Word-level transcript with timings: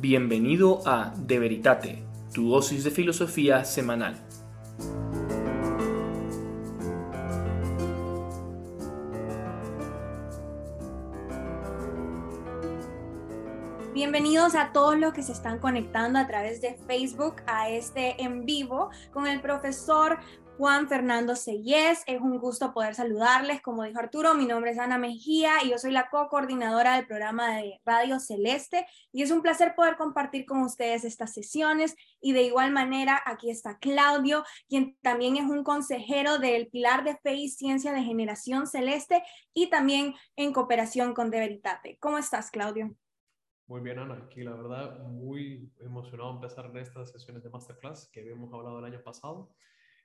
Bienvenido 0.00 0.80
a 0.86 1.12
De 1.14 1.38
Veritate, 1.38 2.02
tu 2.32 2.48
dosis 2.48 2.84
de 2.84 2.90
filosofía 2.90 3.66
semanal. 3.66 4.16
Bienvenidos 13.92 14.54
a 14.54 14.72
todos 14.72 14.96
los 14.96 15.12
que 15.12 15.22
se 15.22 15.32
están 15.32 15.58
conectando 15.58 16.18
a 16.18 16.26
través 16.26 16.62
de 16.62 16.78
Facebook 16.86 17.42
a 17.46 17.68
este 17.68 18.22
en 18.22 18.46
vivo 18.46 18.88
con 19.12 19.26
el 19.26 19.42
profesor 19.42 20.18
Juan 20.60 20.88
Fernando 20.88 21.36
Sellés. 21.36 22.02
Es 22.06 22.20
un 22.20 22.36
gusto 22.36 22.74
poder 22.74 22.94
saludarles. 22.94 23.62
Como 23.62 23.82
dijo 23.84 23.98
Arturo, 23.98 24.34
mi 24.34 24.44
nombre 24.44 24.72
es 24.72 24.78
Ana 24.78 24.98
Mejía 24.98 25.52
y 25.64 25.70
yo 25.70 25.78
soy 25.78 25.90
la 25.90 26.10
co-coordinadora 26.10 26.96
del 26.96 27.06
programa 27.06 27.56
de 27.56 27.80
Radio 27.86 28.20
Celeste. 28.20 28.86
Y 29.10 29.22
es 29.22 29.30
un 29.30 29.40
placer 29.40 29.74
poder 29.74 29.96
compartir 29.96 30.44
con 30.44 30.60
ustedes 30.60 31.04
estas 31.04 31.32
sesiones. 31.32 31.96
Y 32.20 32.34
de 32.34 32.42
igual 32.42 32.72
manera, 32.72 33.22
aquí 33.24 33.48
está 33.48 33.78
Claudio, 33.78 34.44
quien 34.68 34.98
también 35.00 35.38
es 35.38 35.44
un 35.44 35.64
consejero 35.64 36.38
del 36.38 36.68
Pilar 36.68 37.04
de 37.04 37.16
Fe 37.16 37.36
y 37.36 37.48
Ciencia 37.48 37.94
de 37.94 38.02
Generación 38.02 38.66
Celeste 38.66 39.22
y 39.54 39.70
también 39.70 40.12
en 40.36 40.52
cooperación 40.52 41.14
con 41.14 41.30
De 41.30 41.38
Veritate. 41.38 41.96
¿Cómo 42.00 42.18
estás, 42.18 42.50
Claudio? 42.50 42.94
Muy 43.66 43.80
bien, 43.80 43.98
Ana. 43.98 44.24
Aquí 44.26 44.42
la 44.42 44.52
verdad, 44.52 44.98
muy 45.04 45.72
emocionado 45.80 46.32
empezar 46.32 46.70
estas 46.76 47.12
sesiones 47.12 47.42
de 47.42 47.48
Masterclass 47.48 48.10
que 48.12 48.20
habíamos 48.20 48.52
hablado 48.52 48.80
el 48.80 48.84
año 48.84 49.02
pasado 49.02 49.54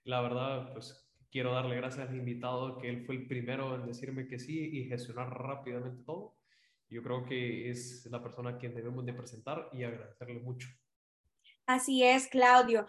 la 0.06 0.22
verdad, 0.22 0.72
pues 0.72 1.06
quiero 1.32 1.52
darle 1.54 1.76
gracias 1.76 2.10
al 2.10 2.16
invitado, 2.16 2.78
que 2.78 2.90
él 2.90 3.06
fue 3.06 3.16
el 3.16 3.28
primero 3.28 3.76
en 3.76 3.86
decirme 3.86 4.28
que 4.28 4.40
sí 4.40 4.70
y 4.72 4.86
gestionar 4.86 5.30
rápidamente 5.30 6.04
todo. 6.06 6.38
Yo 6.90 7.04
creo 7.04 7.26
que 7.26 7.70
es 7.70 8.08
la 8.10 8.22
persona 8.22 8.52
a 8.52 8.58
quien 8.58 8.74
debemos 8.76 9.06
de 9.06 9.14
presentar 9.14 9.70
y 9.74 9.84
agradecerle 9.84 10.40
mucho. 10.40 10.70
Así 11.66 12.04
es, 12.04 12.28
Claudio. 12.28 12.88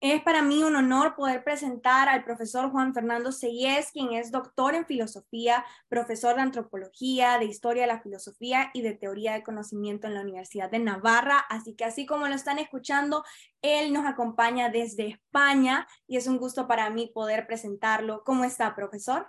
Es 0.00 0.22
para 0.22 0.42
mí 0.42 0.62
un 0.62 0.76
honor 0.76 1.14
poder 1.14 1.42
presentar 1.42 2.10
al 2.10 2.22
profesor 2.22 2.70
Juan 2.70 2.92
Fernando 2.92 3.32
Seyes, 3.32 3.90
quien 3.92 4.12
es 4.12 4.30
doctor 4.30 4.74
en 4.74 4.84
filosofía, 4.84 5.64
profesor 5.88 6.36
de 6.36 6.42
antropología, 6.42 7.38
de 7.38 7.46
historia 7.46 7.84
de 7.84 7.88
la 7.88 8.02
filosofía 8.02 8.70
y 8.74 8.82
de 8.82 8.92
teoría 8.92 9.32
de 9.32 9.42
conocimiento 9.42 10.06
en 10.06 10.12
la 10.12 10.20
Universidad 10.20 10.70
de 10.70 10.80
Navarra. 10.80 11.38
Así 11.48 11.74
que 11.74 11.86
así 11.86 12.04
como 12.04 12.28
lo 12.28 12.34
están 12.34 12.58
escuchando, 12.58 13.24
él 13.62 13.94
nos 13.94 14.04
acompaña 14.04 14.68
desde 14.68 15.08
España 15.08 15.86
y 16.06 16.18
es 16.18 16.26
un 16.26 16.36
gusto 16.36 16.68
para 16.68 16.90
mí 16.90 17.10
poder 17.14 17.46
presentarlo. 17.46 18.22
¿Cómo 18.22 18.44
está, 18.44 18.74
profesor? 18.74 19.28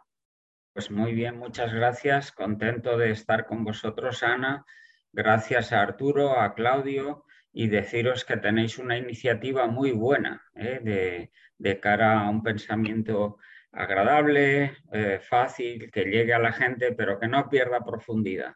Pues 0.73 0.91
muy 0.91 1.13
bien, 1.13 1.39
muchas 1.39 1.73
gracias. 1.73 2.33
Contento 2.33 2.97
de 2.97 3.11
estar 3.11 3.45
con 3.45 3.63
vosotros, 3.63 4.21
Ana. 4.21 4.65
Gracias 5.13 5.71
a 5.71 5.81
Arturo, 5.81 6.37
a 6.37 6.53
Claudio 6.53 7.23
y 7.59 7.69
deciros 7.69 8.23
que 8.23 8.37
tenéis 8.37 8.77
una 8.77 8.99
iniciativa 8.99 9.65
muy 9.65 9.91
buena 9.91 10.43
¿eh? 10.53 11.31
de, 11.57 11.79
cara 11.79 12.21
a 12.21 12.29
un 12.29 12.43
pensamiento 12.43 13.39
agradable, 13.71 14.77
eh, 14.93 15.19
fácil, 15.19 15.89
que 15.89 16.03
llegue 16.03 16.35
a 16.35 16.39
la 16.39 16.51
gente, 16.51 16.91
pero 16.91 17.19
que 17.19 17.27
no 17.27 17.49
pierda 17.49 17.83
profundidad. 17.83 18.53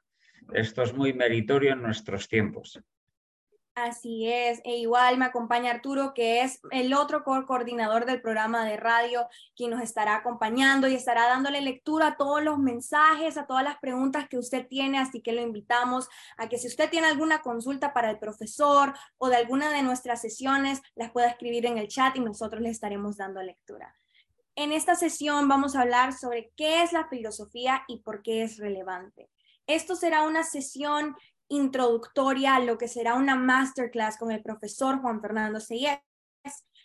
Esto 0.53 0.83
es 0.83 0.94
muy 0.94 1.13
meritorio 1.13 1.73
en 1.73 1.81
nuestros 1.81 2.27
tiempos. 2.27 2.79
Así 3.73 4.30
es, 4.30 4.59
e 4.66 4.75
igual 4.75 5.17
me 5.17 5.23
acompaña 5.23 5.72
Arturo, 5.72 6.14
que 6.14 6.41
es 6.41 6.59
el 6.72 6.94
otro 6.94 7.23
coordinador 7.23 8.05
del 8.05 8.22
programa 8.22 8.66
de 8.66 8.75
radio, 8.75 9.30
quien 9.55 9.72
nos 9.72 9.81
estará 9.81 10.16
acompañando 10.16 10.89
y 10.89 10.95
estará 10.95 11.28
dándole 11.28 11.61
lectura 11.61 12.08
a 12.08 12.17
todos 12.17 12.44
los 12.44 12.59
mensajes, 12.59 13.38
a 13.38 13.47
todas 13.47 13.63
las 13.63 13.78
preguntas 13.78 14.28
que 14.28 14.38
usted 14.38 14.67
tiene, 14.67 15.00
así 15.00 15.22
que 15.22 15.31
lo 15.31 15.41
invitamos 15.41 16.09
a 16.36 16.50
que 16.50 16.58
si 16.58 16.67
usted 16.67 16.89
tiene 16.89 17.08
alguna 17.08 17.41
consulta 17.41 17.94
para 17.94 18.11
el 18.11 18.19
profesor 18.19 18.94
o 19.17 19.30
de 19.30 19.38
alguna 19.38 19.72
de 19.72 19.83
nuestras 19.83 20.19
sesiones, 20.19 20.81
las 20.95 21.11
pueda 21.11 21.28
escribir 21.28 21.66
en 21.66 21.78
el 21.78 21.88
chat 21.88 22.17
y 22.17 22.19
nosotros 22.19 22.61
le 22.61 22.69
estaremos 22.72 23.16
dando 23.16 23.41
lectura. 23.41 23.95
En 24.56 24.73
esta 24.73 24.95
sesión 24.95 25.47
vamos 25.47 25.78
a 25.78 25.81
hablar 25.83 26.11
sobre 26.11 26.51
qué 26.57 26.84
es 26.84 26.91
la 26.91 27.07
filosofía 27.07 27.85
y 27.88 28.00
por 28.00 28.22
qué 28.22 28.44
es 28.44 28.57
relevante. 28.57 29.29
Esto 29.68 29.95
será 29.95 30.24
una 30.24 30.44
sesión 30.44 31.16
introductoria 31.51 32.56
a 32.56 32.59
lo 32.59 32.78
que 32.78 32.88
será 32.88 33.16
una 33.16 33.35
masterclass 33.35 34.17
con 34.17 34.31
el 34.31 34.41
profesor 34.41 35.01
Juan 35.01 35.22
Fernando 35.22 35.59
Seyes. 35.59 36.00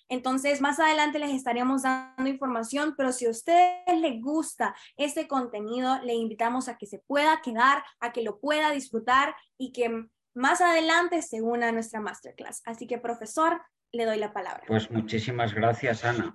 Entonces, 0.08 0.60
más 0.60 0.78
adelante 0.78 1.18
les 1.18 1.32
estaremos 1.32 1.82
dando 1.82 2.28
información, 2.28 2.94
pero 2.96 3.12
si 3.12 3.26
a 3.26 3.30
ustedes 3.30 4.00
les 4.00 4.20
gusta 4.20 4.74
este 4.96 5.26
contenido, 5.26 5.98
le 6.02 6.14
invitamos 6.14 6.68
a 6.68 6.76
que 6.76 6.86
se 6.86 6.98
pueda 6.98 7.40
quedar, 7.42 7.82
a 8.00 8.12
que 8.12 8.22
lo 8.22 8.38
pueda 8.38 8.70
disfrutar 8.70 9.34
y 9.58 9.72
que 9.72 10.06
más 10.34 10.60
adelante 10.60 11.22
se 11.22 11.42
una 11.42 11.68
a 11.68 11.72
nuestra 11.72 12.00
masterclass. 12.00 12.62
Así 12.66 12.86
que, 12.86 12.98
profesor, 12.98 13.62
le 13.92 14.04
doy 14.04 14.18
la 14.18 14.32
palabra. 14.32 14.64
Pues 14.66 14.90
muchísimas 14.90 15.54
gracias, 15.54 16.04
Ana. 16.04 16.34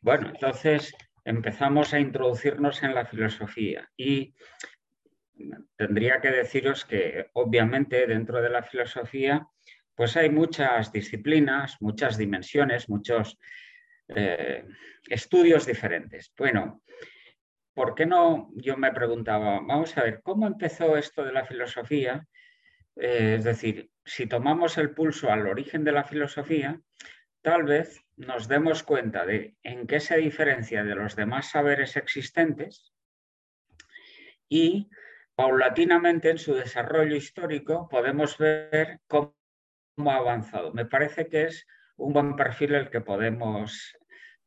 Bueno, 0.00 0.28
entonces 0.28 0.92
empezamos 1.24 1.92
a 1.94 2.00
introducirnos 2.00 2.82
en 2.82 2.94
la 2.94 3.06
filosofía 3.06 3.88
y 3.96 4.34
tendría 5.76 6.20
que 6.20 6.30
deciros 6.30 6.84
que 6.84 7.30
obviamente 7.34 8.06
dentro 8.06 8.40
de 8.42 8.50
la 8.50 8.62
filosofía 8.62 9.46
pues 9.94 10.16
hay 10.16 10.30
muchas 10.30 10.92
disciplinas, 10.92 11.76
muchas 11.80 12.16
dimensiones, 12.16 12.88
muchos 12.88 13.38
eh, 14.08 14.64
estudios 15.08 15.66
diferentes. 15.66 16.32
Bueno, 16.38 16.82
¿por 17.74 17.94
qué 17.94 18.06
no? 18.06 18.50
Yo 18.54 18.78
me 18.78 18.92
preguntaba, 18.92 19.60
vamos 19.60 19.94
a 19.98 20.02
ver, 20.02 20.22
¿cómo 20.22 20.46
empezó 20.46 20.96
esto 20.96 21.22
de 21.22 21.32
la 21.32 21.44
filosofía? 21.44 22.26
Eh, 22.96 23.34
es 23.38 23.44
decir, 23.44 23.90
si 24.02 24.26
tomamos 24.26 24.78
el 24.78 24.94
pulso 24.94 25.30
al 25.30 25.46
origen 25.46 25.84
de 25.84 25.92
la 25.92 26.04
filosofía, 26.04 26.80
tal 27.42 27.64
vez 27.64 28.02
nos 28.16 28.48
demos 28.48 28.82
cuenta 28.82 29.26
de 29.26 29.54
en 29.62 29.86
qué 29.86 30.00
se 30.00 30.16
diferencia 30.16 30.82
de 30.82 30.94
los 30.94 31.14
demás 31.14 31.50
saberes 31.50 31.96
existentes 31.96 32.94
y 34.48 34.88
paulatinamente 35.40 36.28
en 36.28 36.36
su 36.36 36.52
desarrollo 36.52 37.16
histórico 37.16 37.88
podemos 37.88 38.36
ver 38.36 38.98
cómo 39.06 39.32
ha 40.04 40.16
avanzado. 40.16 40.70
Me 40.74 40.84
parece 40.84 41.28
que 41.28 41.44
es 41.44 41.66
un 41.96 42.12
buen 42.12 42.36
perfil 42.36 42.74
el 42.74 42.90
que 42.90 43.00
podemos 43.00 43.96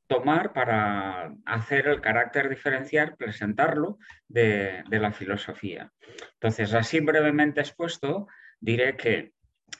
tomar 0.06 0.54
para 0.54 1.34
hacer 1.48 1.88
el 1.88 2.00
carácter 2.00 2.48
diferencial, 2.48 3.16
presentarlo 3.18 3.98
de, 4.28 4.84
de, 4.88 5.00
la 5.00 5.12
filosofía. 5.12 5.92
Entonces, 6.34 6.76
así 6.76 7.00
brevemente 7.00 7.62
expuesto, 7.62 8.28
diré 8.60 8.96
que 8.96 9.34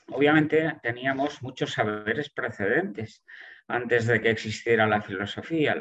obviamente 0.08 0.80
teníamos 0.82 1.40
muchos 1.44 1.74
saberes 1.74 2.28
precedentes 2.28 3.22
antes 3.68 4.08
de 4.08 4.20
que 4.20 4.30
existiera 4.30 4.84
la 4.88 5.00
filosofía, 5.00 5.76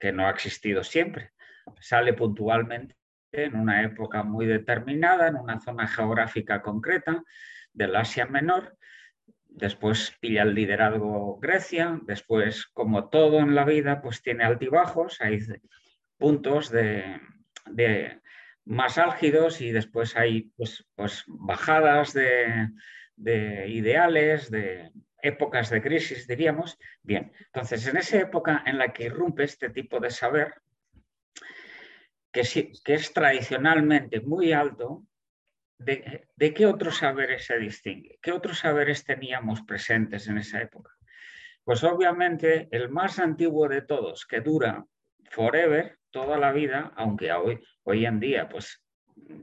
que 0.00 0.10
no 0.10 0.26
ha 0.26 0.30
existido 0.30 0.82
siempre. 0.82 1.30
Sale 1.78 2.12
puntualmente 2.12 2.96
en 3.34 3.56
una 3.56 3.82
época 3.82 4.22
muy 4.22 4.46
determinada, 4.46 5.28
en 5.28 5.36
una 5.36 5.60
zona 5.60 5.86
geográfica 5.86 6.62
concreta 6.62 7.22
del 7.72 7.96
Asia 7.96 8.26
Menor. 8.26 8.76
Después 9.46 10.16
pilla 10.20 10.42
el 10.42 10.54
liderazgo 10.54 11.38
Grecia, 11.40 12.00
después, 12.04 12.66
como 12.66 13.08
todo 13.08 13.38
en 13.40 13.54
la 13.54 13.64
vida, 13.64 14.00
pues 14.02 14.22
tiene 14.22 14.44
altibajos, 14.44 15.20
hay 15.20 15.40
puntos 16.18 16.70
de, 16.70 17.20
más 18.64 18.98
álgidos 18.98 19.60
y 19.60 19.70
después 19.70 20.16
hay 20.16 20.52
pues, 20.56 20.86
pues 20.94 21.24
bajadas 21.26 22.12
de, 22.14 22.70
de 23.16 23.68
ideales, 23.68 24.50
de 24.50 24.90
épocas 25.22 25.70
de 25.70 25.82
crisis, 25.82 26.26
diríamos. 26.26 26.78
Bien, 27.02 27.32
entonces 27.46 27.86
en 27.86 27.96
esa 27.96 28.18
época 28.18 28.62
en 28.66 28.78
la 28.78 28.92
que 28.92 29.04
irrumpe 29.04 29.44
este 29.44 29.70
tipo 29.70 30.00
de 30.00 30.10
saber, 30.10 30.54
que, 32.34 32.94
es 32.94 33.12
tradicionalmente 33.12 34.20
muy 34.20 34.52
alto, 34.52 35.06
de, 35.78 36.26
qué 36.36 36.66
otros 36.66 36.98
saberes 36.98 37.46
se 37.46 37.58
distingue? 37.58 38.18
¿Qué 38.20 38.32
otros 38.32 38.58
saberes 38.58 39.04
teníamos 39.04 39.62
presentes 39.62 40.26
en 40.26 40.38
esa 40.38 40.60
época? 40.60 40.90
Pues 41.62 41.84
obviamente 41.84 42.68
el 42.72 42.88
más 42.88 43.20
antiguo 43.20 43.68
de 43.68 43.82
todos, 43.82 44.26
que 44.26 44.40
dura 44.40 44.84
forever, 45.30 45.98
toda 46.10 46.36
la 46.36 46.52
vida, 46.52 46.92
aunque 46.96 47.32
hoy, 47.32 47.64
hoy 47.84 48.04
en 48.04 48.18
día 48.18 48.48
pues, 48.48 48.82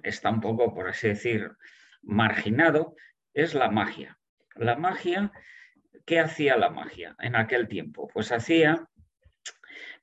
está 0.03 0.29
un 0.29 0.41
poco, 0.41 0.73
por 0.73 0.89
así 0.89 1.07
decir, 1.07 1.49
marginado, 2.01 2.95
es 3.33 3.53
la 3.53 3.71
magia. 3.71 4.19
La 4.55 4.75
magia, 4.75 5.31
¿qué 6.05 6.19
hacía 6.19 6.57
la 6.57 6.69
magia 6.69 7.15
en 7.19 7.37
aquel 7.37 7.69
tiempo? 7.69 8.09
Pues 8.13 8.33
hacía 8.33 8.85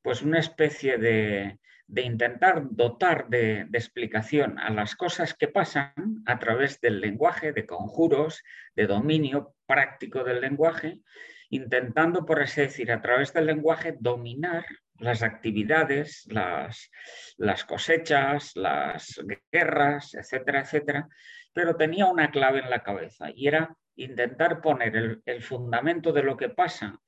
pues 0.02 0.22
una 0.22 0.38
especie 0.38 0.96
de, 0.96 1.58
de 1.88 2.02
intentar 2.02 2.62
dotar 2.70 3.28
de, 3.28 3.62
explicación 3.72 4.58
a 4.58 4.70
las 4.70 4.94
cosas 4.94 5.34
que 5.34 5.48
pasan 5.48 6.22
a 6.26 6.38
través 6.38 6.80
del 6.80 7.00
lenguaje, 7.00 7.52
de 7.52 7.66
conjuros, 7.66 8.42
de 8.76 8.86
dominio 8.86 9.54
práctico 9.66 10.22
del 10.22 10.40
lenguaje, 10.40 11.00
intentando, 11.48 12.26
por 12.26 12.42
así 12.42 12.60
decir, 12.60 12.92
a 12.92 13.00
través 13.00 13.32
del 13.32 13.46
lenguaje 13.46 13.96
dominar 13.98 14.66
las 14.98 15.22
actividades, 15.22 16.26
las, 16.28 16.90
las 17.38 17.64
cosechas, 17.64 18.54
las 18.54 19.20
guerras, 19.50 20.14
etcétera, 20.14 20.60
etcétera, 20.60 21.08
pero 21.54 21.76
tenía 21.76 22.06
una 22.06 22.30
clave 22.30 22.60
en 22.60 22.68
la 22.68 22.82
cabeza 22.82 23.30
y 23.34 23.48
era 23.48 23.74
intentar 23.96 24.60
poner 24.60 25.20
el, 25.24 25.42
fundamento 25.42 26.12
de 26.12 26.22
lo 26.22 26.36
que 26.36 26.50
pasa 26.50 27.00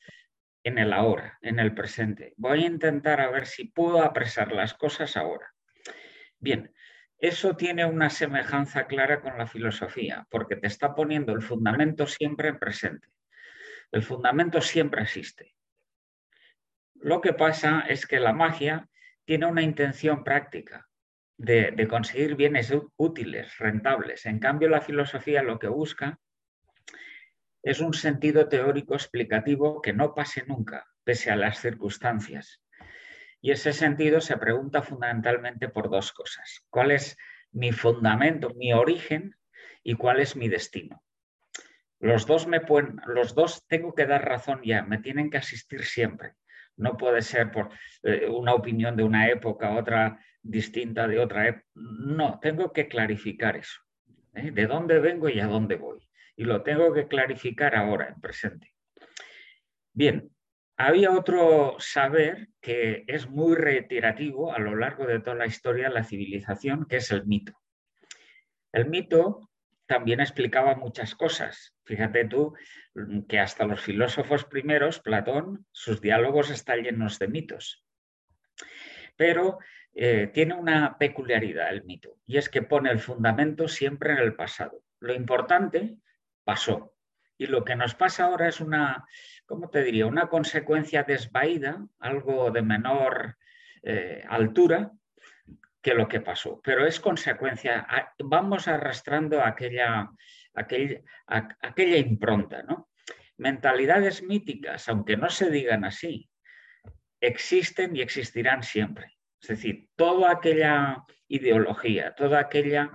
en 0.62 0.78
el 0.78 0.92
ahora, 0.92 1.38
en 1.42 1.58
el 1.58 1.74
presente. 1.74 2.34
Voy 2.36 2.64
a 2.64 2.66
intentar 2.66 3.20
a 3.20 3.30
ver 3.30 3.46
si 3.46 3.64
puedo 3.64 4.02
apresar 4.02 4.52
las 4.52 4.74
cosas 4.74 5.16
ahora. 5.16 5.54
Bien, 6.38 6.72
eso 7.18 7.54
tiene 7.54 7.84
una 7.84 8.10
semejanza 8.10 8.86
clara 8.86 9.20
con 9.20 9.36
la 9.36 9.46
filosofía, 9.46 10.26
porque 10.30 10.56
te 10.56 10.66
está 10.66 10.94
poniendo 10.94 11.32
el 11.32 11.42
fundamento 11.42 12.06
siempre 12.06 12.48
en 12.48 12.58
presente. 12.58 13.08
El 13.92 14.02
fundamento 14.02 14.60
siempre 14.60 15.02
existe. 15.02 15.54
Lo 16.94 17.20
que 17.20 17.32
pasa 17.32 17.84
es 17.88 18.06
que 18.06 18.20
la 18.20 18.32
magia 18.32 18.88
tiene 19.24 19.46
una 19.46 19.62
intención 19.62 20.24
práctica 20.24 20.88
de, 21.36 21.86
conseguir 21.88 22.36
bienes 22.36 22.72
útiles, 22.96 23.56
rentables. 23.58 24.26
En 24.26 24.38
cambio, 24.38 24.68
la 24.68 24.82
filosofía 24.82 25.42
lo 25.42 25.58
que 25.58 25.68
busca 25.68 26.18
es 27.62 27.80
un 27.80 27.94
sentido 27.94 28.48
teórico 28.48 28.94
explicativo 28.94 29.82
que 29.82 29.92
no 29.92 30.14
pase 30.14 30.44
nunca, 30.46 30.86
pese 31.04 31.30
a 31.30 31.36
las 31.36 31.60
circunstancias. 31.60 32.62
Y 33.40 33.52
ese 33.52 33.72
sentido 33.72 34.20
se 34.20 34.36
pregunta 34.36 34.82
fundamentalmente 34.82 35.68
por 35.68 35.90
dos 35.90 36.12
cosas. 36.12 36.64
¿Cuál 36.70 36.90
es 36.90 37.16
mi 37.52 37.72
fundamento, 37.72 38.50
mi 38.54 38.72
origen 38.72 39.34
y 39.82 39.94
cuál 39.94 40.20
es 40.20 40.36
mi 40.36 40.48
destino? 40.48 41.02
Los 41.98 42.26
dos, 42.26 42.46
me 42.46 42.60
pueden, 42.60 43.00
los 43.06 43.34
dos 43.34 43.66
tengo 43.66 43.94
que 43.94 44.06
dar 44.06 44.26
razón 44.26 44.60
ya, 44.64 44.82
me 44.82 44.98
tienen 44.98 45.30
que 45.30 45.38
asistir 45.38 45.84
siempre. 45.84 46.34
No 46.76 46.96
puede 46.96 47.20
ser 47.20 47.50
por 47.50 47.70
eh, 48.02 48.26
una 48.26 48.54
opinión 48.54 48.96
de 48.96 49.02
una 49.02 49.28
época, 49.28 49.76
otra 49.76 50.18
distinta 50.42 51.06
de 51.06 51.18
otra 51.18 51.48
época. 51.48 51.66
No, 51.74 52.38
tengo 52.40 52.72
que 52.72 52.88
clarificar 52.88 53.56
eso. 53.56 53.80
¿eh? 54.34 54.50
¿De 54.50 54.66
dónde 54.66 54.98
vengo 54.98 55.28
y 55.28 55.40
a 55.40 55.46
dónde 55.46 55.76
voy? 55.76 56.09
Y 56.40 56.44
lo 56.44 56.62
tengo 56.62 56.90
que 56.94 57.06
clarificar 57.06 57.76
ahora, 57.76 58.08
en 58.08 58.18
presente. 58.18 58.72
Bien, 59.92 60.30
había 60.78 61.10
otro 61.10 61.76
saber 61.78 62.48
que 62.62 63.04
es 63.08 63.28
muy 63.28 63.56
reiterativo 63.56 64.50
a 64.50 64.58
lo 64.58 64.74
largo 64.74 65.04
de 65.04 65.20
toda 65.20 65.36
la 65.36 65.44
historia 65.44 65.88
de 65.88 65.94
la 65.94 66.02
civilización, 66.02 66.86
que 66.86 66.96
es 66.96 67.10
el 67.10 67.26
mito. 67.26 67.52
El 68.72 68.88
mito 68.88 69.50
también 69.84 70.20
explicaba 70.20 70.76
muchas 70.76 71.14
cosas. 71.14 71.76
Fíjate 71.84 72.24
tú 72.24 72.54
que 73.28 73.38
hasta 73.38 73.66
los 73.66 73.82
filósofos 73.82 74.46
primeros, 74.46 74.98
Platón, 74.98 75.66
sus 75.72 76.00
diálogos 76.00 76.48
están 76.48 76.82
llenos 76.82 77.18
de 77.18 77.28
mitos. 77.28 77.84
Pero 79.14 79.58
eh, 79.92 80.30
tiene 80.32 80.54
una 80.54 80.96
peculiaridad 80.96 81.68
el 81.68 81.84
mito, 81.84 82.16
y 82.24 82.38
es 82.38 82.48
que 82.48 82.62
pone 82.62 82.90
el 82.90 82.98
fundamento 82.98 83.68
siempre 83.68 84.14
en 84.14 84.20
el 84.20 84.34
pasado. 84.34 84.82
Lo 85.00 85.12
importante 85.12 85.98
pasó. 86.50 86.96
Y 87.38 87.46
lo 87.46 87.64
que 87.64 87.76
nos 87.76 87.94
pasa 87.94 88.24
ahora 88.24 88.48
es 88.48 88.60
una, 88.60 89.06
¿cómo 89.46 89.70
te 89.70 89.84
diría? 89.84 90.06
Una 90.06 90.26
consecuencia 90.26 91.04
desvaída, 91.04 91.86
algo 92.00 92.50
de 92.50 92.62
menor 92.62 93.36
eh, 93.84 94.24
altura 94.28 94.90
que 95.80 95.94
lo 95.94 96.08
que 96.08 96.20
pasó. 96.20 96.60
Pero 96.64 96.84
es 96.84 96.98
consecuencia, 96.98 97.86
vamos 98.18 98.66
arrastrando 98.66 99.44
aquella, 99.44 100.10
aquella 100.52 101.96
impronta, 101.98 102.64
¿no? 102.64 102.90
Mentalidades 103.36 104.24
míticas, 104.24 104.88
aunque 104.88 105.16
no 105.16 105.30
se 105.30 105.50
digan 105.50 105.84
así, 105.84 106.28
existen 107.20 107.94
y 107.94 108.02
existirán 108.02 108.64
siempre. 108.64 109.16
Es 109.40 109.50
decir, 109.50 109.88
toda 109.94 110.32
aquella 110.32 111.04
ideología, 111.28 112.12
toda 112.16 112.40
aquella 112.40 112.90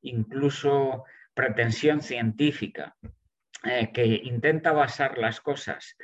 incluso 0.00 1.04
pretensión 1.34 2.02
científica 2.02 2.96
eh, 3.64 3.90
que 3.92 4.04
intenta 4.04 4.72
basar 4.72 5.18
las 5.18 5.40
cosas 5.40 5.96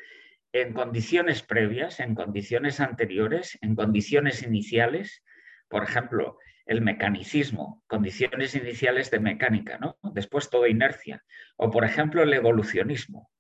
en 0.53 0.73
condiciones 0.73 1.43
previas, 1.43 2.01
en 2.01 2.15
condiciones 2.15 2.81
anteriores, 2.81 3.59
en 3.61 3.75
condiciones 3.75 4.43
iniciales, 4.43 5.23
por 5.69 5.83
ejemplo, 5.83 6.39
el 6.67 6.81
mecanicismo, 6.81 7.83
condiciones 7.87 8.55
iniciales 8.55 9.11
de 9.11 9.21
mecánica, 9.21 9.79
¿no? 9.79 9.99
Después 10.03 10.51
toda 10.51 10.69
inercia. 10.69 11.23
O, 11.57 11.71
por 11.71 11.85
ejemplo, 11.85 12.23
el 12.23 12.33
evolucionismo. 12.33 13.31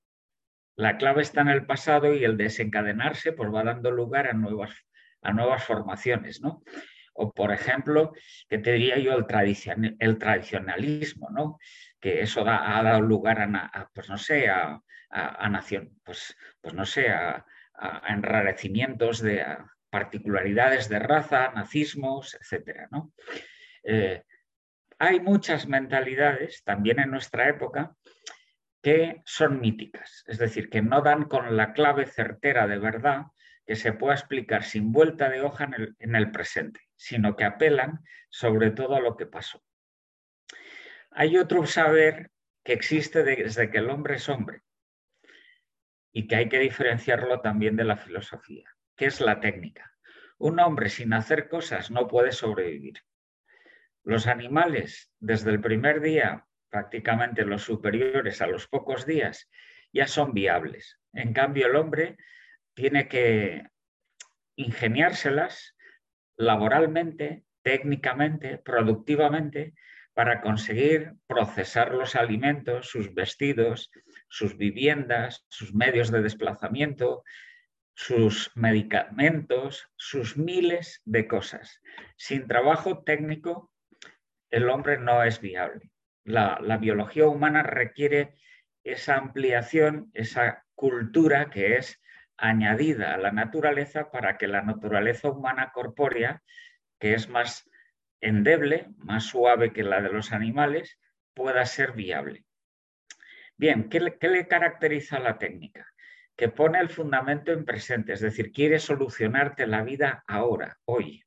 La 0.76 0.96
clave 0.96 1.22
está 1.22 1.40
en 1.40 1.48
el 1.48 1.66
pasado 1.66 2.14
y 2.14 2.24
el 2.24 2.36
desencadenarse 2.36 3.32
pues, 3.32 3.52
va 3.52 3.64
dando 3.64 3.90
lugar 3.90 4.28
a 4.28 4.32
nuevas, 4.32 4.74
a 5.22 5.32
nuevas 5.32 5.64
formaciones, 5.64 6.40
¿no? 6.40 6.62
O, 7.16 7.32
por 7.32 7.52
ejemplo, 7.52 8.12
que 8.48 8.58
te 8.58 8.72
diría 8.72 8.98
yo 8.98 9.12
el, 9.14 9.26
tradicionalismo, 10.18 11.30
¿no? 11.30 11.58
que 12.00 12.20
eso 12.20 12.42
ha 12.46 12.82
dado 12.82 13.00
lugar 13.00 13.40
a, 13.40 13.90
pues 13.94 14.08
no 14.08 14.18
sé, 14.18 14.48
a, 14.48 14.80
nación, 15.48 15.98
pues, 16.04 16.36
pues 16.60 16.74
no 16.74 16.84
sé, 16.84 17.08
a, 17.08 17.44
enrarecimientos 18.08 19.20
de 19.20 19.44
particularidades 19.90 20.88
de 20.88 20.98
raza, 20.98 21.52
nazismos, 21.54 22.34
etc. 22.34 22.88
¿no? 22.90 23.12
Eh, 23.82 24.22
hay 24.98 25.20
muchas 25.20 25.66
mentalidades, 25.66 26.62
también 26.64 27.00
en 27.00 27.10
nuestra 27.10 27.48
época, 27.48 27.94
que 28.82 29.20
son 29.24 29.60
míticas, 29.60 30.24
es 30.26 30.38
decir, 30.38 30.70
que 30.70 30.80
no 30.80 31.02
dan 31.02 31.24
con 31.24 31.56
la 31.56 31.72
clave 31.72 32.06
certera 32.06 32.66
de 32.66 32.78
verdad 32.78 33.24
que 33.66 33.74
se 33.74 33.92
pueda 33.92 34.14
explicar 34.14 34.62
sin 34.62 34.92
vuelta 34.92 35.28
de 35.28 35.40
hoja 35.40 35.68
en 35.98 36.14
el, 36.14 36.30
presente, 36.30 36.80
sino 36.96 37.36
que 37.36 37.44
apelan 37.44 38.04
sobre 38.28 38.70
todo 38.70 38.96
a 38.96 39.00
lo 39.00 39.16
que 39.16 39.26
pasó. 39.26 39.62
Hay 41.10 41.38
otro 41.38 41.66
saber 41.66 42.30
que 42.64 42.72
existe 42.72 43.22
desde 43.22 43.70
que 43.70 43.78
el 43.78 43.90
hombre 43.90 44.16
es 44.16 44.28
hombre 44.28 44.62
y 46.12 46.26
que 46.26 46.36
hay 46.36 46.48
que 46.48 46.58
diferenciarlo 46.58 47.40
también 47.40 47.76
de 47.76 47.84
la 47.84 47.96
filosofía, 47.96 48.68
que 48.96 49.06
es 49.06 49.20
la 49.20 49.40
técnica. 49.40 49.92
Un 50.38 50.58
hombre 50.60 50.88
sin 50.88 51.12
hacer 51.12 51.48
cosas 51.48 51.90
no 51.90 52.08
puede 52.08 52.32
sobrevivir. 52.32 53.02
Los 54.02 54.26
animales, 54.26 55.12
desde 55.18 55.50
el 55.50 55.60
primer 55.60 56.00
día, 56.00 56.46
prácticamente 56.68 57.44
los 57.44 57.62
superiores 57.62 58.42
a 58.42 58.46
los 58.46 58.66
pocos 58.68 59.06
días, 59.06 59.48
ya 59.92 60.06
son 60.06 60.34
viables. 60.34 60.98
En 61.12 61.32
cambio, 61.32 61.66
el 61.66 61.76
hombre 61.76 62.16
tiene 62.74 63.08
que 63.08 63.62
ingeniárselas 64.56 65.75
laboralmente, 66.36 67.44
técnicamente, 67.62 68.58
productivamente, 68.58 69.74
para 70.14 70.40
conseguir 70.40 71.12
procesar 71.26 71.92
los 71.92 72.16
alimentos, 72.16 72.88
sus 72.88 73.12
vestidos, 73.12 73.90
sus 74.28 74.56
viviendas, 74.56 75.44
sus 75.48 75.74
medios 75.74 76.10
de 76.10 76.22
desplazamiento, 76.22 77.22
sus 77.96 78.50
medicamentos, 78.54 79.88
sus 79.96 80.36
miles 80.36 81.02
de 81.04 81.26
cosas. 81.26 81.80
Sin 82.16 82.46
trabajo 82.46 83.02
técnico, 83.04 83.72
el 84.50 84.68
hombre 84.68 84.98
no 84.98 85.22
es 85.22 85.40
viable. 85.40 85.90
La, 86.24 86.58
biología 86.78 87.26
humana 87.26 87.62
requiere 87.62 88.34
esa 88.84 89.16
ampliación, 89.16 90.10
esa 90.14 90.64
cultura 90.74 91.50
que 91.50 91.76
es 91.76 92.00
añadida 92.38 93.14
a 93.14 93.18
la 93.18 93.32
naturaleza 93.32 94.10
para 94.10 94.36
que 94.36 94.46
la 94.46 94.62
naturaleza 94.62 95.30
humana 95.30 95.72
corpórea, 95.72 96.42
que 96.98 97.14
es 97.14 97.28
más 97.28 97.68
endeble, 98.20 98.88
más 98.98 99.24
suave 99.24 99.72
que 99.72 99.82
la 99.82 100.00
de 100.00 100.10
los 100.10 100.32
animales, 100.32 100.98
pueda 101.34 101.64
ser 101.66 101.92
viable. 101.92 102.44
Bien, 103.56 103.88
¿qué 103.88 104.00
le, 104.00 104.48
caracteriza 104.48 105.16
a 105.16 105.20
la 105.20 105.38
técnica? 105.38 105.86
Que 106.36 106.48
pone 106.48 106.78
el 106.78 106.90
fundamento 106.90 107.52
en 107.52 107.64
presente, 107.64 108.12
es 108.12 108.20
decir, 108.20 108.52
quiere 108.52 108.78
solucionarte 108.78 109.66
la 109.66 109.82
vida 109.82 110.24
ahora, 110.26 110.78
hoy. 110.84 111.24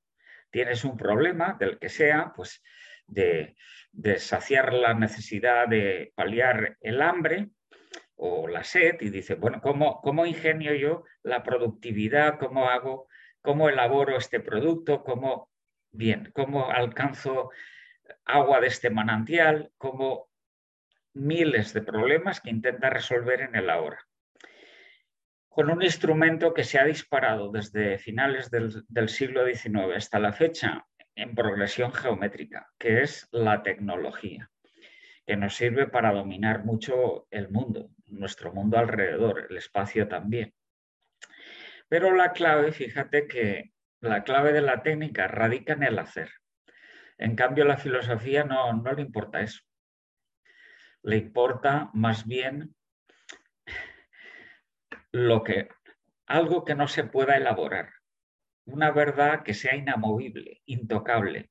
Tienes 0.52 0.84
un 0.84 0.98
problema, 0.98 1.56
del 1.60 1.80
que 1.80 1.90
sea, 1.90 2.34
pues 2.36 2.62
de, 3.08 3.56
de 3.92 4.20
saciar 4.20 4.74
la 4.74 4.94
necesidad 4.94 5.68
de 5.68 6.12
paliar 6.16 6.78
el 6.82 7.02
hambre, 7.02 7.50
o 8.22 8.50
la 8.50 8.66
sed 8.66 8.98
y 9.00 9.10
dice, 9.10 9.36
bueno, 9.36 9.62
¿cómo, 9.62 10.02
¿cómo 10.02 10.26
ingenio 10.26 10.74
yo 10.74 11.06
la 11.24 11.42
productividad? 11.42 12.38
¿Cómo 12.38 12.70
hago? 12.70 13.08
¿Cómo 13.42 13.70
elaboro 13.70 14.18
este 14.18 14.42
producto? 14.42 15.06
¿Cómo, 15.06 15.50
bien, 15.92 16.30
cómo 16.34 16.70
alcanzo 16.70 17.50
agua 18.26 18.60
de 18.60 18.68
este 18.68 18.90
manantial? 18.90 19.72
¿Cómo 19.78 20.30
miles 21.14 21.72
de 21.74 21.82
problemas 21.82 22.42
que 22.42 22.50
intenta 22.50 22.90
resolver 22.90 23.40
en 23.40 23.56
el 23.56 23.70
ahora? 23.70 24.06
Con 25.48 25.70
un 25.70 25.82
instrumento 25.82 26.54
que 26.54 26.66
se 26.66 26.78
ha 26.78 26.84
disparado 26.84 27.52
desde 27.52 27.98
finales 28.00 28.52
del, 28.52 28.84
del 28.90 29.08
siglo 29.08 29.46
XIX 29.46 29.96
hasta 29.96 30.20
la 30.20 30.34
fecha 30.34 30.86
en 31.16 31.36
progresión 31.36 31.94
geométrica, 31.94 32.70
que 32.78 33.02
es 33.02 33.30
la 33.32 33.64
tecnología 33.64 34.52
que 35.26 35.38
nos 35.38 35.56
sirve 35.56 35.88
para 35.88 36.12
dominar 36.12 36.66
mucho 36.66 37.28
el 37.30 37.50
mundo, 37.50 37.92
nuestro 38.10 38.54
mundo 38.54 38.78
alrededor, 38.78 39.48
el 39.50 39.58
espacio 39.58 40.08
también. 40.08 40.54
Pero 41.88 42.16
la 42.16 42.32
clave, 42.34 42.72
fíjate 42.72 43.28
que 43.28 43.72
la 44.02 44.24
clave 44.24 44.54
de 44.54 44.62
la 44.62 44.84
técnica 44.84 45.28
radica 45.28 45.74
en 45.74 45.84
el 45.84 46.00
hacer. 46.00 46.32
En 47.18 47.36
cambio, 47.36 47.66
la 47.66 47.78
filosofía 47.78 48.44
no, 48.44 48.72
no 48.74 48.94
le 48.94 49.02
importa 49.02 49.42
eso. 49.42 49.62
le 51.02 51.18
importa 51.18 51.90
más 51.94 52.26
bien 52.26 52.76
lo 55.12 55.44
que, 55.44 55.70
algo 56.28 56.66
que 56.66 56.76
no 56.76 56.88
se 56.88 57.04
pueda 57.04 57.38
elaborar, 57.38 57.90
una 58.66 58.92
verdad 58.92 59.44
que 59.44 59.54
sea 59.54 59.76
inamovible, 59.76 60.62
intocable. 60.66 61.50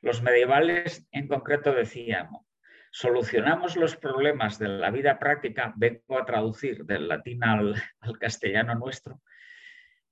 Los 0.00 0.22
medievales 0.22 1.06
en 1.12 1.28
concreto 1.28 1.72
decíamos, 1.72 2.44
solucionamos 2.92 3.74
los 3.76 3.96
problemas 3.96 4.58
de 4.58 4.68
la 4.68 4.90
vida 4.90 5.18
práctica, 5.18 5.72
vengo 5.76 6.18
a 6.18 6.26
traducir 6.26 6.84
del 6.84 7.08
latín 7.08 7.42
al, 7.42 7.74
al 8.00 8.18
castellano 8.18 8.74
nuestro, 8.74 9.20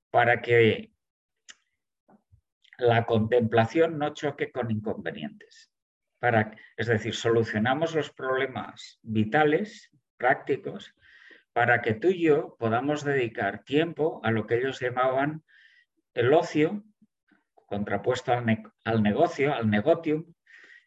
para 0.09 0.41
que 0.41 0.91
la 2.79 3.05
contemplación 3.05 3.99
no 3.99 4.13
choque 4.15 4.51
con 4.51 4.71
inconvenientes. 4.71 5.71
Para, 6.19 6.55
es 6.75 6.87
decir, 6.87 7.13
solucionamos 7.13 7.93
los 7.95 8.11
problemas 8.11 8.99
vitales, 9.03 9.91
prácticos, 10.17 10.95
para 11.53 11.81
que 11.81 11.93
tú 11.93 12.07
y 12.07 12.23
yo 12.23 12.55
podamos 12.59 13.03
dedicar 13.03 13.63
tiempo 13.63 14.21
a 14.23 14.31
lo 14.31 14.47
que 14.47 14.55
ellos 14.55 14.79
llamaban 14.79 15.43
el 16.15 16.33
ocio, 16.33 16.83
contrapuesto 17.67 18.33
al, 18.33 19.03
negocio, 19.03 19.53
al 19.53 19.69
negotium, 19.69 20.33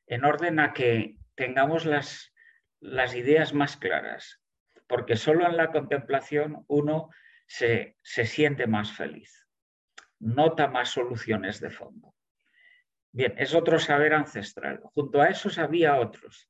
en 0.06 0.24
orden 0.24 0.58
a 0.58 0.72
que 0.72 1.16
tengamos 1.35 1.85
las, 1.85 2.33
las 2.81 3.14
ideas 3.14 3.55
más 3.55 3.76
claras, 3.76 4.41
porque 4.87 5.17
solo 5.17 5.47
en 5.47 5.57
la 5.57 5.71
contemplación 5.71 6.64
uno 6.69 7.11
se, 7.47 7.97
se 8.03 8.26
siente 8.26 8.67
más 8.67 8.93
feliz, 8.93 9.47
nota 10.19 10.69
más 10.69 10.91
soluciones 10.91 11.61
de 11.61 11.71
fondo. 11.71 12.14
Bien, 13.12 13.35
es 13.38 13.55
otro 13.55 13.79
saber 13.79 14.12
ancestral. 14.12 14.81
Junto 14.83 15.23
a 15.23 15.29
esos 15.29 15.59
había 15.59 16.00
otros. 16.00 16.49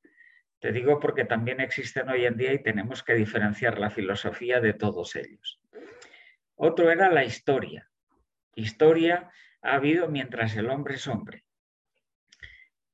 Te 0.59 0.71
digo 0.71 0.99
porque 0.99 1.23
también 1.23 1.59
existen 1.59 2.09
hoy 2.09 2.25
en 2.25 2.37
día 2.37 2.53
y 2.53 2.63
tenemos 2.63 3.03
que 3.03 3.13
diferenciar 3.13 3.77
la 3.77 3.91
filosofía 3.91 4.59
de 4.59 4.73
todos 4.73 5.15
ellos. 5.15 5.61
Otro 6.55 6.89
era 6.89 7.11
la 7.11 7.23
historia. 7.23 7.91
Historia 8.55 9.29
ha 9.61 9.75
habido 9.75 10.07
mientras 10.07 10.55
el 10.55 10.69
hombre 10.69 10.95
es 10.95 11.05
hombre. 11.07 11.45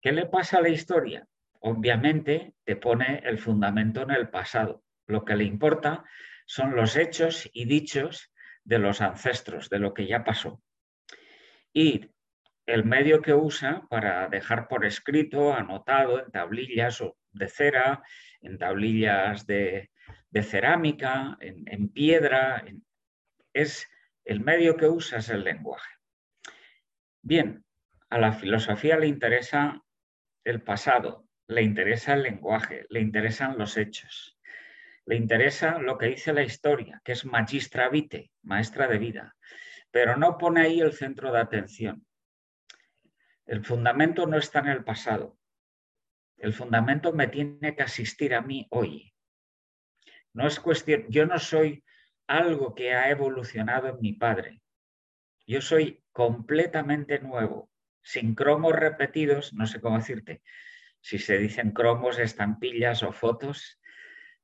¿Qué 0.01 0.11
le 0.11 0.25
pasa 0.25 0.57
a 0.57 0.61
la 0.61 0.69
historia? 0.69 1.25
Obviamente 1.61 2.55
te 2.63 2.75
pone 2.75 3.21
el 3.23 3.37
fundamento 3.37 4.01
en 4.01 4.11
el 4.11 4.29
pasado. 4.29 4.83
Lo 5.07 5.23
que 5.23 5.35
le 5.35 5.43
importa 5.43 6.03
son 6.45 6.75
los 6.75 6.95
hechos 6.95 7.49
y 7.53 7.65
dichos 7.65 8.31
de 8.63 8.79
los 8.79 9.01
ancestros, 9.01 9.69
de 9.69 9.79
lo 9.79 9.93
que 9.93 10.07
ya 10.07 10.23
pasó. 10.23 10.61
Y 11.71 12.09
el 12.65 12.83
medio 12.83 13.21
que 13.21 13.33
usa 13.33 13.85
para 13.89 14.27
dejar 14.27 14.67
por 14.67 14.85
escrito, 14.85 15.53
anotado 15.53 16.19
en 16.19 16.31
tablillas 16.31 17.03
de 17.31 17.47
cera, 17.47 18.03
en 18.41 18.57
tablillas 18.57 19.45
de, 19.45 19.91
cerámica, 20.41 21.37
en, 21.39 21.89
piedra. 21.89 22.63
es 23.53 23.87
el 24.25 24.41
medio 24.41 24.77
que 24.77 24.87
usa 24.87 25.19
es 25.19 25.29
el 25.29 25.43
lenguaje. 25.43 25.93
Bien, 27.21 27.63
a 28.09 28.17
la 28.17 28.33
filosofía 28.33 28.97
le 28.97 29.07
interesa 29.07 29.81
el 30.43 30.61
pasado, 30.61 31.27
le 31.51 31.63
interesa 31.63 32.13
el 32.13 32.23
lenguaje, 32.23 32.85
le 32.89 33.01
interesan 33.01 33.57
los 33.57 33.75
hechos, 33.75 34.39
le 35.05 35.17
interesa 35.17 35.79
lo 35.79 35.97
que 35.97 36.05
dice 36.07 36.31
la 36.31 36.43
historia, 36.43 37.01
que 37.03 37.11
es 37.11 37.25
magistra 37.25 37.89
vitae, 37.89 38.31
maestra 38.41 38.87
de 38.87 38.97
vida, 38.97 39.35
pero 39.91 40.15
no 40.15 40.37
pone 40.37 40.61
ahí 40.61 40.79
el 40.79 40.93
centro 40.93 41.29
de 41.33 41.39
atención. 41.39 42.07
El 43.45 43.65
fundamento 43.65 44.27
no 44.27 44.37
está 44.37 44.59
en 44.59 44.67
el 44.67 44.85
pasado, 44.85 45.37
el 46.37 46.53
fundamento 46.53 47.11
me 47.11 47.27
tiene 47.27 47.75
que 47.75 47.83
asistir 47.83 48.33
a 48.33 48.41
mí 48.41 48.65
hoy. 48.69 49.13
No 50.31 50.47
es 50.47 50.57
cuestión, 50.57 51.05
yo 51.09 51.25
no 51.25 51.37
soy 51.37 51.83
algo 52.27 52.73
que 52.75 52.93
ha 52.93 53.09
evolucionado 53.09 53.89
en 53.89 53.99
mi 53.99 54.13
padre. 54.13 54.61
Yo 55.45 55.59
soy 55.59 56.01
completamente 56.13 57.19
nuevo, 57.19 57.69
sin 58.01 58.35
cromos 58.35 58.71
repetidos, 58.71 59.53
no 59.53 59.67
sé 59.67 59.81
cómo 59.81 59.97
decirte, 59.97 60.41
si 61.01 61.17
se 61.17 61.37
dicen 61.37 61.71
cromos, 61.71 62.19
estampillas 62.19 63.03
o 63.03 63.11
fotos, 63.11 63.79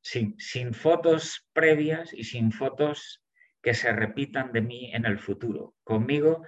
sin, 0.02 0.74
fotos 0.74 1.48
previas 1.54 2.14
y 2.14 2.24
sin 2.24 2.52
fotos 2.52 3.24
que 3.62 3.74
se 3.74 3.92
repitan 3.92 4.52
de 4.52 4.62
mí 4.62 4.94
en 4.94 5.06
el 5.06 5.20
futuro. 5.20 5.76
Conmigo 5.84 6.46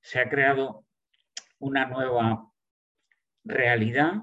se 0.00 0.20
ha 0.20 0.28
creado 0.28 0.86
una 1.58 1.86
nueva 1.86 2.50
realidad 3.44 4.22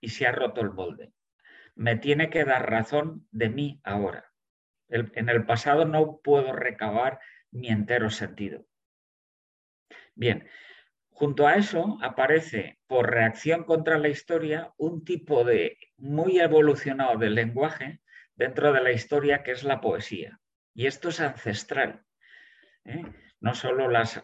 y 0.00 0.10
se 0.10 0.26
ha 0.26 0.32
roto 0.32 0.60
el 0.60 0.70
molde. 0.70 1.12
Me 1.74 1.96
tiene 1.96 2.30
que 2.30 2.44
dar 2.44 2.70
razón 2.70 3.26
de 3.30 3.48
mí 3.48 3.80
ahora. 3.84 4.32
en 4.88 5.28
el 5.28 5.44
pasado 5.44 5.84
no 5.84 6.20
puedo 6.22 6.52
recabar 6.52 7.20
mi 7.50 7.68
entero 7.68 8.10
sentido. 8.10 8.66
Bien, 10.14 10.48
junto 11.18 11.48
a 11.48 11.56
eso 11.56 11.98
aparece 12.00 12.78
por 12.86 13.10
reacción 13.10 13.64
contra 13.64 13.98
la 13.98 14.08
historia 14.08 14.72
un 14.76 15.04
tipo 15.04 15.42
de 15.42 15.76
muy 15.96 16.38
evolucionado 16.38 17.18
del 17.18 17.34
lenguaje 17.34 17.98
dentro 18.36 18.72
de 18.72 18.80
la 18.80 18.92
historia 18.92 19.42
que 19.42 19.50
es 19.50 19.64
la 19.64 19.80
poesía. 19.80 20.38
Y 20.74 20.86
esto 20.86 21.08
es 21.08 21.18
ancestral. 21.20 22.04
¿eh? 22.84 23.02
no 23.40 23.52
solo 23.54 23.88
las, 23.88 24.20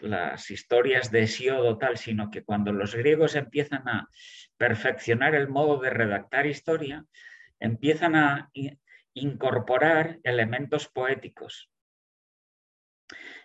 historias 0.52 1.10
de 1.10 1.26
Siodo 1.26 1.78
tal, 1.78 1.98
sino 1.98 2.30
que 2.30 2.44
cuando 2.44 2.72
los 2.72 2.94
griegos 2.94 3.34
empiezan 3.34 3.88
a 3.88 4.08
perfeccionar 4.56 5.34
el 5.34 5.48
modo 5.48 5.80
de 5.80 5.90
redactar 5.90 6.46
historia, 6.46 7.04
empiezan 7.58 8.14
a 8.14 8.52
incorporar 9.14 10.20
elementos 10.22 10.86
poéticos. 10.86 11.72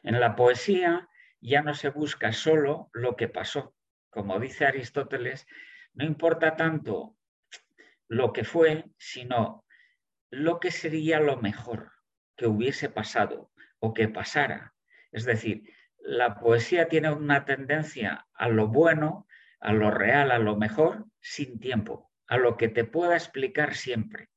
En 0.04 0.20
la 0.20 0.36
poesía 0.36 1.09
ya 1.42 1.62
no 1.62 1.74
se 1.74 1.90
busca 1.90 2.32
solo 2.32 2.90
lo 2.94 3.16
que 3.16 3.28
pasó. 3.28 3.76
Como 4.10 4.40
dice 4.40 4.66
Aristóteles, 4.66 5.48
no 5.94 6.06
importa 6.06 6.56
tanto 6.56 7.16
lo 8.08 8.34
que 8.34 8.44
fue, 8.44 8.86
sino 8.98 9.66
lo 10.30 10.60
que 10.60 10.72
sería 10.72 11.20
lo 11.20 11.38
mejor 11.38 11.92
que 12.36 12.48
hubiese 12.48 12.90
pasado 12.90 13.52
o 13.80 13.94
que 13.94 14.08
pasara 14.08 14.74
es 15.12 15.26
decir, 15.26 15.64
la 16.00 16.40
poesía 16.40 16.88
tiene 16.88 17.12
una 17.12 17.46
tendencia 17.46 18.28
a 18.34 18.50
lo 18.50 18.68
bueno, 18.68 19.28
a 19.60 19.74
lo 19.74 19.92
real, 19.92 20.32
a 20.32 20.40
lo 20.40 20.56
mejor, 20.56 21.06
sin 21.20 21.60
tiempo, 21.60 22.12
a 22.28 22.38
lo 22.38 22.58
que 22.58 22.70
te 22.70 22.86
pueda 22.86 23.16
explicar 23.16 23.76
siempre. 23.76 24.30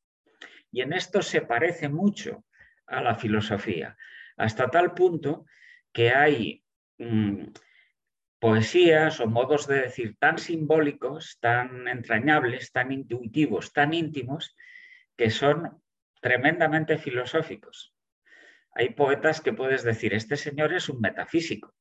Y 0.70 0.80
en 0.80 0.92
esto 0.92 1.22
se 1.22 1.42
parece 1.42 1.88
mucho 1.88 2.44
a 2.86 3.02
la 3.02 3.14
filosofía, 3.14 3.96
hasta 4.36 4.68
tal 4.68 4.94
punto 4.94 5.44
que 5.92 6.10
hay 6.10 6.61
mm, 7.02 7.52
poesías 8.38 9.20
o 9.20 9.26
modos 9.26 9.66
de 9.66 9.82
decir 9.82 10.16
tan 10.18 10.38
simbólicos, 10.38 11.38
tan 11.40 11.86
entrañables, 11.88 12.72
tan 12.72 12.90
intuitivos, 12.92 13.72
tan 13.72 13.94
íntimos, 13.94 14.56
que 15.16 15.30
son 15.30 15.82
tremendamente 16.20 16.98
filosóficos. 16.98 17.94
Hay 18.74 18.90
poetas 18.90 19.40
que 19.40 19.52
puedes 19.52 19.82
decir, 19.82 20.14
este 20.14 20.36
señor 20.36 20.72
es 20.72 20.88
un 20.88 21.00
metafísico. 21.00 21.74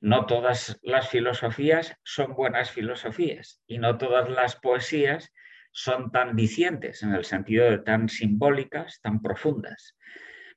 No 0.00 0.26
todas 0.26 0.78
las 0.82 1.08
filosofías 1.08 1.96
son 2.02 2.34
buenas 2.34 2.70
filosofías 2.70 3.62
y 3.66 3.78
no 3.78 3.98
todas 3.98 4.28
las 4.28 4.56
poesías 4.56 5.32
son 5.72 6.10
tan 6.10 6.36
dicientes 6.36 7.02
en 7.02 7.14
el 7.14 7.24
sentido 7.24 7.70
de 7.70 7.78
tan 7.78 8.08
simbólicas, 8.08 9.00
tan 9.00 9.20
profundas, 9.20 9.96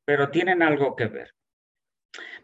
pero 0.06 0.30
tienen 0.30 0.62
algo 0.62 0.96
que 0.96 1.08
ver. 1.08 1.37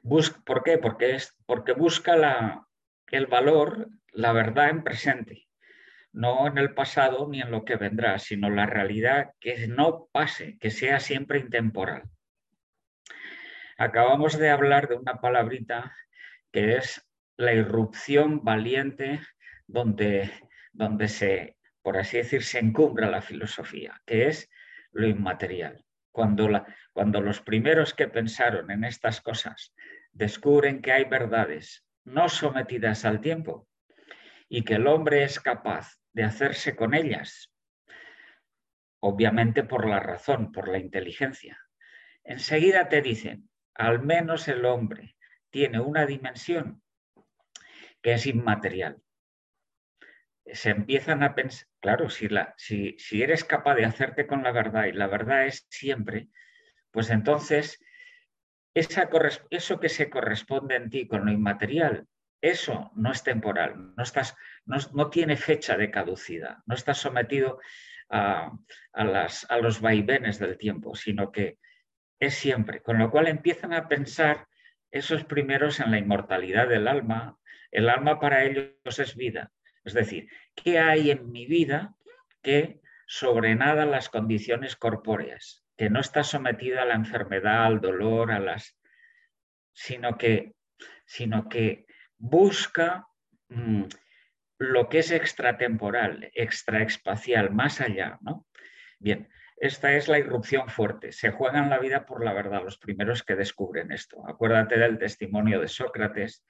¿Por 0.03 0.63
qué? 0.63 0.77
Porque, 0.77 1.15
es, 1.15 1.35
porque 1.45 1.73
busca 1.73 2.65
el 3.11 3.27
valor, 3.27 3.89
la 4.11 4.33
verdad 4.33 4.69
en 4.69 4.83
presente, 4.83 5.47
no 6.11 6.47
en 6.47 6.57
el 6.57 6.73
pasado 6.73 7.27
ni 7.27 7.41
en 7.41 7.51
lo 7.51 7.65
que 7.65 7.75
vendrá, 7.75 8.19
sino 8.19 8.49
la 8.49 8.65
realidad 8.65 9.31
que 9.39 9.67
no 9.67 10.09
pase, 10.11 10.57
que 10.59 10.71
sea 10.71 10.99
siempre 10.99 11.39
intemporal. 11.39 12.03
Acabamos 13.77 14.37
de 14.37 14.49
hablar 14.49 14.87
de 14.87 14.95
una 14.95 15.19
palabrita 15.19 15.95
que 16.51 16.75
es 16.77 17.05
la 17.37 17.53
irrupción 17.53 18.43
valiente 18.43 19.19
donde, 19.65 20.31
donde 20.71 21.07
se, 21.07 21.57
por 21.81 21.97
así 21.97 22.17
decir, 22.17 22.43
se 22.43 22.59
encumbra 22.59 23.09
la 23.09 23.21
filosofía, 23.21 23.99
que 24.05 24.27
es 24.27 24.49
lo 24.91 25.07
inmaterial. 25.07 25.83
Cuando, 26.13 27.21
los 27.21 27.41
primeros 27.41 27.95
que 27.95 28.07
pensaron 28.07 28.69
en 28.69 28.83
estas 28.83 29.19
cosas 29.19 29.73
descubren 30.11 30.81
que 30.81 30.91
hay 30.91 31.05
verdades 31.05 31.85
no 32.05 32.29
sometidas 32.29 33.03
al 33.03 33.19
tiempo 33.19 33.67
y 34.47 34.63
que 34.63 34.75
el 34.75 34.85
hombre 34.85 35.23
es 35.23 35.39
capaz 35.39 35.97
de 36.13 36.23
hacerse 36.23 36.75
con 36.75 36.93
ellas, 36.93 37.51
obviamente 38.99 39.63
por 39.63 39.89
la 39.89 39.99
razón, 39.99 40.51
por 40.51 40.67
la 40.67 40.77
inteligencia, 40.77 41.59
enseguida 42.23 42.89
te 42.89 43.01
dicen, 43.01 43.49
al 43.73 44.03
menos 44.03 44.47
el 44.47 44.65
hombre 44.65 45.15
tiene 45.49 45.79
una 45.79 46.05
dimensión 46.05 46.83
que 48.03 48.13
es 48.13 48.27
inmaterial. 48.27 49.01
Se 50.45 50.71
empiezan 50.71 51.23
a 51.23 51.35
pensar, 51.35 51.67
claro, 51.79 52.09
si, 52.09 52.27
la, 52.27 52.53
si, 52.57 52.95
si 52.99 53.21
eres 53.21 53.43
capaz 53.43 53.75
de 53.75 53.85
hacerte 53.85 54.27
con 54.27 54.43
la 54.43 54.51
verdad 54.51 54.85
y 54.85 54.91
la 54.91 55.07
verdad 55.07 55.45
es 55.45 55.67
siempre, 55.69 56.27
pues 56.91 57.09
entonces 57.09 57.79
esa, 58.73 59.09
eso 59.49 59.79
que 59.79 59.89
se 59.89 60.09
corresponde 60.09 60.75
en 60.75 60.89
ti 60.89 61.07
con 61.07 61.25
lo 61.25 61.31
inmaterial, 61.31 62.07
eso 62.41 62.91
no 62.95 63.11
es 63.11 63.23
temporal, 63.23 63.93
no, 63.95 64.03
estás, 64.03 64.35
no, 64.65 65.09
tiene 65.09 65.37
fecha 65.37 65.77
de 65.77 65.89
caducidad, 65.89 66.57
no 66.65 66.75
estás 66.75 66.97
sometido 66.97 67.59
a, 68.09 68.51
las, 68.93 69.49
a 69.49 69.57
los 69.57 69.79
vaivenes 69.79 70.39
del 70.39 70.57
tiempo, 70.57 70.93
sino 70.93 71.31
que 71.31 71.57
es 72.19 72.33
siempre. 72.33 72.81
Con 72.81 72.99
lo 72.99 73.09
cual 73.09 73.27
empiezan 73.27 73.73
a 73.73 73.87
pensar 73.87 74.47
esos 74.91 75.23
primeros 75.23 75.79
en 75.79 75.91
la 75.91 75.97
inmortalidad 75.97 76.67
del 76.67 76.87
alma. 76.87 77.37
El 77.71 77.89
alma 77.89 78.19
para 78.19 78.43
ellos 78.43 78.99
es 78.99 79.15
vida. 79.15 79.51
Es 79.83 79.93
decir, 79.93 80.29
¿qué 80.55 80.79
hay 80.79 81.11
en 81.11 81.31
mi 81.31 81.45
vida 81.45 81.95
que 82.41 82.81
sobrenada 83.05 83.85
las 83.85 84.09
condiciones 84.09 84.75
corpóreas? 84.75 85.65
Que 85.77 85.89
no 85.89 85.99
está 85.99 86.23
sometida 86.23 86.83
a 86.83 86.85
la 86.85 86.95
enfermedad, 86.95 87.65
al 87.65 87.81
dolor, 87.81 88.31
a 88.31 88.39
las. 88.39 88.77
sino 89.73 90.17
que, 90.17 90.53
sino 91.05 91.49
que 91.49 91.85
busca 92.17 93.07
mm, 93.49 93.83
lo 94.59 94.87
que 94.87 94.99
es 94.99 95.11
extratemporal, 95.11 96.31
extraespacial, 96.33 97.51
más 97.51 97.81
allá. 97.81 98.17
¿no? 98.21 98.47
Bien, 98.99 99.27
esta 99.57 99.93
es 99.93 100.07
la 100.07 100.19
irrupción 100.19 100.69
fuerte. 100.69 101.11
Se 101.11 101.31
juegan 101.31 101.69
la 101.69 101.79
vida 101.79 102.05
por 102.05 102.23
la 102.23 102.33
verdad, 102.33 102.63
los 102.63 102.77
primeros 102.77 103.23
que 103.23 103.35
descubren 103.35 103.91
esto. 103.91 104.27
Acuérdate 104.27 104.77
del 104.77 104.97
testimonio 104.97 105.59
de 105.59 105.67
Sócrates 105.67 106.45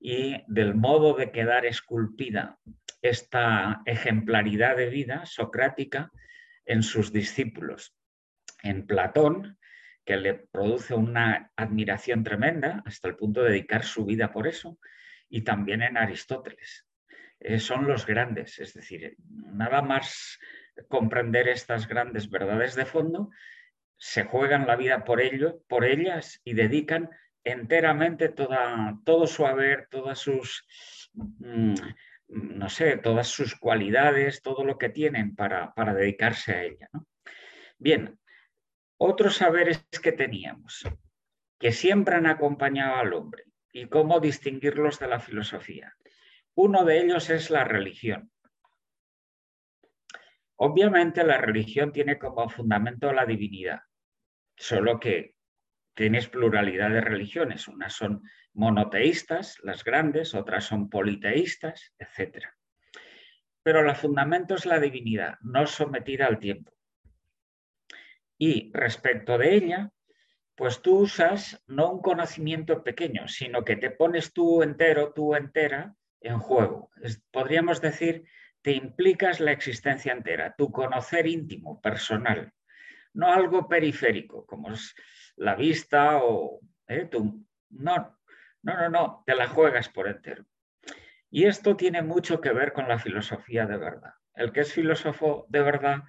y 0.00 0.42
del 0.46 0.74
modo 0.74 1.14
de 1.14 1.30
quedar 1.32 1.66
esculpida 1.66 2.58
esta 3.02 3.82
ejemplaridad 3.86 4.76
de 4.76 4.88
vida 4.88 5.24
socrática 5.26 6.10
en 6.64 6.82
sus 6.82 7.12
discípulos. 7.12 7.94
En 8.62 8.86
Platón, 8.86 9.58
que 10.04 10.16
le 10.16 10.34
produce 10.34 10.94
una 10.94 11.52
admiración 11.56 12.24
tremenda 12.24 12.82
hasta 12.86 13.08
el 13.08 13.16
punto 13.16 13.42
de 13.42 13.50
dedicar 13.50 13.84
su 13.84 14.04
vida 14.04 14.32
por 14.32 14.46
eso, 14.46 14.78
y 15.28 15.42
también 15.42 15.82
en 15.82 15.96
Aristóteles. 15.96 16.86
Eh, 17.40 17.58
son 17.60 17.86
los 17.86 18.06
grandes, 18.06 18.58
es 18.58 18.74
decir, 18.74 19.16
nada 19.28 19.82
más 19.82 20.38
comprender 20.88 21.48
estas 21.48 21.86
grandes 21.86 22.30
verdades 22.30 22.74
de 22.74 22.84
fondo, 22.84 23.30
se 23.96 24.24
juegan 24.24 24.66
la 24.66 24.76
vida 24.76 25.04
por 25.04 25.20
ello, 25.20 25.62
por 25.68 25.84
ellas 25.84 26.40
y 26.44 26.54
dedican 26.54 27.10
enteramente 27.50 28.28
toda, 28.28 28.98
todo 29.04 29.26
su 29.26 29.46
haber, 29.46 29.88
todas 29.90 30.18
sus, 30.18 30.66
mm, 31.14 31.74
no 32.28 32.68
sé, 32.68 32.96
todas 32.98 33.28
sus 33.28 33.54
cualidades, 33.56 34.42
todo 34.42 34.64
lo 34.64 34.78
que 34.78 34.88
tienen 34.88 35.34
para, 35.34 35.72
para 35.74 35.94
dedicarse 35.94 36.52
a 36.52 36.62
ella. 36.64 36.88
Bien, 37.78 38.18
otros 38.98 39.36
saberes 39.36 39.86
que 40.02 40.12
teníamos, 40.12 40.84
que 41.58 41.72
siempre 41.72 42.16
han 42.16 42.26
acompañado 42.26 42.96
al 42.96 43.12
hombre 43.14 43.44
y 43.72 43.86
cómo 43.86 44.20
distinguirlos 44.20 44.98
de 44.98 45.08
la 45.08 45.20
filosofía. 45.20 45.94
Uno 46.54 46.84
de 46.84 47.00
ellos 47.00 47.30
es 47.30 47.50
la 47.50 47.64
religión. 47.64 48.30
Obviamente 50.56 51.22
la 51.22 51.38
religión 51.38 51.92
tiene 51.92 52.18
como 52.18 52.48
fundamento 52.48 53.12
la 53.12 53.24
divinidad, 53.24 53.80
solo 54.56 54.98
que 54.98 55.36
tienes 55.98 56.28
pluralidad 56.28 56.90
de 56.90 57.00
religiones. 57.00 57.66
Unas 57.66 57.92
son 57.92 58.22
monoteístas, 58.52 59.58
las 59.64 59.82
grandes, 59.82 60.32
otras 60.32 60.64
son 60.64 60.88
politeístas, 60.88 61.92
etc. 61.98 62.46
Pero 63.64 63.80
el 63.80 63.96
fundamento 63.96 64.54
es 64.54 64.64
la 64.64 64.78
divinidad, 64.78 65.38
no 65.40 65.66
sometida 65.66 66.26
al 66.26 66.38
tiempo. 66.38 66.72
Y 68.38 68.70
respecto 68.72 69.38
de 69.38 69.56
ella, 69.56 69.90
pues 70.54 70.82
tú 70.82 71.00
usas 71.00 71.64
no 71.66 71.90
un 71.90 72.00
conocimiento 72.00 72.84
pequeño, 72.84 73.26
sino 73.26 73.64
que 73.64 73.74
te 73.74 73.90
pones 73.90 74.32
tú 74.32 74.62
entero, 74.62 75.12
tú 75.12 75.34
entera 75.34 75.96
en 76.20 76.38
juego. 76.38 76.92
podríamos 77.32 77.80
decir 77.80 78.22
te 78.62 78.70
implicas 78.70 79.40
la 79.40 79.50
existencia 79.50 80.12
entera, 80.12 80.54
tu 80.56 80.70
conocer 80.70 81.26
íntimo, 81.26 81.80
personal, 81.80 82.52
no 83.14 83.32
algo 83.32 83.68
periférico 83.68 84.46
como 84.46 84.70
es 84.70 84.94
la 85.38 85.54
vista 85.54 86.18
o 86.22 86.60
¿eh? 86.86 87.08
no, 87.70 88.18
no, 88.62 88.76
no, 88.76 88.88
no, 88.88 89.22
te 89.26 89.34
la 89.34 89.48
juegas 89.48 89.88
por 89.88 90.08
entero. 90.08 90.44
Y 91.30 91.44
esto 91.44 91.76
tiene 91.76 92.02
mucho 92.02 92.40
que 92.40 92.52
ver 92.52 92.72
con 92.72 92.88
la 92.88 92.98
filosofía 92.98 93.66
de 93.66 93.76
verdad. 93.76 94.14
El 94.34 94.52
que 94.52 94.60
es 94.60 94.72
filósofo 94.72 95.46
de 95.48 95.62
verdad 95.62 96.02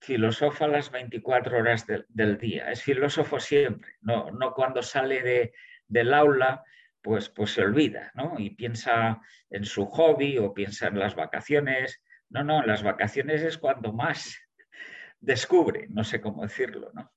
filosofa 0.00 0.66
las 0.66 0.90
24 0.90 1.58
horas 1.58 1.86
del 1.86 2.38
día, 2.38 2.70
es 2.70 2.82
filósofo 2.82 3.38
siempre, 3.38 3.96
no, 4.00 4.30
no 4.30 4.54
cuando 4.54 4.82
sale 4.82 5.22
de, 5.22 5.52
del 5.86 6.14
aula 6.14 6.64
pues, 7.02 7.28
pues 7.28 7.52
se 7.52 7.62
olvida, 7.62 8.10
¿no? 8.14 8.34
Y 8.38 8.50
piensa 8.50 9.20
en 9.50 9.64
su 9.64 9.86
hobby 9.86 10.38
o 10.38 10.52
piensa 10.52 10.88
en 10.88 10.98
las 10.98 11.14
vacaciones. 11.14 12.02
No, 12.28 12.44
no, 12.44 12.62
las 12.62 12.82
vacaciones 12.82 13.42
es 13.42 13.56
cuando 13.58 13.92
más 13.92 14.38
descubre, 15.20 15.86
no 15.88 16.04
sé 16.04 16.20
cómo 16.20 16.42
decirlo, 16.42 16.90
¿no? 16.94 17.10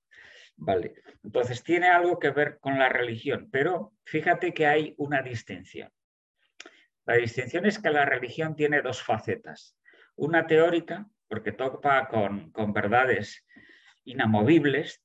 Vale, 0.55 0.93
entonces 1.23 1.63
tiene 1.63 1.87
algo 1.87 2.19
que 2.19 2.29
ver 2.29 2.59
con 2.59 2.77
la 2.77 2.89
religión, 2.89 3.49
pero 3.51 3.93
fíjate 4.05 4.53
que 4.53 4.67
hay 4.67 4.93
una 4.97 5.21
distinción. 5.21 5.91
La 7.05 7.15
distinción 7.15 7.65
es 7.65 7.79
que 7.79 7.89
la 7.89 8.05
religión 8.05 8.55
tiene 8.55 8.81
dos 8.81 9.03
facetas. 9.03 9.77
Una 10.15 10.47
teórica, 10.47 11.07
porque 11.27 11.51
topa 11.51 12.07
con, 12.07 12.51
con 12.51 12.71
verdades 12.71 13.45
inamovibles, 14.05 15.03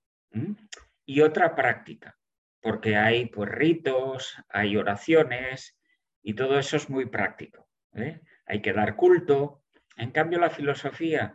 y 1.04 1.20
otra 1.20 1.54
práctica, 1.54 2.18
porque 2.60 2.96
hay 2.96 3.26
pues, 3.26 3.48
ritos, 3.50 4.36
hay 4.48 4.76
oraciones 4.76 5.78
y 6.22 6.34
todo 6.34 6.58
eso 6.58 6.76
es 6.76 6.90
muy 6.90 7.06
práctico. 7.06 7.68
¿eh? 7.94 8.20
Hay 8.46 8.60
que 8.60 8.72
dar 8.72 8.96
culto. 8.96 9.62
En 9.96 10.10
cambio, 10.10 10.38
la 10.38 10.50
filosofía 10.50 11.34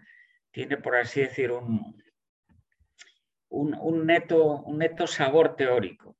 tiene, 0.52 0.78
por 0.78 0.96
así 0.96 1.22
decir, 1.22 1.52
un, 1.52 2.03
un, 3.54 4.06
neto, 4.06 4.64
un 4.64 4.80
neto 4.80 5.06
sabor 5.06 5.56
teórico. 5.56 6.18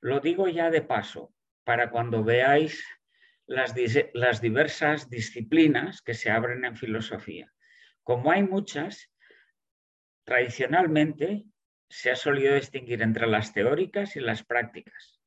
Lo 0.00 0.20
digo 0.20 0.48
ya 0.48 0.70
de 0.70 0.82
paso, 0.82 1.34
para 1.64 1.90
cuando 1.90 2.22
veáis 2.22 2.84
las, 3.46 3.74
las 4.14 4.40
diversas 4.40 5.10
disciplinas 5.10 6.00
que 6.00 6.14
se 6.14 6.30
abren 6.30 6.64
en 6.64 6.76
filosofía. 6.76 7.52
Como 8.04 8.30
hay 8.30 8.44
muchas, 8.44 9.10
tradicionalmente 10.24 11.44
se 11.88 12.12
ha 12.12 12.16
solido 12.16 12.54
distinguir 12.54 13.02
entre 13.02 13.26
las 13.26 13.52
teóricas 13.52 14.14
y 14.14 14.20
las 14.20 14.44
prácticas. 14.44 15.20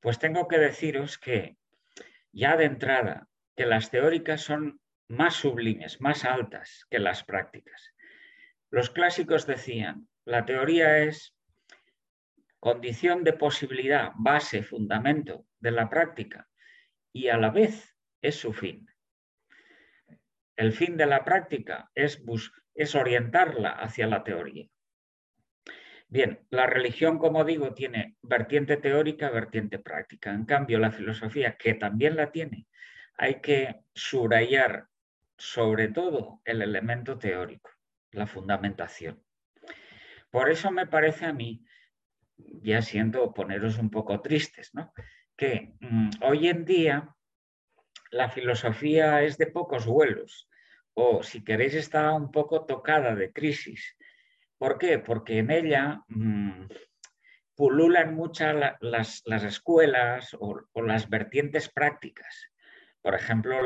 Pues 0.00 0.20
tengo 0.20 0.46
que 0.46 0.58
deciros 0.58 1.18
que 1.18 1.56
ya 2.32 2.56
de 2.56 2.66
entrada, 2.66 3.28
que 3.56 3.66
las 3.66 3.90
teóricas 3.90 4.42
son 4.42 4.80
más 5.08 5.34
sublimes, 5.34 6.00
más 6.00 6.24
altas 6.24 6.86
que 6.88 7.00
las 7.00 7.24
prácticas. 7.24 7.92
Los 8.70 8.90
clásicos 8.90 9.46
decían, 9.46 10.08
la 10.24 10.44
teoría 10.44 10.98
es 10.98 11.36
condición 12.58 13.24
de 13.24 13.34
posibilidad, 13.34 14.12
base, 14.16 14.62
fundamento 14.62 15.46
de 15.60 15.70
la 15.70 15.88
práctica 15.90 16.48
y 17.12 17.28
a 17.28 17.36
la 17.36 17.50
vez 17.50 17.94
es 18.22 18.36
su 18.36 18.52
fin. 18.52 18.88
El 20.56 20.72
fin 20.72 20.96
de 20.96 21.06
la 21.06 21.24
práctica 21.24 21.90
es, 21.94 22.22
es 22.74 22.94
orientarla 22.94 23.70
hacia 23.70 24.06
la 24.06 24.24
teoría. 24.24 24.66
Bien, 26.08 26.46
la 26.50 26.66
religión, 26.66 27.18
como 27.18 27.44
digo, 27.44 27.74
tiene 27.74 28.16
vertiente 28.22 28.76
teórica, 28.76 29.30
vertiente 29.30 29.78
práctica. 29.78 30.32
En 30.32 30.44
cambio, 30.44 30.78
la 30.78 30.92
filosofía, 30.92 31.56
que 31.56 31.74
también 31.74 32.16
la 32.16 32.30
tiene, 32.30 32.66
hay 33.16 33.40
que 33.40 33.80
subrayar 33.94 34.86
sobre 35.36 35.88
todo 35.88 36.40
el 36.44 36.62
elemento 36.62 37.18
teórico, 37.18 37.70
la 38.12 38.26
fundamentación. 38.26 39.22
Por 40.34 40.50
eso 40.50 40.72
me 40.72 40.88
parece 40.88 41.26
a 41.26 41.32
mí, 41.32 41.64
ya 42.36 42.82
siento 42.82 43.32
poneros 43.32 43.78
un 43.78 43.88
poco 43.88 44.20
tristes, 44.20 44.72
que 45.36 45.76
mm, 45.78 46.10
hoy 46.22 46.48
en 46.48 46.64
día 46.64 47.14
la 48.10 48.28
filosofía 48.28 49.22
es 49.22 49.38
de 49.38 49.46
pocos 49.46 49.86
vuelos, 49.86 50.48
o 50.92 51.22
si 51.22 51.44
queréis 51.44 51.74
está 51.74 52.12
un 52.12 52.32
poco 52.32 52.66
tocada 52.66 53.14
de 53.14 53.32
crisis 53.32 53.96
¿Por 54.58 54.76
qué? 54.76 54.98
Porque 54.98 55.38
en 55.38 55.52
ella 55.52 56.02
mm, 56.08 56.66
pululan 57.54 58.16
muchas 58.16 58.76
las, 58.80 59.22
escuelas 59.44 60.36
o, 60.40 60.64
las 60.82 61.08
vertientes 61.08 61.68
prácticas. 61.68 62.50
Por 63.02 63.14
ejemplo, 63.14 63.60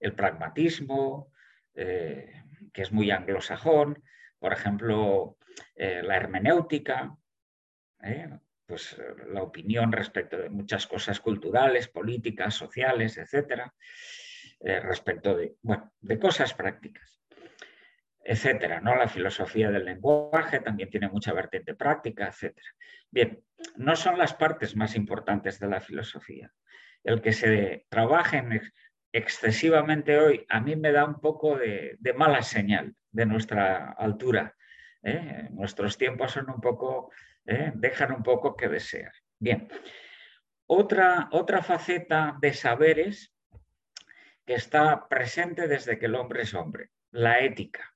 el 0.00 0.14
pragmatismo, 0.14 1.30
eh, 1.74 2.44
que 2.72 2.80
es 2.80 2.92
muy 2.92 3.10
anglosajón, 3.10 4.02
por 4.38 4.52
ejemplo, 4.52 5.38
eh, 5.74 6.02
la 6.02 6.16
hermenéutica, 6.16 7.16
eh, 8.02 8.28
pues 8.66 9.00
la 9.28 9.42
opinión 9.42 9.90
respecto 9.92 10.36
de 10.36 10.50
muchas 10.50 10.86
cosas 10.86 11.20
culturales, 11.20 11.88
políticas, 11.88 12.54
sociales, 12.54 13.16
etc. 13.16 13.62
eh, 14.60 14.80
respecto 14.80 15.36
de, 15.36 15.56
bueno, 15.62 15.92
de 16.00 16.18
cosas 16.18 16.52
prácticas, 16.52 17.22
etcétera. 18.22 18.80
¿no? 18.80 18.94
La 18.94 19.08
filosofía 19.08 19.70
del 19.70 19.86
lenguaje 19.86 20.60
también 20.60 20.90
tiene 20.90 21.08
mucha 21.08 21.32
vertiente 21.32 21.74
práctica, 21.74 22.28
etcétera. 22.28 22.68
Bien, 23.10 23.42
no 23.76 23.96
son 23.96 24.18
las 24.18 24.34
partes 24.34 24.76
más 24.76 24.94
importantes 24.94 25.58
de 25.58 25.68
la 25.68 25.80
filosofía. 25.80 26.52
El 27.02 27.22
que 27.22 27.32
se 27.32 27.86
trabaje 27.88 28.42
excesivamente 29.12 30.18
hoy 30.18 30.46
a 30.48 30.60
mí 30.60 30.76
me 30.76 30.92
da 30.92 31.04
un 31.04 31.20
poco 31.20 31.56
de, 31.56 31.98
mala 32.16 32.42
señal 32.42 32.94
de 33.10 33.26
nuestra 33.26 33.92
altura. 33.92 34.54
¿eh? 35.02 35.48
Nuestros 35.50 35.96
tiempos 35.96 36.32
son 36.32 36.50
un 36.50 36.60
poco, 36.60 37.10
¿eh? 37.46 37.72
dejan 37.74 38.12
un 38.12 38.22
poco 38.22 38.56
que 38.56 38.68
desear. 38.68 39.12
Bien, 39.38 39.68
otra, 40.66 41.28
otra 41.32 41.62
faceta 41.62 42.36
de 42.40 42.52
saberes 42.52 43.34
que 44.44 44.54
está 44.54 45.08
presente 45.08 45.68
desde 45.68 45.98
que 45.98 46.06
el 46.06 46.14
hombre 46.14 46.42
es 46.42 46.54
hombre, 46.54 46.90
la 47.10 47.40
ética. 47.40 47.94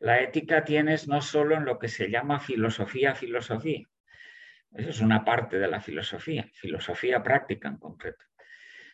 La 0.00 0.20
ética 0.20 0.64
tienes 0.64 1.08
no 1.08 1.20
solo 1.20 1.56
en 1.56 1.64
lo 1.64 1.78
que 1.78 1.88
se 1.88 2.08
llama 2.10 2.38
filosofía, 2.38 3.14
filosofía. 3.14 3.86
Eso 4.72 4.90
es 4.90 5.00
una 5.00 5.24
parte 5.24 5.58
de 5.58 5.68
la 5.68 5.80
filosofía, 5.80 6.48
filosofía 6.52 7.22
práctica 7.22 7.68
en 7.68 7.78
concreto, 7.78 8.24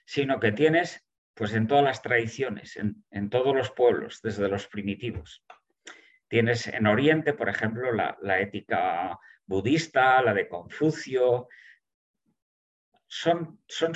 sino 0.05 0.41
que 0.41 0.53
tienes 0.53 1.07
pues 1.35 1.53
en 1.55 1.67
todas 1.67 1.85
las 1.85 2.03
tradiciones, 2.03 2.77
en, 2.77 3.05
en 3.11 3.29
todos 3.29 3.55
los 3.57 3.71
pueblos, 3.71 4.21
desde 4.23 4.49
los 4.49 4.69
primitivos. 4.69 5.45
Tienes 6.29 6.69
en 6.69 6.87
Oriente, 6.87 7.33
por 7.33 7.49
ejemplo, 7.49 7.93
la, 7.93 8.17
la 8.23 8.41
ética 8.41 9.19
budista, 9.47 10.23
la 10.23 10.33
de 10.33 10.49
Confucio, 10.49 11.49
son, 13.07 13.61
son, 13.69 13.93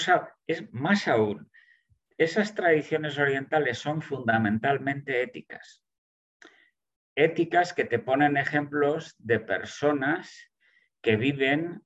es 0.46 0.72
más 0.72 1.08
aún, 1.08 1.50
esas 2.18 2.54
tradiciones 2.54 3.16
orientales 3.18 3.78
son 3.78 4.02
fundamentalmente 4.02 5.22
éticas. 5.22 5.84
Éticas 7.14 7.72
que 7.72 7.84
te 7.84 8.00
ponen 8.00 8.36
ejemplos 8.36 9.14
de 9.18 9.38
personas 9.38 10.52
que 11.00 11.16
viven 11.16 11.82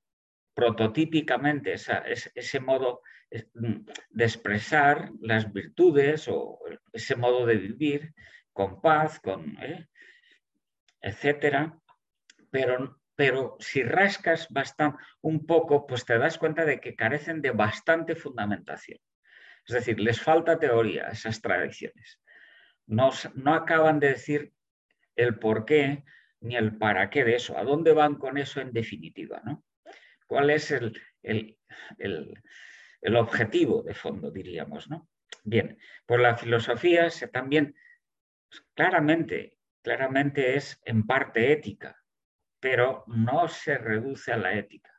prototípicamente 0.55 1.73
ese 1.73 2.59
modo 2.59 3.01
mm, 3.01 3.12
de 3.33 4.23
expresar 4.23 5.11
las 5.19 5.51
virtudes 5.51 6.27
o 6.27 6.59
ese 6.91 7.15
modo 7.15 7.45
de 7.45 7.55
vivir 7.55 8.13
con 8.51 8.81
paz, 8.81 9.19
con, 9.19 9.57
¿eh? 9.61 9.87
pero 12.51 13.03
pero 13.15 13.57
si 13.59 13.83
rascas 13.83 14.47
bastante, 14.49 14.97
un 15.21 15.45
poco, 15.45 15.85
pues 15.85 16.05
te 16.05 16.17
das 16.17 16.37
cuenta 16.37 16.65
de 16.65 16.79
que 16.79 16.95
carecen 16.95 17.41
de 17.41 17.51
bastante 17.51 18.15
fundamentación. 18.15 18.99
Es 19.67 19.75
decir, 19.75 19.99
les 19.99 20.19
falta 20.19 20.59
teoría 20.59 21.07
a 21.07 21.11
esas 21.11 21.41
tradiciones. 21.41 22.19
No, 22.87 23.11
no 23.35 23.53
acaban 23.53 23.99
de 23.99 24.09
decir 24.09 24.51
el 25.15 25.37
por 25.37 25.65
qué 25.65 26.03
ni 26.41 26.55
el 26.55 26.77
para 26.77 27.09
qué 27.09 27.23
de 27.23 27.35
eso, 27.35 27.57
a 27.57 27.63
dónde 27.63 27.93
van 27.93 28.15
con 28.15 28.37
eso 28.37 28.59
en 28.59 28.73
definitiva, 28.73 29.41
¿no? 29.45 29.63
¿Cuál 30.27 30.49
es 30.49 30.71
el, 30.71 30.99
el, 31.21 31.57
objetivo 33.15 33.83
de 33.83 33.93
fondo, 33.93 34.31
diríamos, 34.31 34.89
¿no? 34.89 35.09
Bien, 35.43 35.77
pues 36.05 36.21
la 36.21 36.37
filosofía 36.37 37.09
se 37.09 37.27
también 37.27 37.75
pues, 38.49 38.65
claramente, 38.73 39.57
claramente 39.81 40.55
es 40.55 40.81
en 40.85 41.05
parte 41.05 41.51
ética, 41.51 42.01
pero 42.59 43.03
no 43.07 43.47
se 43.47 43.77
reduce 43.77 44.31
a 44.31 44.37
la 44.37 44.53
ética. 44.53 44.91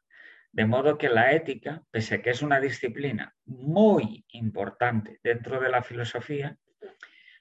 De 0.52 0.66
modo 0.66 0.98
que 0.98 1.08
la 1.08 1.32
ética, 1.32 1.82
pese 1.90 2.16
a 2.16 2.22
que 2.22 2.30
es 2.30 2.42
una 2.42 2.60
disciplina 2.60 3.34
muy 3.44 4.24
importante 4.28 5.18
dentro 5.22 5.60
de 5.60 5.68
la 5.68 5.82
filosofía, 5.82 6.56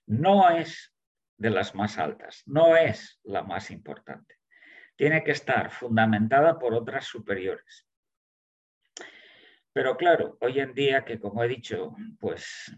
no 0.06 0.50
es 0.50 0.96
de 1.38 1.50
las 1.50 1.76
más 1.76 1.98
altas, 1.98 2.44
no 2.46 2.76
es 2.78 3.20
la 3.24 3.44
más 3.44 3.70
importante. 3.70 4.36
Tiene 4.96 5.24
que 5.24 5.32
estar 5.32 5.72
fundamentada 5.72 6.58
por 6.58 6.74
otras 6.74 7.06
superiores. 7.06 7.88
Pero 9.74 9.98
claro, 9.98 10.38
hoy 10.40 10.60
en 10.60 10.74
día 10.74 11.04
que 11.04 11.20
como 11.20 11.44
he 11.44 11.48
dicho, 11.48 11.96
pues 12.20 12.72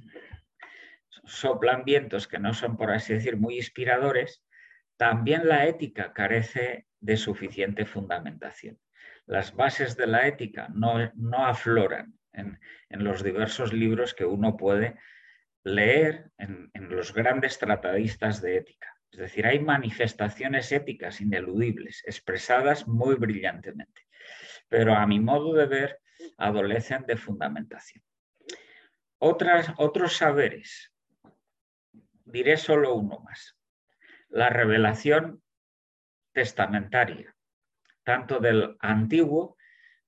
soplan 1.26 1.84
vientos 1.84 2.28
que 2.28 2.40
no 2.40 2.54
son, 2.54 2.78
por 2.78 2.92
así 2.92 3.14
decir, 3.14 3.38
muy 3.38 3.58
inspiradores, 3.58 4.44
también 4.98 5.48
la 5.48 5.66
ética 5.66 6.14
carece 6.14 6.88
de 7.02 7.18
suficiente 7.18 7.86
fundamentación. 7.86 8.80
Las 9.26 9.54
bases 9.54 9.98
de 9.98 10.08
la 10.08 10.28
ética 10.28 10.70
no, 10.74 11.12
no 11.16 11.46
afloran 11.46 12.18
en, 12.32 12.60
los 12.90 13.24
diversos 13.24 13.74
libros 13.74 14.14
que 14.14 14.26
uno 14.26 14.56
puede 14.56 14.96
leer 15.64 16.32
en, 16.38 16.70
en 16.74 16.90
los 16.90 17.14
grandes 17.14 17.60
tratadistas 17.60 18.42
de 18.42 18.58
ética. 18.58 18.88
Es 19.12 19.20
decir, 19.20 19.46
hay 19.46 19.60
manifestaciones 19.60 20.72
éticas 20.72 21.20
ineludibles, 21.20 22.04
expresadas 22.06 22.88
muy 22.88 23.16
brillantemente, 23.16 24.02
pero 24.70 24.96
a 24.96 25.06
mi 25.08 25.20
modo 25.20 25.54
de 25.54 25.66
ver 25.66 26.00
adolecen 26.38 27.06
de 27.06 27.17
fundamentación. 27.17 28.04
Otros 29.17 30.17
saberes, 30.17 30.91
diré 32.25 32.58
solo 32.58 32.95
uno 32.95 33.19
más 33.19 33.56
la 34.30 34.49
revelación 34.49 35.41
testamentaria, 36.34 37.34
tanto 38.04 38.39
del 38.39 38.75
antiguo 38.80 39.58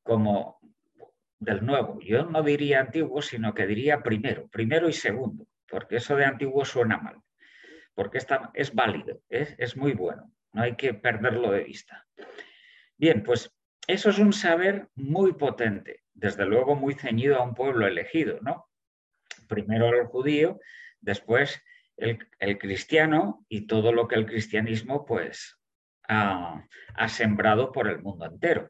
como 0.04 0.60
del 1.40 1.66
nuevo. 1.66 2.00
Yo 2.02 2.26
no 2.26 2.44
diría 2.44 2.82
antiguo, 2.82 3.22
sino 3.22 3.54
que 3.54 3.66
diría 3.66 4.04
primero, 4.04 4.48
primero 4.50 4.90
y 4.90 4.94
segundo, 4.94 5.48
porque 5.70 5.98
eso 5.98 6.16
de 6.16 6.26
antiguo 6.26 6.66
suena 6.66 6.98
mal, 6.98 7.22
porque 7.94 8.20
es 8.54 8.74
válido, 8.74 9.22
es 9.30 9.78
muy 9.78 9.94
bueno, 9.94 10.32
no 10.52 10.64
hay 10.64 10.76
que 10.76 10.94
perderlo 10.94 11.52
de 11.52 11.64
vista. 11.64 12.06
Bien, 12.98 13.24
pues 13.24 13.56
eso 13.88 14.10
es 14.10 14.20
un 14.20 14.34
saber 14.34 14.90
muy 14.96 15.34
potente, 15.34 16.04
desde 16.14 16.46
luego 16.46 16.76
muy 16.76 16.94
ceñido 16.94 17.38
a 17.38 17.44
un 17.44 17.56
pueblo 17.56 17.88
elegido, 17.88 18.40
¿no? 18.42 18.70
Primero 19.48 19.88
el 19.88 20.06
judío, 20.08 20.60
después 21.00 21.64
el, 21.96 22.58
cristiano 22.58 23.46
y 23.48 23.66
todo 23.66 23.94
lo 23.94 24.08
que 24.08 24.16
el 24.16 24.26
cristianismo 24.26 25.06
pues 25.06 25.58
ha, 26.08 26.66
sembrado 27.08 27.72
por 27.72 27.88
el 27.88 28.02
mundo 28.02 28.26
entero. 28.26 28.70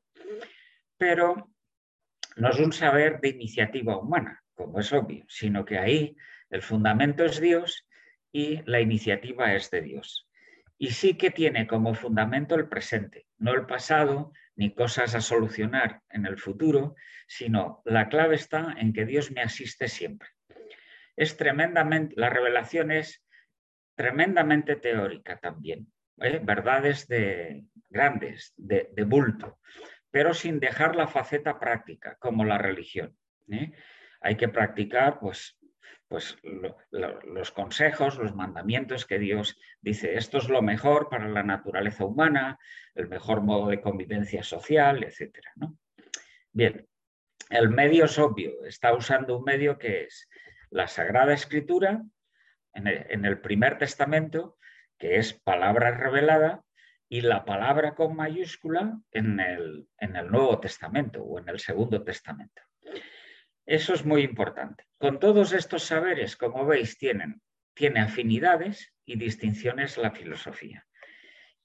Pero 0.98 1.52
no 2.36 2.50
es 2.50 2.60
un 2.60 2.72
saber 2.72 3.20
de 3.20 3.30
iniciativa 3.30 3.98
humana, 3.98 4.44
como 4.54 4.80
es 4.80 4.94
obvio, 4.94 5.26
sino 5.28 5.66
que 5.66 5.80
ahí 5.80 6.16
el 6.50 6.62
fundamento 6.62 7.26
es 7.26 7.42
Dios 7.42 7.88
y 8.32 8.62
la 8.70 8.82
iniciativa 8.82 9.54
es 9.56 9.72
de 9.72 9.82
Dios. 9.82 10.28
Y 10.78 10.92
sí 10.92 11.16
que 11.16 11.32
tiene 11.32 11.66
como 11.66 11.96
fundamento 11.96 12.54
el 12.54 12.70
presente, 12.70 13.26
no 13.40 13.54
el 13.54 13.66
pasado 13.66 14.32
ni 14.58 14.74
cosas 14.74 15.16
a 15.16 15.22
solucionar 15.22 16.02
en 16.10 16.26
el 16.26 16.38
futuro, 16.38 16.96
sino 17.28 17.82
la 17.86 18.10
clave 18.10 18.36
está 18.36 18.76
en 18.78 18.92
que 18.92 19.06
Dios 19.06 19.32
me 19.32 19.42
asiste 19.42 19.88
siempre 19.88 20.28
es 21.18 21.36
tremendamente, 21.36 22.14
la 22.16 22.30
revelación 22.30 22.92
es 22.92 23.26
tremendamente 23.96 24.76
teórica 24.76 25.40
también, 25.40 25.92
¿eh? 26.22 26.40
verdades 26.42 27.08
de, 27.08 27.66
grandes, 27.90 28.54
de, 28.56 28.88
bulto, 29.04 29.60
pero 30.12 30.34
sin 30.36 30.60
dejar 30.60 30.96
la 30.96 31.08
faceta 31.08 31.60
práctica, 31.60 32.16
como 32.20 32.46
la 32.46 32.60
religión. 32.60 33.18
¿eh? 33.52 33.74
Hay 34.22 34.38
que 34.38 34.48
practicar 34.48 35.20
pues, 35.20 35.57
pues 36.08 36.38
los 36.92 37.52
consejos, 37.52 38.18
los 38.18 38.34
mandamientos 38.34 39.06
que 39.06 39.20
Dios 39.20 39.60
dice, 39.82 40.16
esto 40.16 40.38
es 40.38 40.48
lo 40.48 40.62
mejor 40.62 41.10
para 41.10 41.28
la 41.28 41.44
naturaleza 41.44 42.06
humana, 42.06 42.60
el 42.96 43.08
mejor 43.10 43.42
modo 43.42 43.68
de 43.68 43.82
convivencia 43.82 44.42
social, 44.42 45.04
etc. 45.04 45.40
Bien, 46.52 46.88
el 47.50 47.70
medio 47.70 48.06
es 48.06 48.18
obvio, 48.20 48.64
está 48.66 48.94
usando 48.94 49.38
un 49.38 49.44
medio 49.44 49.78
que 49.78 50.04
es 50.04 50.30
la 50.70 50.88
Sagrada 50.88 51.34
Escritura 51.34 52.04
en 52.74 53.26
el, 53.26 53.42
primer 53.42 53.78
testamento, 53.78 54.58
que 54.98 55.18
es 55.18 55.34
palabra 55.34 55.92
revelada, 55.92 56.64
y 57.10 57.22
la 57.22 57.46
palabra 57.46 57.96
con 57.96 58.16
mayúscula 58.16 59.00
en 59.12 59.40
el, 59.40 59.88
en 59.98 60.16
el 60.16 60.30
Nuevo 60.30 60.60
Testamento 60.60 61.24
o 61.24 61.40
en 61.40 61.48
el 61.50 61.60
Segundo 61.60 62.04
Testamento. 62.04 62.62
Eso 63.68 63.94
es 63.94 64.06
muy 64.06 64.24
importante. 64.24 64.86
Con 64.98 65.20
todos 65.20 65.52
estos 65.52 65.84
saberes, 65.84 66.38
como 66.38 66.66
veis, 66.66 66.98
tienen, 66.98 67.42
tiene 67.74 68.00
afinidades 68.00 68.94
y 69.06 69.18
distinciones 69.18 69.98
la 69.98 70.12
filosofía. 70.12 70.88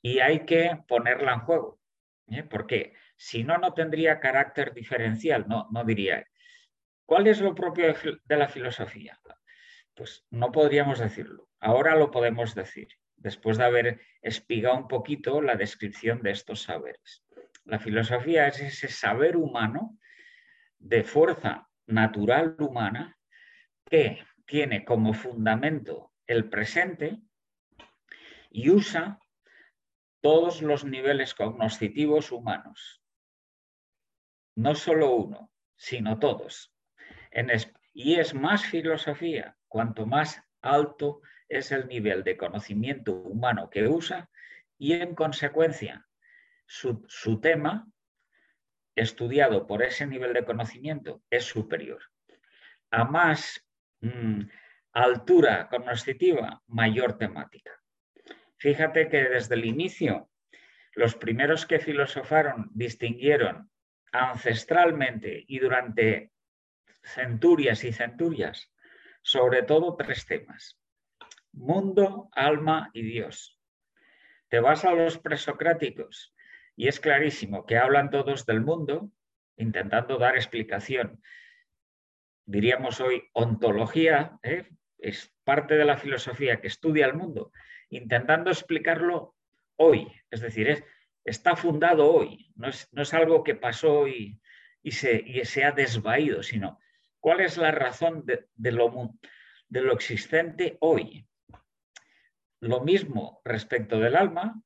Y 0.02 0.18
hay 0.18 0.44
que 0.44 0.80
ponerla 0.88 1.34
en 1.34 1.40
juego, 1.40 1.80
¿eh? 2.26 2.42
porque 2.42 2.94
si 3.16 3.44
no, 3.44 3.56
no 3.58 3.72
tendría 3.72 4.18
carácter 4.18 4.74
diferencial, 4.74 5.46
no, 5.46 5.68
no 5.70 5.84
diría. 5.84 6.26
¿Cuál 7.06 7.28
es 7.28 7.40
lo 7.40 7.54
propio 7.54 7.94
de 8.24 8.36
la 8.36 8.48
filosofía? 8.48 9.16
Pues 9.94 10.26
no 10.30 10.50
podríamos 10.50 10.98
decirlo. 10.98 11.50
Ahora 11.60 11.94
lo 11.94 12.10
podemos 12.10 12.56
decir, 12.56 12.88
después 13.14 13.58
de 13.58 13.64
haber 13.64 14.00
espigado 14.22 14.76
un 14.76 14.88
poquito 14.88 15.40
la 15.40 15.54
descripción 15.54 16.20
de 16.22 16.32
estos 16.32 16.62
saberes. 16.62 17.24
La 17.64 17.78
filosofía 17.78 18.48
es 18.48 18.60
ese 18.60 18.88
saber 18.88 19.36
humano 19.36 19.96
de 20.78 21.04
fuerza 21.04 21.68
natural 21.86 22.56
humana 22.58 23.18
que 23.84 24.24
tiene 24.46 24.84
como 24.84 25.14
fundamento 25.14 26.12
el 26.26 26.48
presente 26.48 27.20
y 28.50 28.70
usa 28.70 29.18
todos 30.20 30.62
los 30.62 30.84
niveles 30.84 31.34
cognoscitivos 31.34 32.32
humanos. 32.32 33.02
No 34.56 34.74
solo 34.74 35.14
uno, 35.14 35.50
sino 35.76 36.18
todos. 36.18 36.72
y 37.94 38.14
es 38.14 38.34
más 38.34 38.64
filosofía, 38.64 39.56
cuanto 39.68 40.06
más 40.06 40.42
alto 40.60 41.20
es 41.48 41.72
el 41.72 41.88
nivel 41.88 42.24
de 42.24 42.36
conocimiento 42.36 43.12
humano 43.12 43.68
que 43.68 43.86
usa 43.86 44.30
y 44.78 44.94
en 44.94 45.14
consecuencia 45.14 46.06
su, 46.66 47.40
tema 47.40 47.91
estudiado 48.94 49.66
por 49.66 49.82
ese 49.82 50.06
nivel 50.06 50.32
de 50.32 50.44
conocimiento 50.44 51.22
es 51.30 51.44
superior. 51.44 52.02
A 52.90 53.04
más 53.04 53.64
mm, 54.00 54.42
altura 54.92 55.68
cognoscitiva, 55.68 56.62
mayor 56.66 57.16
temática. 57.18 57.72
Fíjate 58.58 59.08
que 59.08 59.24
desde 59.24 59.54
el 59.54 59.64
inicio 59.64 60.30
los 60.94 61.14
primeros 61.14 61.66
que 61.66 61.78
filosofaron 61.78 62.70
distinguieron 62.74 63.70
ancestralmente 64.12 65.44
y 65.48 65.58
durante 65.58 66.32
centurias 67.02 67.82
y 67.84 67.92
centurias 67.92 68.70
sobre 69.22 69.62
todo 69.62 69.96
tres 69.96 70.26
temas. 70.26 70.78
Mundo, 71.52 72.28
alma 72.32 72.90
y 72.92 73.02
Dios. 73.02 73.58
Te 74.48 74.60
vas 74.60 74.84
a 74.84 74.92
los 74.92 75.18
presocráticos 75.18 76.31
y 76.82 76.88
es 76.88 76.98
clarísimo 76.98 77.64
que 77.64 77.78
hablan 77.78 78.10
todos 78.10 78.44
del 78.44 78.60
mundo 78.60 79.08
intentando 79.56 80.18
dar 80.18 80.34
explicación. 80.34 81.22
Diríamos 82.44 83.00
hoy 83.00 83.22
ontología, 83.34 84.40
¿eh? 84.42 84.68
es 84.98 85.32
parte 85.44 85.76
de 85.76 85.84
la 85.84 85.96
filosofía 85.96 86.60
que 86.60 86.66
estudia 86.66 87.06
el 87.06 87.14
mundo 87.14 87.52
intentando 87.88 88.50
explicarlo 88.50 89.36
hoy, 89.76 90.08
es 90.28 90.40
decir, 90.40 90.84
está 91.24 91.54
fundado 91.54 92.12
hoy, 92.12 92.52
no 92.56 92.68
es, 92.68 93.14
algo 93.14 93.44
que 93.44 93.54
pasó 93.54 94.08
y, 94.08 94.40
se, 94.90 95.44
se, 95.44 95.64
ha 95.64 95.70
desvaído, 95.70 96.42
sino 96.42 96.80
cuál 97.20 97.42
es 97.42 97.58
la 97.58 97.70
razón 97.70 98.26
de, 98.26 98.72
lo, 98.72 99.14
de 99.68 99.82
lo 99.82 99.92
existente 99.92 100.78
hoy. 100.80 101.28
Lo 102.58 102.80
mismo 102.80 103.40
respecto 103.44 104.00
del 104.00 104.16
alma 104.16 104.60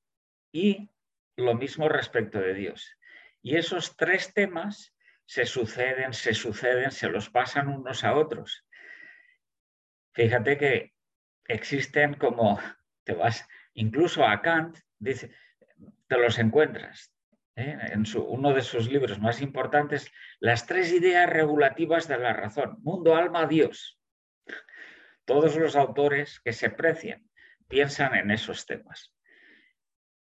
y 0.51 0.89
lo 1.37 1.55
mismo 1.55 1.89
respecto 1.89 2.41
de 2.41 2.55
Dios. 2.55 2.97
Y 3.43 3.57
esos 3.57 3.97
tres 3.97 4.33
temas 4.35 4.95
se 5.27 5.45
suceden, 5.45 6.13
se 6.13 6.35
suceden, 6.35 6.91
se 6.91 7.09
los 7.09 7.31
pasan 7.31 7.69
unos 7.69 8.05
a 8.05 8.15
otros. 8.15 8.65
Fíjate 10.13 10.57
que 10.57 10.95
existen 11.47 12.15
como 12.15 12.61
te 13.05 13.13
vas 13.13 13.47
incluso 13.75 14.25
a 14.25 14.41
Kant, 14.41 14.79
dice, 14.99 15.33
te 16.09 16.19
los 16.19 16.39
encuentras. 16.39 17.13
¿eh? 17.57 17.77
En 17.93 18.05
uno 18.17 18.53
de 18.53 18.63
sus 18.63 18.91
libros 18.91 19.21
más 19.21 19.41
importantes, 19.41 20.11
las 20.41 20.67
tres 20.67 20.93
ideas 20.93 21.29
regulativas 21.29 22.09
de 22.09 22.19
la 22.19 22.33
razón, 22.33 22.79
mundo, 22.83 23.15
alma, 23.15 23.47
Dios. 23.47 24.01
Todos 25.25 25.57
los 25.57 25.77
autores 25.77 26.41
que 26.41 26.53
se 26.53 26.71
precian 26.71 27.29
piensan 27.69 28.15
en 28.15 28.31
esos 28.31 28.65
temas. 28.65 29.16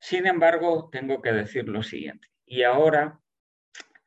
Sin 0.05 0.27
embargo, 0.27 0.91
tengo 0.93 1.23
que 1.23 1.33
decir 1.33 1.67
lo 1.67 1.83
siguiente. 1.83 2.29
Y 2.45 2.63
ahora 2.63 3.23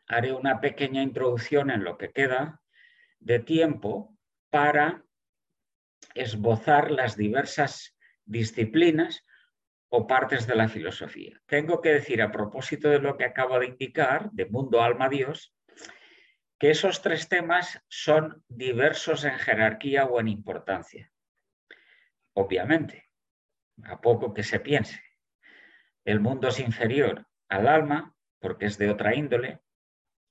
haré 0.08 0.32
una 0.32 0.62
pequeña 0.62 1.02
introducción 1.02 1.72
en 1.72 1.84
lo 1.84 1.98
que 1.98 2.12
queda 2.12 2.62
de 3.20 3.40
tiempo 3.40 4.16
para 4.52 5.04
esbozar 6.14 6.92
las 6.92 7.18
diversas 7.18 7.98
disciplinas 8.26 9.26
o 9.90 10.06
partes 10.06 10.46
de 10.46 10.54
la 10.54 10.70
filosofía. 10.70 11.42
Tengo 11.48 11.82
que 11.82 11.94
decir 11.94 12.22
a 12.22 12.32
propósito 12.32 12.90
de 12.90 13.00
lo 13.00 13.18
que 13.18 13.26
acabo 13.26 13.58
de 13.58 13.66
indicar, 13.66 14.30
de 14.34 14.46
mundo, 14.46 14.84
alma, 14.84 15.10
Dios, 15.10 15.56
que 16.60 16.70
esos 16.70 17.02
tres 17.02 17.28
temas 17.28 17.84
son 17.88 18.44
diversos 18.48 19.24
en 19.24 19.40
jerarquía 19.40 20.06
o 20.06 20.20
en 20.20 20.28
importancia. 20.28 21.12
Obviamente, 22.34 23.10
a 23.82 24.00
poco 24.00 24.32
que 24.32 24.44
se 24.44 24.60
piense. 24.60 25.07
El 26.08 26.20
mundo 26.20 26.48
es 26.48 26.60
inferior 26.60 27.28
al 27.50 27.68
alma 27.68 28.16
porque 28.40 28.66
es 28.66 28.78
de 28.78 28.90
otra 28.90 29.16
índole, 29.16 29.60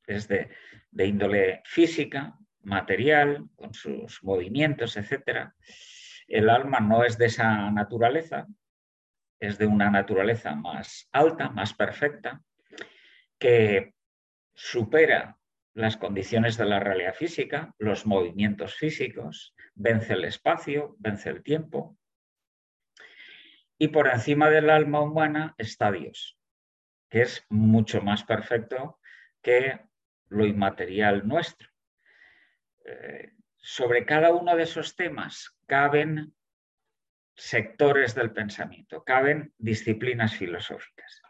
es 0.06 0.26
de, 0.28 0.48
de 0.90 1.06
índole 1.06 1.62
física, 1.64 2.38
material, 2.62 3.48
con 3.54 3.74
sus 3.74 4.22
movimientos, 4.24 4.96
etcétera 4.96 5.54
el 6.28 6.50
alma 6.50 6.80
no 6.80 7.04
es 7.04 7.18
de 7.18 7.26
esa 7.26 7.70
naturaleza, 7.70 8.46
es 9.38 9.58
de 9.58 9.66
una 9.66 9.90
naturaleza 9.90 10.54
más 10.54 11.08
alta, 11.12 11.50
más 11.50 11.74
perfecta, 11.74 12.42
que 13.38 13.94
supera 14.54 15.38
las 15.74 15.96
condiciones 15.96 16.56
de 16.56 16.64
la 16.64 16.80
realidad 16.80 17.14
física, 17.14 17.74
los 17.78 18.06
movimientos 18.06 18.74
físicos, 18.74 19.54
vence 19.74 20.14
el 20.14 20.24
espacio, 20.24 20.96
vence 20.98 21.28
el 21.28 21.42
tiempo. 21.42 21.98
Y 23.78 23.88
por 23.88 24.08
encima 24.08 24.48
del 24.50 24.70
alma 24.70 25.00
humana 25.00 25.54
está 25.58 25.92
Dios, 25.92 26.38
que 27.10 27.22
es 27.22 27.44
mucho 27.50 28.00
más 28.00 28.24
perfecto 28.24 28.98
que 29.42 29.80
lo 30.28 30.46
inmaterial 30.46 31.26
nuestro. 31.26 31.68
Eh, 32.84 33.32
sobre 33.56 34.06
cada 34.06 34.32
uno 34.32 34.56
de 34.56 34.62
esos 34.62 34.96
temas 34.96 35.56
caben 35.66 36.34
sectores 37.34 38.14
del 38.14 38.32
pensamiento, 38.32 39.04
caben 39.04 39.52
disciplinas 39.58 40.34
filosóficas. 40.36 41.20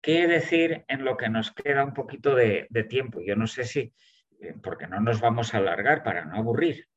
¿Qué 0.00 0.26
decir 0.26 0.84
en 0.88 1.04
lo 1.04 1.16
que 1.16 1.28
nos 1.28 1.52
queda 1.52 1.84
un 1.84 1.94
poquito 1.94 2.34
de, 2.34 2.66
tiempo? 2.88 3.20
Yo 3.20 3.36
no 3.36 3.46
sé 3.46 3.64
si, 3.64 3.94
eh, 4.40 4.54
porque 4.60 4.88
no 4.88 5.00
nos 5.00 5.20
vamos 5.20 5.54
a 5.54 5.58
alargar 5.58 6.02
para 6.02 6.24
no 6.24 6.36
aburrir. 6.36 6.88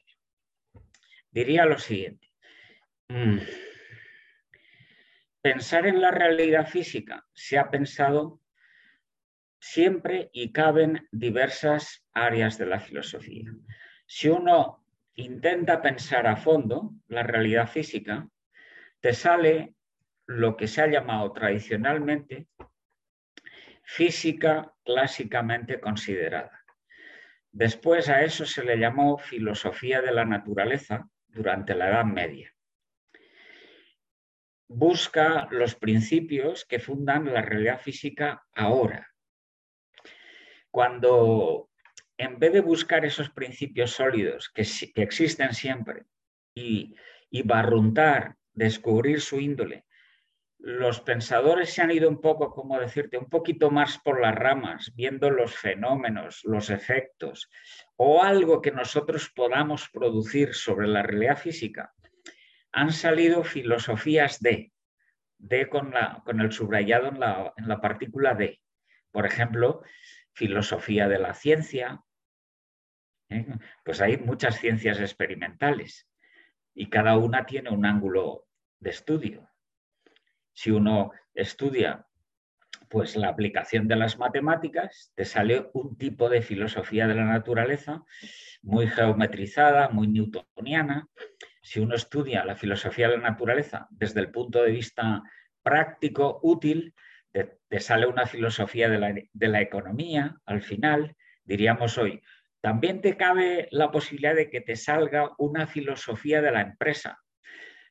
Diría 1.30 1.66
lo 1.66 1.78
siguiente. 1.78 2.32
Mm, 3.10 3.38
pensar 5.41 5.86
en 5.86 6.02
la 6.02 6.10
realidad 6.10 6.68
física 6.68 7.26
se 7.34 7.60
ha 7.60 7.70
pensado 7.70 8.41
siempre 9.60 10.30
y 10.34 10.52
caben 10.52 11.08
diversas 11.12 12.04
áreas 12.13 12.58
de 12.58 12.65
la 12.65 12.80
filosofía. 12.80 13.52
Si 14.08 14.28
uno 14.28 14.86
intenta 15.13 15.82
pensar 15.82 16.28
a 16.28 16.36
fondo 16.36 16.94
la 17.08 17.24
realidad 17.24 17.68
física, 17.68 18.28
te 19.00 19.13
sale 19.13 19.76
lo 20.26 20.58
que 20.58 20.68
se 20.68 20.82
ha 20.82 20.88
llamado 20.88 21.32
tradicionalmente 21.32 22.48
física 23.84 24.74
clásicamente 24.84 25.80
considerada. 25.80 26.65
Después 27.52 28.10
a 28.10 28.24
eso 28.24 28.46
se 28.46 28.63
le 28.63 28.78
llamó 28.78 29.18
filosofía 29.18 30.02
de 30.02 30.12
la 30.12 30.26
naturaleza 30.26 31.08
durante 31.28 31.76
la 31.76 31.89
Edad 31.89 32.06
Media. 32.06 32.55
Busca 34.67 35.47
los 35.51 35.75
principios 35.75 36.65
que 36.65 36.80
fundan 36.80 37.32
la 37.34 37.41
realidad 37.41 37.80
física 37.80 38.43
ahora, 38.56 39.13
cuando 40.71 41.69
en 42.17 42.39
vez 42.39 42.54
de 42.54 42.62
buscar 42.62 43.06
esos 43.06 43.30
principios 43.30 43.91
sólidos 43.91 44.49
que, 44.49 44.65
existen 44.95 45.54
siempre 45.54 46.06
y, 46.56 46.95
y 47.30 47.43
barruntar, 47.43 48.36
descubrir 48.54 49.21
su 49.21 49.39
índole, 49.39 49.86
los 50.65 50.99
pensadores 51.01 51.73
se 51.73 51.84
han 51.84 51.91
ido 51.91 52.10
un 52.10 52.19
poco, 52.19 52.49
como 52.49 52.80
decirte, 52.80 53.19
un 53.19 53.30
poquito 53.30 53.69
más 53.69 53.99
por 53.99 54.19
las 54.19 54.34
ramas, 54.34 54.91
viendo 54.95 55.30
los 55.30 55.56
fenómenos, 55.56 56.41
los 56.43 56.71
efectos 56.71 57.49
o 57.97 58.23
algo 58.23 58.62
que 58.62 58.71
nosotros 58.71 59.30
podamos 59.30 59.89
producir 59.89 60.56
sobre 60.56 60.88
la 60.88 61.04
realidad 61.04 61.38
física. 61.38 61.93
Han 62.76 62.92
salido 62.92 63.46
filosofías 63.46 64.42
de, 64.42 64.74
de 65.38 65.70
con, 65.70 65.92
la, 65.92 66.22
con 66.26 66.42
el 66.42 66.52
subrayado 66.52 67.08
en 67.08 67.22
la, 67.22 67.54
en 67.56 67.70
la 67.70 67.80
partícula 67.80 68.36
de. 68.36 68.62
Por 69.12 69.26
ejemplo, 69.26 69.82
filosofía 70.34 71.08
de 71.08 71.20
la 71.20 71.34
ciencia. 71.34 72.04
¿eh? 73.30 73.48
Pues 73.86 74.02
hay 74.02 74.18
muchas 74.18 74.60
ciencias 74.60 75.00
experimentales 75.00 76.10
y 76.74 76.90
cada 76.90 77.18
una 77.18 77.46
tiene 77.46 77.70
un 77.70 77.86
ángulo 77.86 78.46
de 78.80 78.90
estudio. 78.90 79.50
Si 80.52 80.70
uno 80.70 81.12
estudia 81.34 82.06
pues 82.90 83.16
la 83.16 83.30
aplicación 83.30 83.88
de 83.88 83.96
las 83.96 84.18
matemáticas, 84.20 85.14
te 85.16 85.24
sale 85.24 85.70
un 85.74 85.98
tipo 85.98 86.30
de 86.30 86.42
filosofía 86.42 87.08
de 87.08 87.16
la 87.16 87.26
naturaleza 87.26 88.04
muy 88.62 88.88
geometrizada, 88.88 89.90
muy 89.90 90.08
newtoniana. 90.08 91.08
Si 91.65 91.80
uno 91.80 91.95
estudia 91.95 92.45
la 92.45 92.56
filosofía 92.56 93.10
de 93.10 93.17
la 93.17 93.32
naturaleza 93.32 93.88
desde 93.89 94.19
el 94.19 94.30
punto 94.30 94.62
de 94.62 94.69
vista 94.69 95.23
práctico, 95.63 96.39
útil, 96.43 96.93
te, 97.32 97.80
sale 97.80 98.06
una 98.06 98.28
filosofía 98.28 98.88
de 98.88 99.49
la, 99.49 99.62
economía, 99.62 100.38
al 100.45 100.62
final, 100.62 101.15
diríamos 101.43 101.97
hoy, 101.97 102.21
También 102.62 103.01
te 103.01 103.17
cabe 103.17 103.67
la 103.71 103.89
posibilidad 103.89 104.36
de 104.36 104.51
que 104.51 104.62
te 104.62 104.75
salga 104.75 105.32
una 105.39 105.65
filosofía 105.65 106.39
de 106.39 106.51
la 106.51 106.62
empresa, 106.62 107.17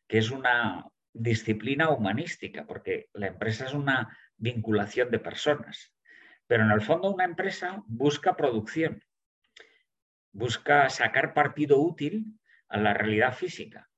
que 0.07 0.19
es 0.19 0.31
una 0.31 0.87
disciplina 1.13 1.91
humanística, 1.91 2.67
porque 2.67 3.09
la 3.13 3.27
empresa 3.27 3.67
es 3.67 3.75
una 3.75 4.17
vinculación 4.37 5.11
de 5.11 5.19
personas. 5.19 5.93
Pero 6.47 6.63
en 6.63 6.71
el 6.71 6.81
fondo 6.81 7.13
una 7.13 7.25
empresa 7.25 7.83
busca 7.89 8.37
producción, 8.37 9.03
busca 10.31 10.89
sacar 10.91 11.35
partido 11.35 11.81
útil 11.81 12.39
a 12.75 12.79
la 12.79 12.93
realidad 12.93 13.33
física 13.33 13.89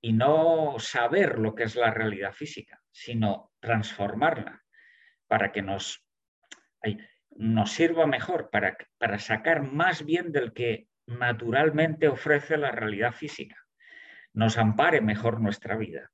y 0.00 0.12
no 0.12 0.76
saber 0.78 1.40
lo 1.40 1.56
que 1.56 1.64
es 1.64 1.74
la 1.74 1.90
realidad 1.90 2.32
física, 2.32 2.80
sino 2.92 3.50
transformarla 3.58 4.62
para 5.26 5.50
que 5.50 5.60
nos, 5.60 6.06
nos 7.30 7.72
sirva 7.72 8.06
mejor, 8.06 8.48
para, 8.50 8.76
para 8.98 9.18
sacar 9.18 9.62
más 9.62 10.04
bien 10.04 10.30
del 10.30 10.52
que 10.52 10.86
naturalmente 11.06 12.06
ofrece 12.06 12.56
la 12.56 12.70
realidad 12.70 13.10
física, 13.10 13.56
nos 14.32 14.56
ampare 14.56 15.00
mejor 15.00 15.40
nuestra 15.40 15.76
vida. 15.76 16.12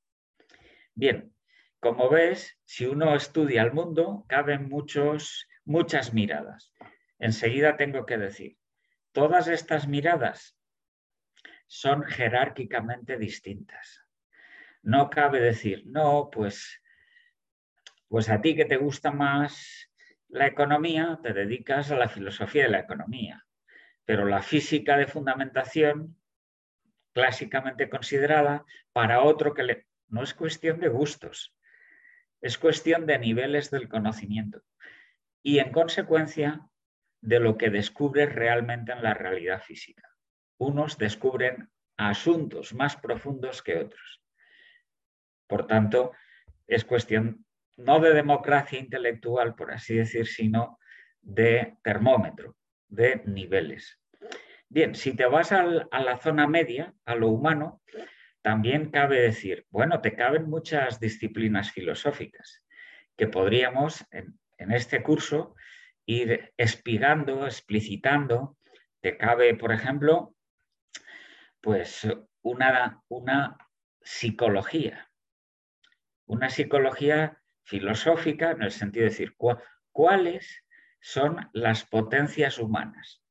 Bien, 0.95 1.35
como 1.79 2.09
ves, 2.09 2.59
si 2.65 2.87
uno 2.87 3.15
estudia 3.15 3.61
el 3.61 3.73
mundo, 3.75 4.25
caben 4.29 4.71
muchos, 4.71 5.47
muchas 5.67 6.15
miradas. 6.15 6.73
Enseguida 7.19 7.77
tengo 7.77 8.07
que 8.07 8.17
decir, 8.17 8.57
todas 9.13 9.47
estas 9.49 9.87
miradas 9.89 10.57
son 11.75 12.03
jerárquicamente 12.03 13.17
distintas. 13.17 14.05
No 14.83 15.09
cabe 15.09 15.41
decir, 15.41 15.85
no, 15.87 16.29
pues, 16.31 16.83
pues 18.09 18.29
a 18.29 18.43
ti 18.43 18.55
que 18.55 18.67
te 18.67 18.77
gusta 18.77 19.11
más 19.11 19.91
la 20.29 20.47
economía, 20.47 21.19
te 21.23 21.33
dedicas 21.33 21.91
a 21.91 21.97
la 21.97 22.11
filosofía 22.11 22.65
de 22.65 22.69
la 22.69 22.81
economía, 22.81 23.47
pero 24.05 24.27
la 24.27 24.43
física 24.43 24.99
de 24.99 25.07
fundamentación, 25.07 26.21
clásicamente 27.15 27.89
considerada, 27.89 28.67
para 28.93 29.23
otro 29.23 29.55
que 29.55 29.63
le... 29.63 29.87
No 30.09 30.23
es 30.23 30.35
cuestión 30.35 30.79
de 30.79 30.89
gustos, 30.89 31.57
es 32.43 32.59
cuestión 32.59 33.07
de 33.07 33.19
niveles 33.19 33.71
del 33.71 33.89
conocimiento. 33.89 34.63
Y 35.43 35.59
en 35.59 35.73
consecuencia 35.73 36.69
de 37.23 37.41
lo 37.41 37.57
que 37.57 37.71
descubres 37.71 38.31
realmente 38.31 38.93
en 38.93 39.03
la 39.03 39.15
realidad 39.15 39.63
física 39.63 40.12
unos 40.59 40.99
descubren 40.99 41.71
asuntos 41.97 42.75
más 42.75 42.97
profundos 42.97 43.63
que 43.63 43.79
otros. 43.79 44.23
Por 45.47 45.67
tanto, 45.67 46.13
es 46.67 46.85
cuestión 46.85 47.45
no 47.77 48.01
de 48.01 48.15
democracia 48.15 48.79
intelectual, 48.79 49.55
por 49.55 49.73
así 49.73 49.97
decir, 49.97 50.27
sino 50.27 50.79
de 51.21 51.77
termómetro, 51.83 52.57
de 52.89 53.23
niveles. 53.27 53.99
Bien, 54.69 54.95
si 54.95 55.15
te 55.15 55.27
vas 55.27 55.53
a 55.53 55.65
la 55.65 56.19
zona 56.19 56.47
media, 56.47 56.95
a 57.05 57.15
lo 57.15 57.29
humano, 57.29 57.83
también 58.41 58.91
cabe 58.91 59.21
decir, 59.21 59.67
bueno, 59.71 60.01
te 60.01 60.15
caben 60.15 60.49
muchas 60.49 60.99
disciplinas 60.99 61.71
filosóficas 61.71 62.65
que 63.17 63.29
podríamos 63.29 64.05
en, 64.11 64.39
en 64.59 64.73
este 64.73 65.03
curso 65.03 65.55
ir 66.07 66.53
espigando, 66.57 67.45
explicitando. 67.45 68.57
Te 69.01 69.17
cabe, 69.17 69.55
por 69.55 69.73
ejemplo, 69.73 70.35
pues 71.63 72.07
una, 72.43 73.03
una 73.09 73.57
psicología, 74.03 75.09
una 76.27 76.51
psicología 76.51 77.41
filosófica 77.63 78.51
en 78.51 78.63
el 78.63 78.73
sentido 78.73 79.05
de 79.05 79.11
decir 79.11 79.37
cuáles 79.93 80.65
son 81.01 81.49
las 81.53 81.85
potencias 81.85 82.59
humanas. 82.59 83.23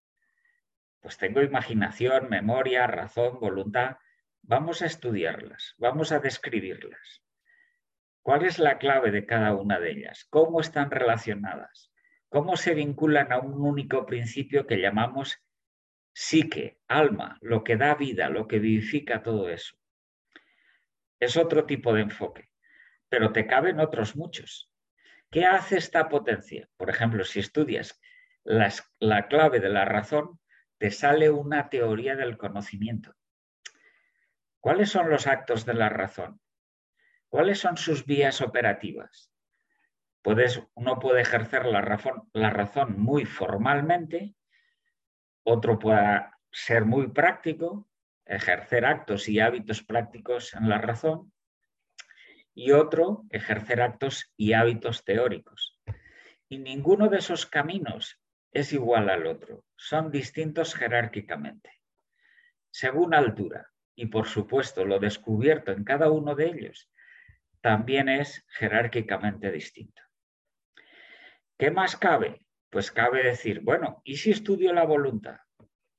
Pues 1.02 1.17
tengo 1.17 1.41
imaginación, 1.41 2.30
memoria, 2.30 2.88
razón, 2.88 3.39
voluntad. 3.39 3.98
Vamos 4.44 4.82
a 4.82 4.86
estudiarlas, 4.86 5.76
vamos 5.78 6.12
a 6.12 6.20
describirlas. 6.20 7.22
¿Cuál 8.22 8.46
es 8.46 8.60
la 8.60 8.78
clave 8.78 9.12
de 9.12 9.26
cada 9.26 9.56
una 9.56 9.80
de 9.80 9.91
ellas? 9.91 10.26
¿Cómo 10.30 10.62
están 10.62 10.89
relacionadas? 10.89 11.91
¿Cómo 12.30 12.56
se 12.56 12.76
vinculan 12.76 13.34
a 13.34 13.39
un 13.39 13.62
único 13.62 14.06
principio 14.06 14.67
que 14.67 14.80
llamamos 14.80 15.44
psique, 16.13 16.80
alma, 16.88 17.38
lo 17.41 17.63
que 17.63 17.78
da 17.78 17.95
vida, 17.95 18.30
lo 18.30 18.47
que 18.47 18.60
vivifica 18.60 19.24
todo 19.24 19.50
eso. 19.50 19.76
Es 21.19 21.38
otro 21.38 21.65
tipo 21.65 21.93
de 21.93 22.02
enfoque, 22.02 22.50
pero 23.10 23.32
te 23.32 23.45
caben 23.47 23.80
otros 23.80 24.15
muchos. 24.15 24.71
¿Qué 25.30 25.45
hace 25.45 25.78
esta 25.78 26.10
potencia? 26.10 26.67
Por 26.78 26.89
ejemplo, 26.89 27.24
si 27.24 27.39
estudias 27.39 28.00
la 28.43 29.28
clave 29.28 29.60
de 29.60 29.69
la 29.69 29.86
razón, 29.86 30.39
te 30.78 30.91
sale 30.91 31.30
una 31.30 31.69
teoría 31.69 32.15
del 32.15 32.38
conocimiento. 32.38 33.13
¿Cuáles 34.60 34.89
son 34.89 35.10
los 35.10 35.28
actos 35.28 35.65
de 35.65 35.74
la 35.76 35.89
razón? 35.89 36.41
¿Cuáles 37.30 37.60
son 37.60 37.78
sus 37.78 38.06
vías 38.06 38.41
operativas? 38.41 39.32
Puedes, 40.21 40.62
uno 40.74 41.00
puede 41.00 41.21
ejercer 41.21 41.65
la 41.65 41.82
razón, 41.82 42.30
la 42.34 42.50
razón 42.50 43.00
muy 43.00 43.26
formalmente 43.26 44.36
otro 45.44 45.80
pueda 45.80 46.38
ser 46.52 46.86
muy 46.86 47.10
práctico, 47.10 47.90
ejercer 48.26 48.86
actos 48.86 49.28
y 49.30 49.40
hábitos 49.40 49.84
prácticos 49.84 50.54
en 50.54 50.70
la 50.70 50.78
razón, 50.78 51.32
y 52.54 52.72
otro, 52.72 53.24
ejercer 53.30 53.82
actos 53.82 54.34
y 54.36 54.54
hábitos 54.54 55.06
teóricos. 55.06 55.80
Y 56.50 56.58
ninguno 56.58 57.08
de 57.08 57.18
esos 57.18 57.46
caminos 57.46 58.20
es 58.52 58.74
igual 58.74 59.10
al 59.10 59.26
otro, 59.26 59.64
son 59.76 60.12
distintos 60.12 60.76
jerárquicamente, 60.76 61.72
según 62.70 63.14
altura. 63.14 63.68
Y 63.96 64.08
por 64.08 64.28
supuesto, 64.28 64.86
lo 64.86 65.00
descubierto 65.00 65.72
en 65.72 65.84
cada 65.84 66.10
uno 66.10 66.36
de 66.36 66.48
ellos 66.48 66.90
también 67.62 68.10
es 68.10 68.44
jerárquicamente 68.50 69.52
distinto. 69.52 70.02
¿Qué 71.58 71.70
más 71.70 71.96
cabe? 71.96 72.42
Pues 72.72 72.90
cabe 72.90 73.24
decir, 73.24 73.60
bueno, 73.60 74.02
¿y 74.04 74.18
si 74.18 74.32
estudio 74.32 74.74
la 74.74 74.86
voluntad? 74.86 75.38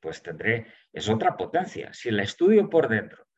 Pues 0.01 0.23
tendré, 0.23 0.67
es 0.93 1.09
otra 1.09 1.37
potencia. 1.37 1.93
Si 1.93 2.11
la 2.11 2.23
estudio 2.25 2.69
por 2.69 2.89
dentro, 2.89 3.29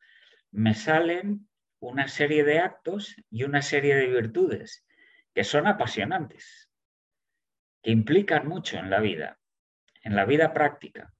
me 0.51 0.73
salen 0.73 1.47
una 1.79 2.07
serie 2.07 2.43
de 2.43 2.59
actos 2.59 3.15
y 3.29 3.43
una 3.43 3.61
serie 3.61 3.95
de 3.95 4.07
virtudes 4.07 4.85
que 5.33 5.43
son 5.43 5.67
apasionantes, 5.67 6.71
que 7.83 7.91
implican 7.91 8.47
mucho 8.47 8.77
en 8.77 8.89
la 8.89 9.01
vida, 9.01 9.37
en 10.01 10.15
la 10.15 10.25
vida 10.25 10.53
práctica, 10.53 11.13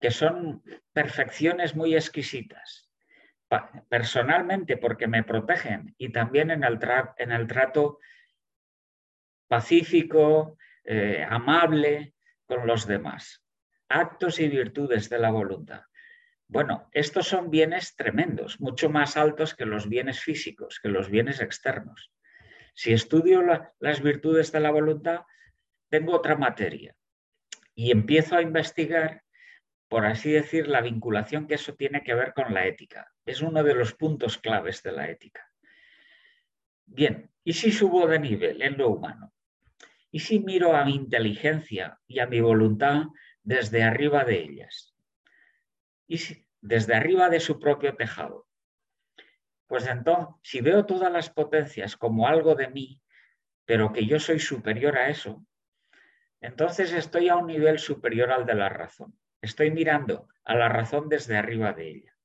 que 0.00 0.12
son 0.12 0.62
perfecciones 0.92 1.74
muy 1.74 1.96
exquisitas, 1.96 2.90
personalmente 3.88 4.76
porque 4.76 5.08
me 5.08 5.24
protegen 5.24 5.94
y 5.98 6.10
también 6.10 6.50
en 6.52 6.62
el, 6.62 6.78
trato 7.48 7.98
pacífico, 9.48 10.56
eh, 10.84 11.26
amable 11.28 12.14
con 12.46 12.66
los 12.66 12.86
demás. 12.86 13.44
Actos 13.88 14.40
y 14.40 14.48
virtudes 14.48 15.08
de 15.08 15.18
la 15.18 15.30
voluntad. 15.30 15.82
Bueno, 16.48 16.88
estos 16.92 17.28
son 17.28 17.50
bienes 17.50 17.96
tremendos, 17.96 18.60
mucho 18.60 18.90
más 18.90 19.16
altos 19.16 19.54
que 19.54 19.64
los 19.64 19.88
bienes 19.88 20.20
físicos, 20.20 20.80
que 20.82 20.88
los 20.88 21.08
bienes 21.08 21.40
externos. 21.40 22.12
Si 22.74 22.92
estudio 22.92 23.42
las 23.80 24.02
virtudes 24.02 24.52
de 24.52 24.60
la 24.60 24.70
voluntad, 24.70 25.22
tengo 25.88 26.14
otra 26.14 26.36
materia 26.36 26.94
y 27.74 27.90
empiezo 27.90 28.36
a 28.36 28.42
investigar, 28.42 29.22
por 29.88 30.04
así 30.06 30.30
decir, 30.30 30.68
la 30.68 30.80
vinculación 30.80 31.46
que 31.46 31.54
eso 31.54 31.74
tiene 31.74 32.02
que 32.02 32.14
ver 32.14 32.32
con 32.34 32.52
la 32.52 32.66
ética. 32.66 33.10
Es 33.24 33.40
uno 33.40 33.62
de 33.62 33.74
los 33.74 33.94
puntos 33.94 34.38
claves 34.38 34.82
de 34.82 34.92
la 34.92 35.08
ética. 35.08 35.46
Bien, 36.86 37.30
¿y 37.44 37.54
si 37.54 37.72
subo 37.72 38.06
de 38.06 38.18
nivel 38.18 38.62
en 38.62 38.76
lo 38.76 38.88
humano? 38.88 39.32
¿Y 40.14 40.20
si 40.20 40.40
miro 40.40 40.76
a 40.76 40.84
mi 40.84 40.94
inteligencia 40.94 41.98
y 42.06 42.20
a 42.20 42.26
mi 42.26 42.40
voluntad 42.40 43.06
desde 43.42 43.82
arriba 43.82 44.24
de 44.24 44.42
ellas? 44.42 44.94
¿Y 46.06 46.20
desde 46.60 46.94
arriba 46.94 47.30
de 47.30 47.40
su 47.40 47.58
propio 47.58 47.96
tejado? 47.96 48.46
Pues 49.66 49.86
entonces, 49.86 50.34
si 50.42 50.60
veo 50.60 50.84
todas 50.84 51.10
las 51.10 51.30
potencias 51.30 51.96
como 51.96 52.28
algo 52.28 52.54
de 52.54 52.68
mí, 52.68 53.00
pero 53.64 53.90
que 53.90 54.04
yo 54.04 54.20
soy 54.20 54.38
superior 54.38 54.98
a 54.98 55.08
eso, 55.08 55.46
entonces 56.42 56.92
estoy 56.92 57.30
a 57.30 57.36
un 57.36 57.46
nivel 57.46 57.78
superior 57.78 58.32
al 58.32 58.44
de 58.44 58.54
la 58.54 58.68
razón. 58.68 59.18
Estoy 59.40 59.70
mirando 59.70 60.28
a 60.44 60.54
la 60.54 60.68
razón 60.68 61.08
desde 61.08 61.38
arriba 61.38 61.72
de 61.72 61.88
ella. 61.88 62.16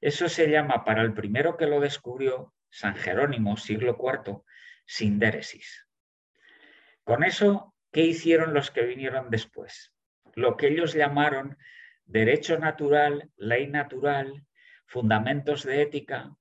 Eso 0.00 0.30
se 0.30 0.48
llama, 0.48 0.82
para 0.82 1.02
el 1.02 1.12
primero 1.12 1.58
que 1.58 1.66
lo 1.66 1.78
descubrió, 1.78 2.54
San 2.70 2.96
Jerónimo, 2.96 3.58
siglo 3.58 3.98
IV, 4.00 4.42
sindéresis. 4.86 5.85
Con 7.06 7.22
eso, 7.22 7.72
¿qué 7.92 8.02
hicieron 8.02 8.52
los 8.52 8.72
que 8.72 8.82
vinieron 8.82 9.30
después? 9.30 9.94
Lo 10.34 10.56
que 10.56 10.66
ellos 10.66 10.92
llamaron 10.92 11.56
derecho 12.04 12.58
natural, 12.58 13.30
ley 13.36 13.68
natural, 13.68 14.44
fundamentos 14.86 15.62
de 15.62 15.82
ética, 15.82 16.34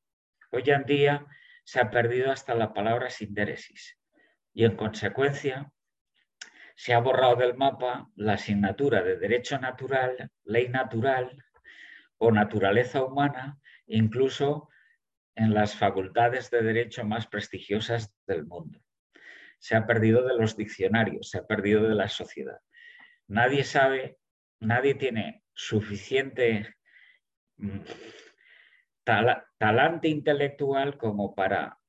hoy 0.51 0.63
en 0.65 0.83
día 0.85 1.27
se 1.65 1.79
ha 1.79 1.91
perdido 1.91 2.31
hasta 2.31 2.55
la 2.55 2.73
palabra 2.73 3.11
sindéresis. 3.11 3.99
Y 4.55 4.65
en 4.65 4.75
consecuencia, 4.75 5.71
se 6.75 6.95
ha 6.95 6.99
borrado 6.99 7.35
del 7.35 7.53
mapa 7.53 8.09
la 8.15 8.33
asignatura 8.33 9.03
de 9.03 9.17
Derecho 9.17 9.59
Natural, 9.59 10.31
Ley 10.45 10.69
Natural 10.69 11.45
o 12.17 12.31
Naturaleza 12.31 13.03
Humana, 13.03 13.59
incluso 13.85 14.69
en 15.35 15.53
las 15.53 15.75
facultades 15.75 16.49
de 16.49 16.63
Derecho 16.63 17.05
más 17.05 17.27
prestigiosas 17.27 18.15
del 18.25 18.47
mundo. 18.47 18.84
Se 19.59 19.75
ha 19.75 19.85
perdido 19.85 20.25
de 20.25 20.35
los 20.35 20.55
diccionarios, 20.55 21.29
se 21.29 21.39
ha 21.39 21.45
perdido 21.45 21.87
de 21.87 21.95
la 21.95 22.07
sociedad. 22.07 22.59
Nadie 23.27 23.63
sabe, 23.63 24.17
nadie 24.59 24.95
tiene 24.95 25.43
suficiente 25.53 26.75
mm, 27.57 27.79
talante 29.57 30.07
intelectual 30.07 30.97
como 30.97 31.35
para 31.35 31.79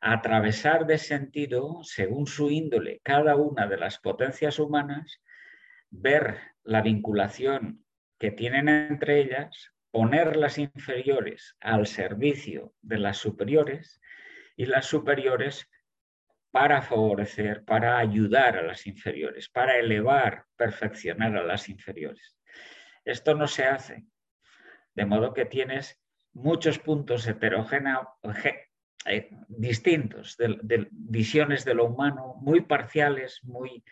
atravesar 0.00 0.86
de 0.86 0.98
sentido, 0.98 1.80
según 1.84 2.26
su 2.26 2.50
índole, 2.50 3.00
cada 3.04 3.36
una 3.36 3.68
de 3.68 3.76
las 3.76 3.98
potencias 3.98 4.58
humanas, 4.58 5.22
ver 5.90 6.38
la 6.64 6.82
vinculación 6.82 7.84
que 8.18 8.32
tienen 8.32 8.68
entre 8.68 9.20
ellas, 9.20 9.72
poner 9.92 10.36
las 10.36 10.58
inferiores 10.58 11.56
al 11.60 11.86
servicio 11.86 12.74
de 12.80 12.98
las 12.98 13.18
superiores 13.18 14.00
y 14.56 14.66
las 14.66 14.86
superiores 14.86 15.68
para 16.52 16.82
favorecer, 16.82 17.64
para 17.64 17.98
ayudar 17.98 18.58
a 18.58 18.62
las 18.62 18.86
inferiores, 18.86 19.48
para 19.48 19.78
elevar, 19.78 20.44
perfeccionar 20.54 21.34
a 21.36 21.42
las 21.42 21.68
inferiores. 21.70 22.36
Esto 23.04 23.34
no 23.34 23.48
se 23.48 23.64
hace, 23.64 24.04
de 24.94 25.06
modo 25.06 25.32
que 25.32 25.46
tienes 25.46 25.98
muchos 26.34 26.78
puntos 26.78 27.26
heterogéneos, 27.26 28.06
eh, 29.06 29.30
distintos, 29.48 30.36
de, 30.36 30.88
visiones 30.90 31.64
de 31.64 31.74
lo 31.74 31.86
humano, 31.86 32.36
muy 32.40 32.60
parciales, 32.60 33.40
muy 33.44 33.82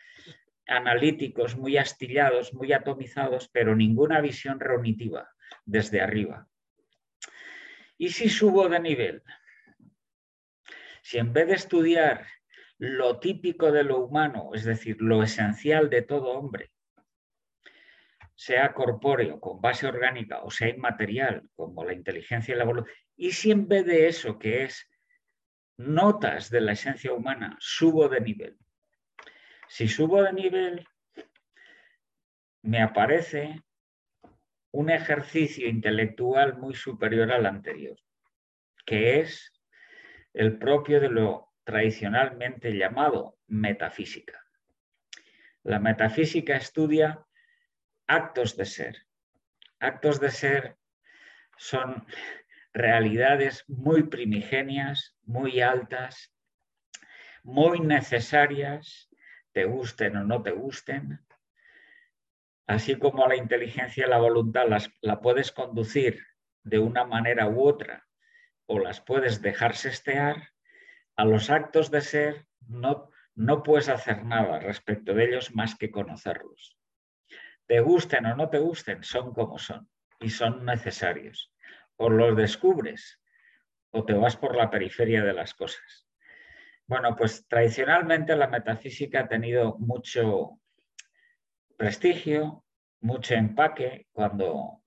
analíticos, 0.66 1.56
muy 1.56 1.78
astillados, 1.78 2.52
muy 2.52 2.74
atomizados, 2.74 3.48
pero 3.48 3.74
ninguna 3.74 4.20
visión 4.20 4.60
reunitiva 4.60 5.30
desde 5.64 6.02
arriba. 6.02 6.46
¿Y 7.96 8.10
si 8.10 8.28
subo 8.28 8.68
de 8.68 8.80
nivel? 8.80 9.22
Si 11.02 11.16
en 11.18 11.32
vez 11.32 11.48
de 11.48 11.54
estudiar 11.54 12.26
lo 12.80 13.20
típico 13.20 13.70
de 13.72 13.84
lo 13.84 13.98
humano, 13.98 14.52
es 14.54 14.64
decir, 14.64 15.02
lo 15.02 15.22
esencial 15.22 15.90
de 15.90 16.00
todo 16.00 16.30
hombre, 16.30 16.70
sea 18.34 18.72
corpóreo, 18.72 19.38
con 19.38 19.60
base 19.60 19.86
orgánica, 19.86 20.40
o 20.42 20.50
sea 20.50 20.70
inmaterial, 20.70 21.46
como 21.54 21.84
la 21.84 21.92
inteligencia 21.92 22.54
y 22.54 22.58
la 22.58 22.64
voluntad, 22.64 22.90
y 23.16 23.32
si 23.32 23.50
en 23.50 23.68
vez 23.68 23.84
de 23.84 24.08
eso, 24.08 24.38
que 24.38 24.64
es 24.64 24.88
notas 25.76 26.48
de 26.48 26.62
la 26.62 26.72
esencia 26.72 27.12
humana, 27.12 27.54
subo 27.60 28.08
de 28.08 28.22
nivel. 28.22 28.56
Si 29.68 29.86
subo 29.86 30.22
de 30.22 30.32
nivel, 30.32 30.88
me 32.62 32.80
aparece 32.80 33.62
un 34.70 34.88
ejercicio 34.88 35.68
intelectual 35.68 36.56
muy 36.56 36.74
superior 36.74 37.30
al 37.30 37.44
anterior, 37.44 37.98
que 38.86 39.20
es 39.20 39.52
el 40.32 40.58
propio 40.58 40.98
de 40.98 41.10
lo 41.10 41.49
tradicionalmente 41.64 42.72
llamado 42.72 43.38
metafísica. 43.46 44.44
La 45.62 45.78
metafísica 45.78 46.56
estudia 46.56 47.24
actos 48.06 48.56
de 48.56 48.64
ser. 48.64 49.06
Actos 49.78 50.20
de 50.20 50.30
ser 50.30 50.76
son 51.56 52.06
realidades 52.72 53.64
muy 53.68 54.04
primigenias, 54.04 55.16
muy 55.22 55.60
altas, 55.60 56.32
muy 57.42 57.80
necesarias, 57.80 59.08
te 59.52 59.64
gusten 59.64 60.16
o 60.16 60.24
no 60.24 60.42
te 60.42 60.52
gusten, 60.52 61.20
así 62.66 62.96
como 62.96 63.26
la 63.26 63.36
inteligencia 63.36 64.06
y 64.06 64.10
la 64.10 64.18
voluntad 64.18 64.68
las, 64.68 64.90
la 65.00 65.20
puedes 65.20 65.50
conducir 65.50 66.24
de 66.62 66.78
una 66.78 67.04
manera 67.04 67.48
u 67.48 67.66
otra 67.66 68.06
o 68.66 68.78
las 68.78 69.00
puedes 69.00 69.42
dejar 69.42 69.74
sestear, 69.74 70.50
a 71.20 71.24
los 71.26 71.50
actos 71.50 71.90
de 71.90 72.00
ser 72.00 72.46
no, 72.66 73.10
no 73.34 73.62
puedes 73.62 73.90
hacer 73.90 74.24
nada 74.24 74.58
respecto 74.58 75.12
de 75.12 75.26
ellos 75.26 75.54
más 75.54 75.74
que 75.76 75.90
conocerlos. 75.90 76.78
Te 77.66 77.80
gusten 77.80 78.24
o 78.24 78.36
no 78.36 78.48
te 78.48 78.58
gusten, 78.58 79.04
son 79.04 79.34
como 79.34 79.58
son 79.58 79.86
y 80.18 80.30
son 80.30 80.64
necesarios 80.64 81.52
o 81.96 82.08
los 82.08 82.34
descubres 82.34 83.20
o 83.90 84.06
te 84.06 84.14
vas 84.14 84.38
por 84.38 84.56
la 84.56 84.70
periferia 84.70 85.22
de 85.22 85.34
las 85.34 85.52
cosas. 85.52 86.08
Bueno, 86.86 87.14
pues 87.14 87.46
tradicionalmente 87.46 88.34
la 88.34 88.48
metafísica 88.48 89.20
ha 89.20 89.28
tenido 89.28 89.76
mucho 89.78 90.58
prestigio, 91.76 92.64
mucho 93.02 93.34
empaque 93.34 94.06
cuando 94.12 94.82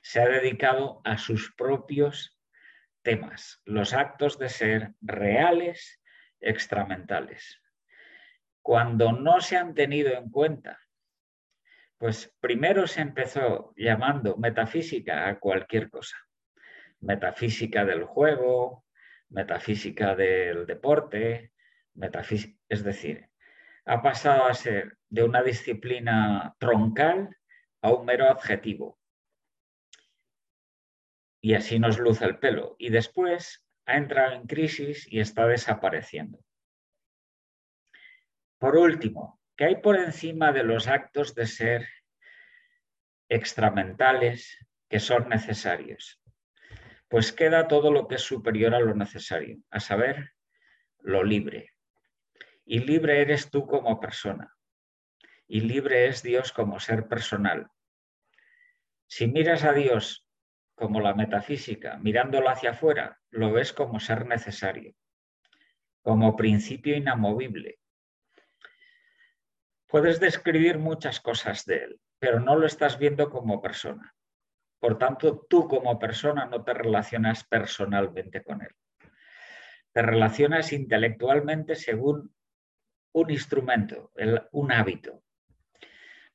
se 0.00 0.20
ha 0.20 0.28
dedicado 0.28 1.00
a 1.02 1.18
sus 1.18 1.52
propios 1.56 2.38
temas, 3.02 3.60
los 3.64 3.92
actos 3.92 4.38
de 4.38 4.48
ser 4.48 4.92
reales, 5.00 6.00
extramentales. 6.40 7.60
Cuando 8.62 9.12
no 9.12 9.40
se 9.40 9.56
han 9.56 9.74
tenido 9.74 10.12
en 10.12 10.30
cuenta, 10.30 10.78
pues 11.98 12.34
primero 12.40 12.86
se 12.86 13.00
empezó 13.00 13.72
llamando 13.76 14.36
metafísica 14.36 15.28
a 15.28 15.38
cualquier 15.38 15.90
cosa 15.90 16.16
metafísica 17.02 17.84
del 17.84 18.04
juego, 18.04 18.84
metafísica 19.28 20.14
del 20.14 20.66
deporte, 20.66 21.52
es 22.68 22.84
decir, 22.84 23.28
ha 23.84 24.02
pasado 24.02 24.46
a 24.46 24.54
ser 24.54 24.96
de 25.10 25.24
una 25.24 25.42
disciplina 25.42 26.54
troncal 26.58 27.36
a 27.82 27.90
un 27.90 28.06
mero 28.06 28.30
adjetivo. 28.30 28.98
Y 31.42 31.52
así 31.52 31.78
nos 31.78 31.98
luce 31.98 32.24
el 32.24 32.38
pelo. 32.38 32.76
Y 32.78 32.88
después 32.88 33.68
ha 33.84 33.98
entrado 33.98 34.32
en 34.32 34.46
crisis 34.46 35.06
y 35.10 35.20
está 35.20 35.46
desapareciendo. 35.46 36.38
Por 38.58 38.76
último, 38.76 39.38
¿qué 39.56 39.64
hay 39.64 39.76
por 39.76 39.96
encima 39.96 40.52
de 40.52 40.62
los 40.62 40.88
actos 40.88 41.34
de 41.34 41.46
ser 41.46 41.86
extramentales 43.28 44.56
que 44.88 45.00
son 45.00 45.28
necesarios? 45.28 46.22
pues 47.12 47.30
queda 47.30 47.68
todo 47.68 47.92
lo 47.92 48.08
que 48.08 48.14
es 48.14 48.22
superior 48.22 48.74
a 48.74 48.80
lo 48.80 48.94
necesario, 48.94 49.58
a 49.70 49.80
saber, 49.80 50.32
lo 51.00 51.22
libre. 51.22 51.74
Y 52.64 52.78
libre 52.78 53.20
eres 53.20 53.50
tú 53.50 53.66
como 53.66 54.00
persona. 54.00 54.56
Y 55.46 55.60
libre 55.60 56.06
es 56.06 56.22
Dios 56.22 56.54
como 56.54 56.80
ser 56.80 57.08
personal. 57.08 57.68
Si 59.08 59.26
miras 59.26 59.62
a 59.62 59.74
Dios 59.74 60.26
como 60.74 61.00
la 61.00 61.14
metafísica, 61.14 61.98
mirándolo 61.98 62.48
hacia 62.48 62.70
afuera, 62.70 63.20
lo 63.30 63.52
ves 63.52 63.72
como 63.72 64.00
ser 64.00 64.26
necesario, 64.26 64.94
como 66.02 66.36
principio 66.36 66.96
inamovible. 66.96 67.78
Puedes 69.86 70.20
describir 70.20 70.78
muchas 70.78 71.20
cosas 71.20 71.64
de 71.66 71.84
Él, 71.84 72.00
pero 72.18 72.40
no 72.40 72.56
lo 72.56 72.66
estás 72.66 72.98
viendo 72.98 73.28
como 73.30 73.60
persona. 73.60 74.14
Por 74.82 74.98
tanto, 74.98 75.46
tú 75.48 75.68
como 75.68 75.96
persona 75.96 76.46
no 76.46 76.64
te 76.64 76.74
relacionas 76.74 77.44
personalmente 77.44 78.42
con 78.42 78.62
él. 78.62 78.74
Te 79.92 80.02
relacionas 80.02 80.72
intelectualmente 80.72 81.76
según 81.76 82.34
un 83.12 83.30
instrumento, 83.30 84.10
un 84.50 84.72
hábito. 84.72 85.22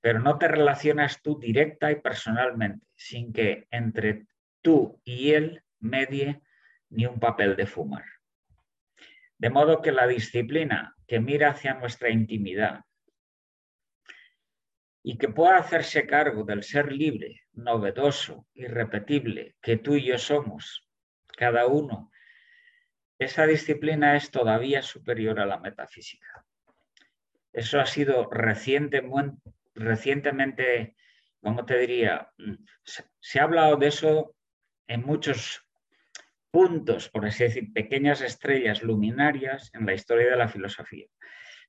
Pero 0.01 0.19
no 0.19 0.37
te 0.37 0.47
relacionas 0.47 1.21
tú 1.21 1.39
directa 1.39 1.91
y 1.91 1.95
personalmente, 1.95 2.85
sin 2.95 3.33
que 3.33 3.67
entre 3.71 4.27
tú 4.61 5.01
y 5.03 5.31
él 5.31 5.63
medie 5.79 6.41
ni 6.89 7.05
un 7.05 7.19
papel 7.19 7.55
de 7.55 7.65
fumar. 7.65 8.05
De 9.37 9.49
modo 9.49 9.81
que 9.81 9.91
la 9.91 10.07
disciplina 10.07 10.95
que 11.07 11.19
mira 11.19 11.51
hacia 11.51 11.73
nuestra 11.73 12.09
intimidad, 12.09 12.81
y 15.09 15.17
que 15.17 15.29
pueda 15.29 15.55
hacerse 15.55 16.05
cargo 16.05 16.43
del 16.43 16.63
ser 16.63 16.91
libre, 16.91 17.43
novedoso, 17.53 18.45
irrepetible, 18.53 19.55
que 19.61 19.77
tú 19.77 19.95
y 19.95 20.03
yo 20.03 20.17
somos, 20.17 20.85
cada 21.37 21.65
uno, 21.65 22.11
esa 23.17 23.47
disciplina 23.47 24.17
es 24.17 24.31
todavía 24.31 24.81
superior 24.81 25.39
a 25.39 25.45
la 25.45 25.59
metafísica. 25.59 26.45
Eso 27.53 27.79
ha 27.79 27.85
sido 27.85 28.29
reciente, 28.29 29.01
recientemente, 29.77 30.95
¿cómo 31.41 31.65
te 31.65 31.77
diría? 31.77 32.31
Se 33.19 33.39
ha 33.39 33.43
hablado 33.43 33.77
de 33.77 33.87
eso 33.87 34.35
en 34.87 35.05
muchos 35.05 35.63
puntos, 36.51 37.09
por 37.09 37.25
así 37.25 37.43
decir, 37.43 37.73
pequeñas 37.73 38.21
estrellas 38.21 38.83
luminarias 38.83 39.69
en 39.73 39.85
la 39.85 39.93
historia 39.93 40.29
de 40.29 40.37
la 40.37 40.47
filosofía 40.47 41.07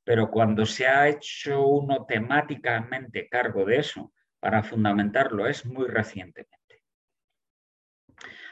pero 0.08 0.30
cuando 0.30 0.64
se 0.64 0.86
ha 0.86 1.06
hecho 1.06 1.66
uno 1.66 2.06
temáticamente 2.06 3.28
cargo 3.28 3.66
de 3.66 3.76
eso 3.76 4.10
para 4.40 4.62
fundamentarlo 4.62 5.46
es 5.46 5.66
muy 5.66 5.86
recientemente. 5.86 6.82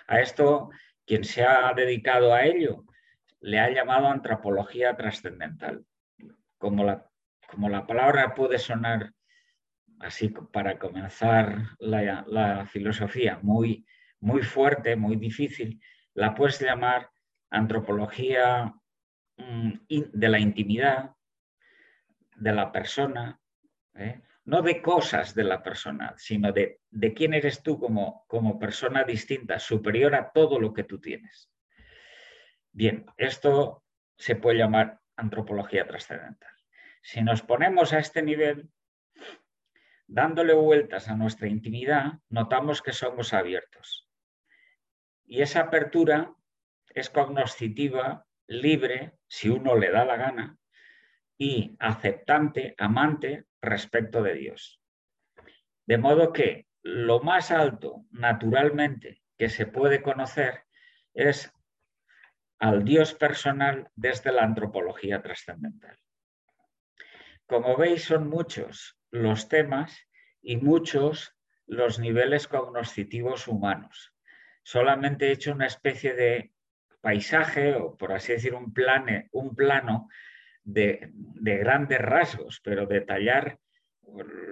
A 0.06 0.20
esto, 0.20 0.68
quien 1.06 1.24
se 1.24 1.44
ha 1.44 1.72
dedicado 1.72 2.34
a 2.34 2.44
ello 2.44 2.84
le 3.40 3.58
ha 3.58 3.70
llamado 3.70 4.08
antropología 4.08 4.94
trascendental, 4.96 5.82
como 6.58 6.84
la 6.84 7.10
como 7.48 7.70
la 7.70 7.86
palabra 7.86 8.34
puede 8.34 8.58
sonar 8.58 9.14
así 10.00 10.28
para 10.28 10.78
comenzar 10.78 11.76
la, 11.78 12.66
filosofía 12.66 13.38
muy, 13.42 13.86
muy 14.20 14.42
fuerte, 14.42 14.96
muy 14.96 15.16
difícil, 15.16 15.80
la 16.14 16.34
puedes 16.34 16.60
llamar 16.60 17.10
antropología 17.50 18.74
mm, 19.36 19.72
de 19.88 20.28
la 20.28 20.38
intimidad, 20.38 21.12
de 22.36 22.52
la 22.52 22.70
persona, 22.72 23.40
¿eh? 23.94 24.20
no 24.44 24.62
de 24.62 24.80
cosas 24.80 25.34
de 25.34 25.44
la 25.44 25.62
persona, 25.62 26.14
sino 26.16 26.52
de, 26.52 26.80
de 26.90 27.14
quién 27.14 27.34
eres 27.34 27.62
tú 27.62 27.78
como, 27.78 28.24
como 28.28 28.58
persona 28.58 29.04
distinta, 29.04 29.58
superior 29.58 30.14
a 30.14 30.30
todo 30.30 30.60
lo 30.60 30.72
que 30.72 30.84
tú 30.84 31.00
tienes. 31.00 31.50
Bien, 32.72 33.06
esto 33.16 33.84
se 34.16 34.36
puede 34.36 34.58
llamar 34.58 35.00
antropología 35.16 35.86
trascendental. 35.86 36.52
Si 37.02 37.22
nos 37.22 37.42
ponemos 37.42 37.92
a 37.92 37.98
este 37.98 38.22
nivel, 38.22 38.70
dándole 40.06 40.54
vueltas 40.54 41.08
a 41.08 41.16
nuestra 41.16 41.48
intimidad, 41.48 42.20
notamos 42.28 42.82
que 42.82 42.92
somos 42.92 43.32
abiertos. 43.32 44.08
Y 45.24 45.42
esa 45.42 45.60
apertura 45.60 46.32
es 46.94 47.10
cognoscitiva, 47.10 48.24
libre, 48.46 49.18
si 49.26 49.48
uno 49.48 49.76
le 49.76 49.90
da 49.90 50.04
la 50.04 50.16
gana, 50.16 50.58
y 51.38 51.76
aceptante, 51.78 52.74
amante 52.78 53.44
respecto 53.60 54.22
de 54.22 54.34
Dios. 54.34 54.80
De 55.86 55.98
modo 55.98 56.32
que 56.32 56.66
lo 56.82 57.20
más 57.20 57.50
alto, 57.50 58.06
naturalmente, 58.10 59.22
que 59.36 59.48
se 59.48 59.66
puede 59.66 60.02
conocer 60.02 60.62
es 61.12 61.52
al 62.58 62.84
Dios 62.84 63.12
personal 63.14 63.90
desde 63.94 64.32
la 64.32 64.44
antropología 64.44 65.20
trascendental. 65.20 65.98
Como 67.46 67.76
veis, 67.76 68.04
son 68.04 68.28
muchos 68.28 68.95
los 69.10 69.48
temas 69.48 70.06
y 70.42 70.56
muchos 70.56 71.36
los 71.66 71.98
niveles 71.98 72.48
cognoscitivos 72.48 73.48
humanos. 73.48 74.14
Solamente 74.62 75.28
he 75.28 75.32
hecho 75.32 75.52
una 75.52 75.66
especie 75.66 76.14
de 76.14 76.52
paisaje, 77.00 77.74
o 77.74 77.96
por 77.96 78.12
así 78.12 78.32
decir, 78.32 78.54
un, 78.54 78.74
un 79.32 79.54
plano 79.54 80.08
de, 80.64 81.10
grandes 81.12 82.00
rasgos, 82.00 82.60
pero 82.62 82.86
detallar 82.86 83.58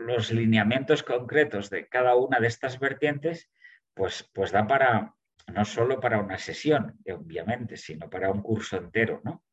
los 0.06 0.30
lineamientos 0.32 1.02
concretos 1.02 1.70
de 1.70 1.88
cada 1.88 2.16
una 2.16 2.40
de 2.40 2.48
estas 2.48 2.78
vertientes, 2.78 3.50
pues, 3.92 4.28
pues 4.32 4.52
da 4.52 4.66
para, 4.66 5.14
no 5.52 5.64
solo 5.64 6.00
para 6.00 6.20
una 6.20 6.38
sesión, 6.38 6.98
obviamente, 7.12 7.76
sino 7.76 8.08
para 8.10 8.30
un 8.30 8.42
curso 8.42 8.76
entero, 8.76 9.20
¿no? 9.24 9.44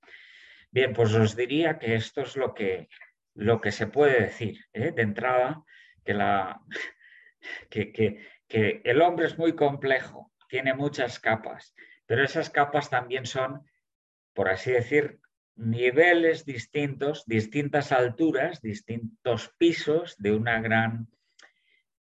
Bien, 0.71 0.93
pues 0.93 1.13
os 1.13 1.35
diría 1.35 1.77
que 1.77 1.95
esto 1.95 2.21
es 2.21 2.37
lo 2.37 2.53
que, 2.53 2.87
lo 3.33 3.61
que 3.61 3.71
se 3.71 3.87
puede 3.87 4.21
decir 4.21 4.65
¿eh? 4.73 4.91
de 4.91 5.01
entrada, 5.01 5.63
que, 6.03 6.13
la, 6.13 6.61
que, 7.69 7.91
que 7.91 8.81
el 8.83 9.01
hombre 9.01 9.27
es 9.27 9.37
muy 9.37 9.55
complejo, 9.55 10.31
tiene 10.49 10.73
muchas 10.73 11.19
capas, 11.19 11.73
pero 12.05 12.23
esas 12.23 12.49
capas 12.49 12.89
también 12.89 13.25
son, 13.25 13.65
por 14.33 14.49
así 14.49 14.71
decir, 14.71 15.21
niveles 15.55 16.45
distintos, 16.45 17.25
distintas 17.25 17.91
alturas, 17.91 18.61
distintos 18.61 19.53
pisos 19.57 20.17
de, 20.17 20.31
una 20.31 20.59
gran, 20.59 21.07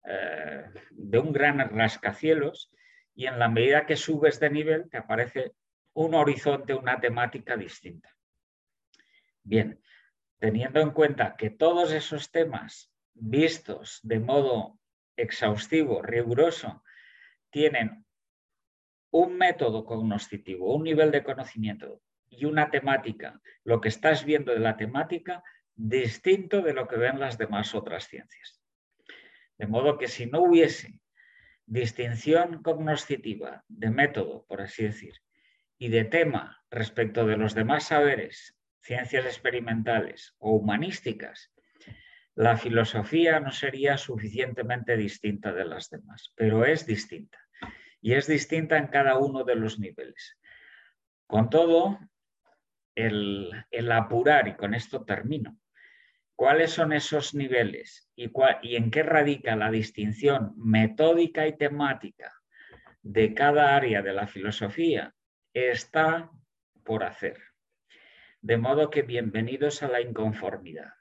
eh, 0.06 0.66
de 0.92 1.20
un 1.20 1.34
gran 1.34 1.60
rascacielos 1.70 2.72
y 3.14 3.26
en 3.26 3.40
la 3.40 3.50
medida 3.50 3.86
que 3.86 3.98
subes 3.98 4.40
de 4.40 4.50
nivel 4.50 4.90
te 4.90 4.98
aparece 4.98 5.52
un 5.94 6.14
horizonte, 6.14 6.74
una 6.74 7.00
temática 7.00 7.58
distinta. 7.58 8.10
Bien, 9.44 9.80
teniendo 10.42 10.82
en 10.82 10.90
cuenta 10.90 11.36
que 11.38 11.52
todos 11.52 11.92
esos 11.92 12.32
temas 12.32 12.92
vistos 13.14 14.00
de 14.02 14.20
modo 14.20 14.80
exhaustivo, 15.16 16.02
riguroso, 16.02 16.84
tienen 17.52 18.08
un 19.12 19.38
método 19.38 19.86
cognoscitivo, 19.86 20.74
un 20.74 20.84
nivel 20.84 21.12
de 21.12 21.24
conocimiento 21.24 22.02
y 22.28 22.46
una 22.46 22.72
temática, 22.72 23.40
lo 23.64 23.82
que 23.82 23.90
estás 23.90 24.26
viendo 24.26 24.52
de 24.52 24.60
la 24.60 24.78
temática, 24.78 25.44
distinto 25.76 26.64
de 26.64 26.74
lo 26.74 26.88
que 26.88 26.98
ven 26.98 27.20
las 27.20 27.38
demás 27.38 27.76
otras 27.76 28.08
ciencias. 28.08 28.64
De 29.60 29.68
modo 29.68 30.00
que 30.00 30.08
si 30.08 30.26
no 30.26 30.42
hubiese 30.42 31.00
distinción 31.68 32.64
cognoscitiva 32.64 33.64
de 33.68 33.92
método, 33.92 34.44
por 34.48 34.62
así 34.62 34.86
decir, 34.86 35.14
y 35.78 35.90
de 35.90 36.04
tema 36.04 36.64
respecto 36.72 37.28
de 37.28 37.38
los 37.38 37.54
demás 37.54 37.84
saberes, 37.88 38.58
ciencias 38.82 39.26
experimentales 39.26 40.36
o 40.40 40.54
humanísticas, 40.54 41.52
la 42.36 42.58
filosofía 42.58 43.40
no 43.40 43.52
sería 43.52 43.98
suficientemente 43.98 44.98
distinta 44.98 45.52
de 45.54 45.66
las 45.66 45.90
demás, 45.90 46.32
pero 46.36 46.66
es 46.66 46.86
distinta. 46.86 47.38
Y 48.02 48.14
es 48.14 48.26
distinta 48.26 48.78
en 48.78 48.88
cada 48.88 49.18
uno 49.18 49.44
de 49.44 49.56
los 49.56 49.80
niveles. 49.80 50.40
Con 51.28 51.50
todo, 51.50 52.00
el, 52.96 53.52
apurar, 53.92 54.48
y 54.48 54.56
con 54.56 54.74
esto 54.74 55.04
termino, 55.06 55.58
cuáles 56.36 56.72
son 56.72 56.94
esos 56.94 57.36
niveles 57.36 58.10
y, 58.16 58.32
y 58.64 58.76
en 58.76 58.90
qué 58.90 59.04
radica 59.04 59.56
la 59.56 59.70
distinción 59.70 60.54
metódica 60.58 61.48
y 61.48 61.58
temática 61.58 62.34
de 63.04 63.34
cada 63.34 63.76
área 63.76 64.02
de 64.02 64.14
la 64.14 64.28
filosofía, 64.28 65.14
está 65.54 66.32
por 66.84 67.04
hacer. 67.04 67.51
De 68.42 68.58
modo 68.58 68.90
que 68.90 69.04
bienvenidos 69.04 69.84
a 69.84 69.88
la 69.88 70.02
inconformidad. 70.02 70.94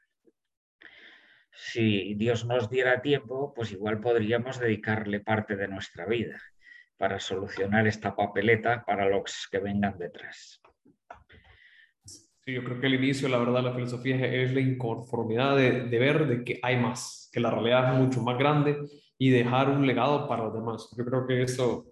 Si 1.53 2.15
Dios 2.15 2.45
nos 2.45 2.71
diera 2.71 3.03
tiempo, 3.03 3.53
pues 3.55 3.73
igual 3.73 4.01
podríamos 4.01 4.59
dedicarle 4.61 5.21
parte 5.21 5.57
de 5.57 5.69
nuestra 5.69 6.07
vida 6.07 6.41
para 6.97 7.19
solucionar 7.19 7.87
esta 7.87 8.15
papeleta 8.15 8.85
para 8.85 9.09
los 9.09 9.49
que 9.51 9.59
vengan 9.59 9.99
detrás 9.99 10.61
yo 12.53 12.65
creo 12.65 12.81
que 12.81 12.87
el 12.87 12.95
inicio, 12.95 13.29
la 13.29 13.39
verdad, 13.39 13.63
la 13.63 13.75
filosofía 13.75 14.17
es 14.27 14.53
la 14.53 14.61
inconformidad 14.61 15.57
de, 15.57 15.85
de, 15.85 15.99
ver 15.99 16.27
de 16.27 16.45
que 16.45 16.59
hay 16.63 16.77
más, 16.77 17.29
que 17.33 17.41
la 17.41 17.51
realidad 17.51 17.93
es 17.93 18.01
mucho 18.01 18.23
más 18.23 18.39
grande 18.39 18.79
y 19.19 19.31
dejar 19.31 19.71
un 19.71 19.87
legado 19.87 20.29
para 20.29 20.45
los 20.45 20.55
demás. 20.55 20.89
Yo 20.97 21.05
creo 21.05 21.27
que 21.27 21.43
eso, 21.43 21.87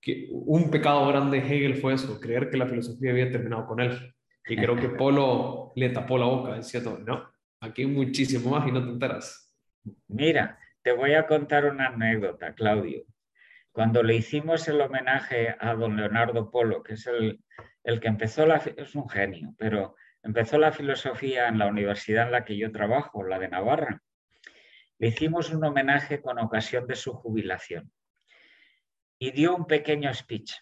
que 0.00 0.28
un 0.30 0.70
pecado 0.70 1.06
grande 1.08 1.40
de 1.40 1.46
Hegel 1.46 1.76
fue 1.76 1.94
eso, 1.94 2.18
creer 2.20 2.50
que 2.50 2.56
la 2.56 2.66
filosofía 2.66 3.10
había 3.10 3.30
terminado 3.30 3.66
con 3.66 3.80
él. 3.80 4.14
Y 4.48 4.56
creo 4.56 4.76
que 4.76 4.88
Polo 4.88 5.72
le 5.74 5.90
tapó 5.90 6.18
la 6.18 6.26
boca 6.26 6.56
diciendo, 6.56 6.98
no, 6.98 7.32
aquí 7.60 7.82
hay 7.82 7.88
muchísimo 7.88 8.50
más 8.50 8.66
y 8.68 8.72
no 8.72 8.82
te 8.82 8.90
enteras. 8.90 9.54
Mira, 10.08 10.58
te 10.82 10.92
voy 10.92 11.14
a 11.14 11.26
contar 11.26 11.64
una 11.64 11.88
anécdota, 11.88 12.54
Claudio. 12.54 13.04
Cuando 13.72 14.02
le 14.02 14.14
hicimos 14.14 14.66
el 14.68 14.80
homenaje 14.80 15.56
a 15.58 15.74
don 15.74 15.96
Leonardo 15.96 16.50
Polo, 16.50 16.82
que 16.82 16.94
es 16.94 17.06
el, 17.06 17.42
el 17.82 18.00
que 18.00 18.08
empezó 18.08 18.46
la, 18.46 18.56
es 18.56 18.94
un 18.94 19.08
genio, 19.08 19.54
pero 19.58 19.96
empezó 20.22 20.58
la 20.58 20.72
filosofía 20.72 21.48
en 21.48 21.58
la 21.58 21.66
universidad 21.66 22.26
en 22.26 22.32
la 22.32 22.44
que 22.44 22.56
yo 22.56 22.72
trabajo, 22.72 23.24
la 23.24 23.38
de 23.38 23.48
Navarra. 23.48 24.00
Le 24.98 25.08
hicimos 25.08 25.50
un 25.50 25.64
homenaje 25.64 26.22
con 26.22 26.38
ocasión 26.38 26.86
de 26.86 26.94
su 26.94 27.12
jubilación 27.12 27.92
y 29.18 29.32
dio 29.32 29.54
un 29.54 29.66
pequeño 29.66 30.14
speech 30.14 30.54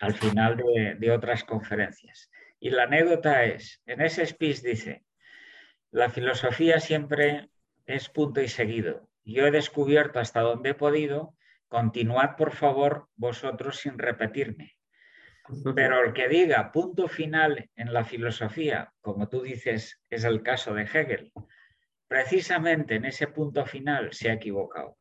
al 0.00 0.14
final 0.14 0.56
de, 0.56 0.96
de 0.98 1.10
otras 1.10 1.44
conferencias. 1.44 2.30
Y 2.58 2.70
la 2.70 2.84
anécdota 2.84 3.44
es, 3.44 3.82
en 3.86 4.00
ese 4.00 4.26
speech 4.26 4.60
dice, 4.62 5.04
la 5.90 6.10
filosofía 6.10 6.80
siempre 6.80 7.48
es 7.86 8.08
punto 8.08 8.40
y 8.40 8.48
seguido. 8.48 9.08
Yo 9.24 9.46
he 9.46 9.50
descubierto 9.50 10.18
hasta 10.18 10.40
donde 10.40 10.70
he 10.70 10.74
podido, 10.74 11.34
continuad 11.68 12.36
por 12.36 12.52
favor 12.52 13.08
vosotros 13.16 13.78
sin 13.78 13.98
repetirme. 13.98 14.76
Pero 15.74 16.04
el 16.04 16.12
que 16.12 16.28
diga 16.28 16.72
punto 16.72 17.08
final 17.08 17.70
en 17.76 17.92
la 17.92 18.04
filosofía, 18.04 18.92
como 19.00 19.28
tú 19.28 19.42
dices, 19.42 20.00
es 20.10 20.24
el 20.24 20.42
caso 20.42 20.74
de 20.74 20.82
Hegel, 20.82 21.32
precisamente 22.08 22.96
en 22.96 23.04
ese 23.04 23.28
punto 23.28 23.64
final 23.64 24.12
se 24.12 24.30
ha 24.30 24.34
equivocado. 24.34 24.96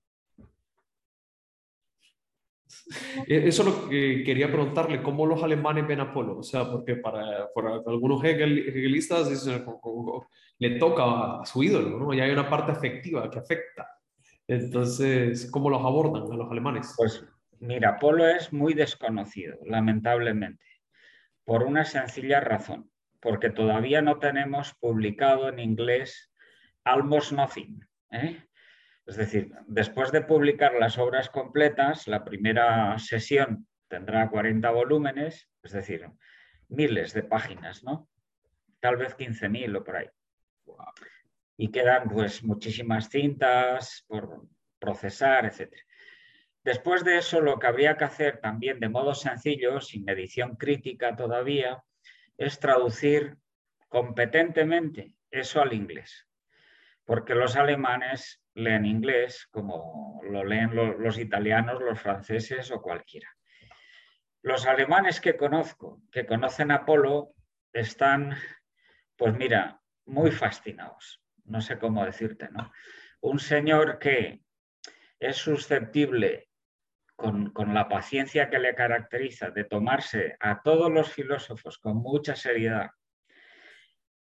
E-, 3.28 3.48
eso 3.48 3.64
lo 3.64 3.90
que 3.90 4.24
quería 4.24 4.52
preguntarle, 4.52 5.02
¿cómo 5.02 5.26
los 5.26 5.44
alemanes 5.44 5.88
ven 5.88 6.00
a 6.00 6.14
Polo? 6.14 6.40
O 6.40 6.44
sea, 6.44 6.70
porque 6.70 6.96
para, 6.98 7.50
algunos 7.88 8.24
hegelistas 8.24 9.30
le 10.58 10.70
toca 10.80 11.42
a 11.42 11.46
su 11.46 11.64
ídolo, 11.64 12.00
¿no? 12.00 12.14
Y 12.14 12.20
hay 12.20 12.32
una 12.32 12.50
parte 12.50 12.72
afectiva 12.72 13.30
que 13.30 13.40
afecta. 13.40 13.88
Entonces, 14.48 15.50
¿cómo 15.52 15.70
los 15.70 15.82
abordan 15.82 16.32
a 16.32 16.36
los 16.36 16.52
alemanes? 16.52 16.94
Pues 16.96 17.26
Mira, 17.60 17.98
Polo 18.00 18.28
es 18.28 18.52
muy 18.52 18.74
desconocido, 18.74 19.58
lamentablemente, 19.66 20.66
por 21.46 21.64
una 21.64 21.86
sencilla 21.86 22.40
razón, 22.40 22.92
porque 23.22 23.50
todavía 23.50 24.02
no 24.02 24.20
tenemos 24.20 24.74
publicado 24.76 25.50
en 25.50 25.60
inglés 25.60 26.32
Almost 26.84 27.32
Nothing. 27.32 27.80
¿eh? 28.12 28.44
Es 29.06 29.18
decir, 29.18 29.52
después 29.68 30.12
de 30.12 30.22
publicar 30.22 30.74
las 30.74 30.98
obras 30.98 31.30
completas, 31.30 32.08
la 32.08 32.26
primera 32.26 32.98
sesión 32.98 33.68
tendrá 33.88 34.30
40 34.30 34.70
volúmenes, 34.72 35.48
es 35.62 35.72
decir, 35.72 36.10
miles 36.70 37.14
de 37.14 37.24
páginas, 37.24 37.84
¿no? 37.84 38.10
Tal 38.80 38.98
vez 38.98 39.16
15.000 39.16 39.78
o 39.78 39.84
por 39.84 39.98
ahí. 39.98 40.10
Y 41.58 41.72
quedan 41.72 42.10
pues 42.10 42.44
muchísimas 42.44 43.10
cintas 43.10 44.04
por 44.08 44.48
procesar, 44.80 45.46
etc. 45.46 45.72
Después 46.64 47.04
de 47.04 47.18
eso, 47.20 47.42
lo 47.42 47.60
que 47.60 47.68
habría 47.68 47.96
que 47.96 48.06
hacer 48.06 48.40
también 48.42 48.80
de 48.80 48.90
modo 48.90 49.14
sencillo, 49.14 49.80
sin 49.82 50.10
edición 50.10 50.56
crítica 50.56 51.16
todavía, 51.16 51.84
es 52.38 52.60
traducir 52.60 53.38
competentemente 53.88 55.14
eso 55.30 55.62
al 55.62 55.74
inglés. 55.74 56.28
Porque 57.06 57.36
los 57.36 57.56
alemanes 57.56 58.42
leen 58.56 58.86
inglés 58.86 59.48
como 59.52 60.22
lo 60.24 60.44
leen 60.44 60.74
los 60.74 61.20
italianos, 61.20 61.82
los 61.82 62.00
franceses 62.00 62.72
o 62.72 62.82
cualquiera. 62.82 63.30
Los 64.42 64.66
alemanes 64.66 65.20
que 65.20 65.36
conozco, 65.36 66.02
que 66.12 66.26
conocen 66.26 66.72
Apolo, 66.72 67.34
están, 67.74 68.36
pues 69.18 69.36
mira, 69.36 69.82
muy 70.06 70.32
fascinados. 70.32 71.22
No 71.44 71.62
sé 71.62 71.78
cómo 71.78 72.06
decirte, 72.06 72.48
¿no? 72.52 72.72
Un 73.22 73.40
señor 73.40 74.00
que 74.00 74.42
es 75.20 75.36
susceptible, 75.36 76.50
con, 77.16 77.52
con, 77.52 77.74
la 77.74 77.88
paciencia 77.88 78.50
que 78.50 78.60
le 78.60 78.76
caracteriza, 78.76 79.50
de 79.52 79.64
tomarse 79.64 80.38
a 80.40 80.62
todos 80.62 80.92
los 80.92 81.12
filósofos 81.12 81.78
con 81.78 81.98
mucha 81.98 82.36
seriedad, 82.36 82.92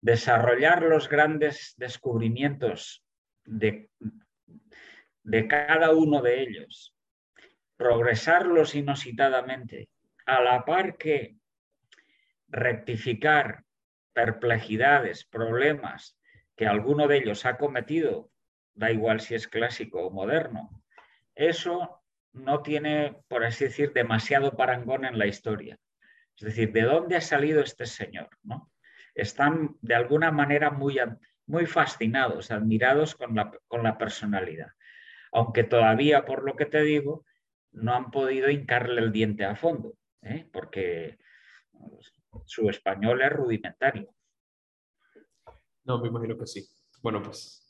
desarrollar 0.00 0.82
los 0.82 1.08
grandes 1.08 1.74
descubrimientos 1.76 3.03
de, 3.44 3.90
de 5.22 5.48
cada 5.48 5.92
uno 5.92 6.22
de 6.22 6.42
ellos, 6.42 6.94
progresarlos 7.76 8.74
inusitadamente, 8.74 9.88
a 10.26 10.40
la 10.40 10.64
par 10.64 10.96
que 10.96 11.36
rectificar 12.48 13.64
perplejidades, 14.12 15.24
problemas 15.24 16.18
que 16.56 16.66
alguno 16.66 17.08
de 17.08 17.18
ellos 17.18 17.44
ha 17.46 17.58
cometido, 17.58 18.30
da 18.74 18.90
igual 18.90 19.20
si 19.20 19.34
es 19.34 19.48
clásico 19.48 20.06
o 20.06 20.10
moderno, 20.10 20.82
eso 21.34 22.00
no 22.32 22.62
tiene, 22.62 23.16
por 23.28 23.44
así 23.44 23.64
decir, 23.64 23.92
demasiado 23.92 24.56
parangón 24.56 25.04
en 25.04 25.18
la 25.18 25.26
historia. 25.26 25.78
Es 26.36 26.44
decir, 26.44 26.72
¿de 26.72 26.82
dónde 26.82 27.16
ha 27.16 27.20
salido 27.20 27.62
este 27.62 27.86
señor? 27.86 28.28
¿no? 28.42 28.72
Están 29.14 29.76
de 29.80 29.94
alguna 29.94 30.32
manera 30.32 30.70
muy, 30.70 30.98
muy 31.46 31.66
fascinados, 31.66 32.50
admirados 32.50 33.14
con 33.14 33.34
la, 33.34 33.52
con 33.68 33.82
la 33.82 33.98
personalidad. 33.98 34.68
Aunque 35.32 35.64
todavía, 35.64 36.24
por 36.24 36.44
lo 36.44 36.56
que 36.56 36.66
te 36.66 36.82
digo, 36.82 37.24
no 37.72 37.94
han 37.94 38.10
podido 38.10 38.48
hincarle 38.50 39.00
el 39.00 39.12
diente 39.12 39.44
a 39.44 39.56
fondo, 39.56 39.94
¿eh? 40.22 40.48
porque 40.52 41.18
su 42.44 42.68
español 42.70 43.20
es 43.22 43.32
rudimentario. 43.32 44.14
No, 45.84 46.00
me 46.00 46.08
imagino 46.08 46.38
que 46.38 46.46
sí. 46.46 46.66
Bueno, 47.02 47.22
pues. 47.22 47.60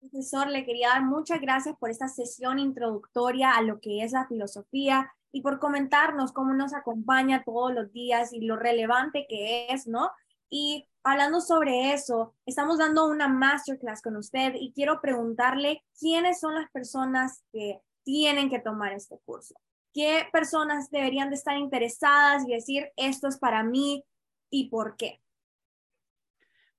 Profesor, 0.00 0.48
le 0.48 0.64
quería 0.64 0.88
dar 0.88 1.02
muchas 1.02 1.40
gracias 1.40 1.76
por 1.78 1.90
esta 1.90 2.08
sesión 2.08 2.58
introductoria 2.58 3.52
a 3.52 3.62
lo 3.62 3.80
que 3.80 4.02
es 4.02 4.12
la 4.12 4.26
filosofía 4.26 5.12
y 5.32 5.42
por 5.42 5.58
comentarnos 5.58 6.32
cómo 6.32 6.52
nos 6.54 6.74
acompaña 6.74 7.44
todos 7.44 7.72
los 7.72 7.92
días 7.92 8.32
y 8.32 8.40
lo 8.40 8.56
relevante 8.56 9.26
que 9.28 9.68
es, 9.68 9.86
¿no? 9.86 10.10
Y 10.50 10.88
hablando 11.04 11.40
sobre 11.40 11.92
eso, 11.92 12.34
estamos 12.44 12.78
dando 12.78 13.08
una 13.08 13.28
masterclass 13.28 14.02
con 14.02 14.16
usted 14.16 14.54
y 14.58 14.72
quiero 14.72 15.00
preguntarle 15.00 15.84
quiénes 15.98 16.40
son 16.40 16.56
las 16.56 16.68
personas 16.70 17.44
que 17.52 17.80
tienen 18.02 18.50
que 18.50 18.58
tomar 18.58 18.92
este 18.92 19.18
curso. 19.24 19.54
¿Qué 19.94 20.26
personas 20.32 20.90
deberían 20.90 21.30
de 21.30 21.36
estar 21.36 21.56
interesadas 21.56 22.44
y 22.46 22.52
decir, 22.52 22.90
esto 22.96 23.28
es 23.28 23.38
para 23.38 23.62
mí 23.62 24.04
y 24.50 24.68
por 24.68 24.96
qué? 24.96 25.20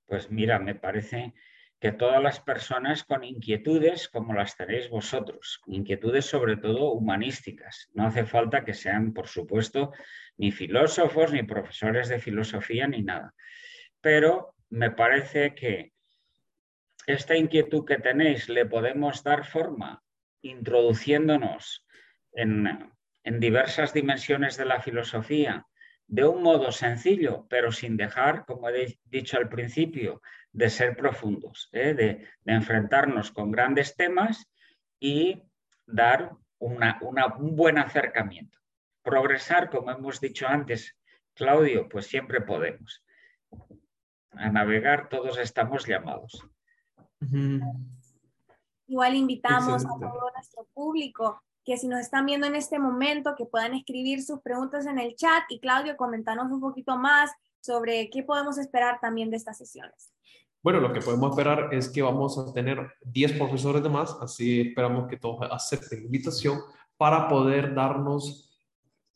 Pues 0.05 0.29
mira, 0.29 0.59
me 0.59 0.75
parece 0.75 1.33
que 1.81 1.91
todas 1.91 2.21
las 2.21 2.39
personas 2.39 3.03
con 3.03 3.23
inquietudes 3.23 4.07
como 4.07 4.35
las 4.35 4.55
tenéis 4.55 4.87
vosotros, 4.87 5.61
inquietudes 5.65 6.27
sobre 6.27 6.55
todo 6.57 6.91
humanísticas. 6.91 7.89
No 7.95 8.05
hace 8.05 8.23
falta 8.23 8.63
que 8.63 8.75
sean, 8.75 9.13
por 9.13 9.27
supuesto, 9.27 9.91
ni 10.37 10.51
filósofos, 10.51 11.33
ni 11.33 11.41
profesores 11.41 12.07
de 12.07 12.19
filosofía, 12.19 12.87
ni 12.87 13.01
nada. 13.01 13.33
Pero 13.99 14.53
me 14.69 14.91
parece 14.91 15.55
que 15.55 15.91
esta 17.07 17.35
inquietud 17.35 17.83
que 17.83 17.97
tenéis 17.97 18.47
le 18.47 18.67
podemos 18.67 19.23
dar 19.23 19.43
forma 19.43 20.03
introduciéndonos 20.43 21.87
en, 22.33 22.91
en 23.23 23.39
diversas 23.39 23.91
dimensiones 23.91 24.55
de 24.55 24.65
la 24.65 24.81
filosofía 24.81 25.65
de 26.11 26.25
un 26.25 26.43
modo 26.43 26.73
sencillo, 26.73 27.47
pero 27.49 27.71
sin 27.71 27.95
dejar, 27.95 28.45
como 28.45 28.67
he 28.67 28.99
dicho 29.05 29.37
al 29.37 29.47
principio, 29.47 30.21
de 30.51 30.69
ser 30.69 30.97
profundos, 30.97 31.69
¿eh? 31.71 31.93
de, 31.93 32.27
enfrentarnos 32.45 33.31
con 33.31 33.49
grandes 33.49 33.95
temas 33.95 34.51
y 34.99 35.41
dar 35.85 36.35
un 36.59 37.55
buen 37.55 37.77
acercamiento. 37.77 38.59
Progresar, 39.01 39.69
como 39.69 39.89
hemos 39.89 40.19
dicho 40.19 40.45
antes, 40.47 40.97
Claudio, 41.33 41.87
pues 41.87 42.07
siempre 42.07 42.41
podemos. 42.41 43.05
A 44.31 44.49
navegar 44.49 45.07
todos 45.07 45.37
estamos 45.37 45.87
llamados. 45.87 46.45
Igual 48.85 49.15
invitamos 49.15 49.85
a 49.85 49.87
todo 49.87 50.29
nuestro 50.33 50.67
público 50.73 51.41
que 51.63 51.77
si 51.77 51.87
nos 51.87 51.99
están 51.99 52.25
viendo 52.25 52.47
en 52.47 52.55
este 52.55 52.79
momento, 52.79 53.35
que 53.37 53.45
puedan 53.45 53.73
escribir 53.73 54.23
sus 54.23 54.41
preguntas 54.41 54.85
en 54.85 54.99
el 54.99 55.15
chat 55.15 55.43
y 55.49 55.59
Claudio, 55.59 55.95
comentarnos 55.95 56.51
un 56.51 56.59
poquito 56.59 56.97
más 56.97 57.31
sobre 57.59 58.09
qué 58.09 58.23
podemos 58.23 58.57
esperar 58.57 58.99
también 58.99 59.29
de 59.29 59.37
estas 59.37 59.57
sesiones. 59.57 60.11
Bueno, 60.63 60.79
lo 60.79 60.93
que 60.93 61.01
podemos 61.01 61.31
esperar 61.31 61.73
es 61.73 61.89
que 61.89 62.01
vamos 62.01 62.37
a 62.37 62.53
tener 62.53 62.91
10 63.05 63.33
profesores 63.33 63.81
de 63.81 63.89
más, 63.89 64.15
así 64.21 64.61
esperamos 64.61 65.07
que 65.07 65.17
todos 65.17 65.47
acepten 65.51 65.99
la 65.99 66.05
invitación 66.05 66.59
para 66.97 67.27
poder 67.27 67.73
darnos 67.73 68.59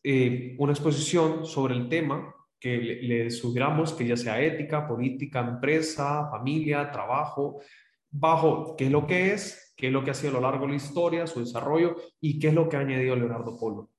eh, 0.03 0.55
una 0.57 0.73
exposición 0.73 1.45
sobre 1.45 1.75
el 1.75 1.87
tema 1.87 2.33
que 2.59 2.77
le, 2.77 3.01
le 3.03 3.31
sugiramos, 3.31 3.93
que 3.93 4.07
ya 4.07 4.17
sea 4.17 4.41
ética, 4.41 4.87
política, 4.87 5.39
empresa, 5.41 6.27
familia, 6.31 6.91
trabajo, 6.91 7.59
bajo 8.09 8.75
qué 8.75 8.85
es 8.85 8.91
lo 8.91 9.05
que 9.05 9.33
es, 9.33 9.64
qué 9.75 9.87
es 9.87 9.93
lo 9.93 10.03
que 10.03 10.11
ha 10.11 10.13
sido 10.13 10.31
a 10.31 10.41
lo 10.41 10.41
largo 10.41 10.65
de 10.65 10.71
la 10.71 10.77
historia, 10.77 11.27
su 11.27 11.39
desarrollo 11.39 11.95
y 12.21 12.39
qué 12.39 12.49
es 12.49 12.53
lo 12.53 12.69
que 12.69 12.77
ha 12.77 12.81
añadido 12.81 13.15
Leonardo 13.15 13.57
Polo. 13.57 13.89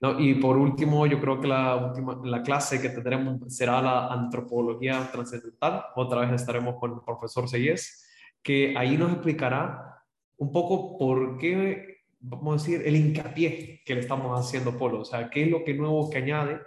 ¿No? 0.00 0.18
Y 0.18 0.34
por 0.34 0.56
último, 0.56 1.06
yo 1.06 1.20
creo 1.20 1.40
que 1.40 1.48
la, 1.48 1.76
última, 1.76 2.18
la 2.24 2.42
clase 2.42 2.80
que 2.80 2.88
tendremos 2.88 3.38
será 3.54 3.82
la 3.82 4.06
antropología 4.06 5.10
trascendental. 5.12 5.84
Otra 5.94 6.22
vez 6.22 6.32
estaremos 6.40 6.76
con 6.80 6.94
el 6.94 7.00
profesor 7.04 7.46
Seyes, 7.48 8.08
que 8.42 8.74
ahí 8.78 8.96
nos 8.96 9.12
explicará 9.12 10.02
un 10.38 10.52
poco 10.52 10.96
por 10.96 11.36
qué, 11.36 11.98
vamos 12.18 12.54
a 12.54 12.66
decir, 12.66 12.86
el 12.86 12.96
hincapié 12.96 13.82
que 13.84 13.94
le 13.94 14.00
estamos 14.00 14.40
haciendo 14.40 14.78
Polo, 14.78 15.00
o 15.00 15.04
sea, 15.04 15.28
qué 15.28 15.42
es 15.42 15.50
lo 15.50 15.62
que 15.62 15.74
nuevo 15.74 16.08
que 16.08 16.16
añade, 16.16 16.60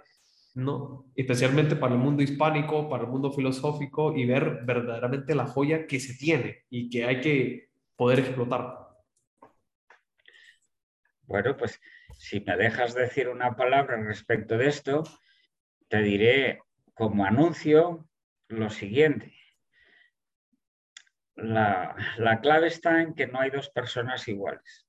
¿no? 0.54 1.06
Especialmente 1.16 1.74
para 1.74 1.94
el 1.94 2.00
mundo 2.00 2.22
hispánico, 2.22 2.88
para 2.88 3.02
el 3.02 3.10
mundo 3.10 3.32
filosófico 3.32 4.16
y 4.16 4.26
ver 4.26 4.60
verdaderamente 4.64 5.34
la 5.34 5.46
joya 5.46 5.88
que 5.88 5.98
se 5.98 6.14
tiene 6.14 6.58
y 6.70 6.88
que 6.88 7.04
hay 7.04 7.20
que 7.20 7.73
poder 7.96 8.20
explotar. 8.20 8.88
Bueno, 11.22 11.56
pues 11.56 11.80
si 12.18 12.40
me 12.40 12.56
dejas 12.56 12.94
decir 12.94 13.28
una 13.28 13.56
palabra 13.56 13.96
respecto 13.96 14.58
de 14.58 14.68
esto, 14.68 15.02
te 15.88 15.98
diré 15.98 16.60
como 16.94 17.24
anuncio 17.24 18.08
lo 18.48 18.70
siguiente. 18.70 19.34
La, 21.36 21.96
la, 22.18 22.40
clave 22.40 22.68
está 22.68 23.02
en 23.02 23.14
que 23.14 23.26
no 23.26 23.40
hay 23.40 23.50
dos 23.50 23.68
personas 23.70 24.28
iguales. 24.28 24.86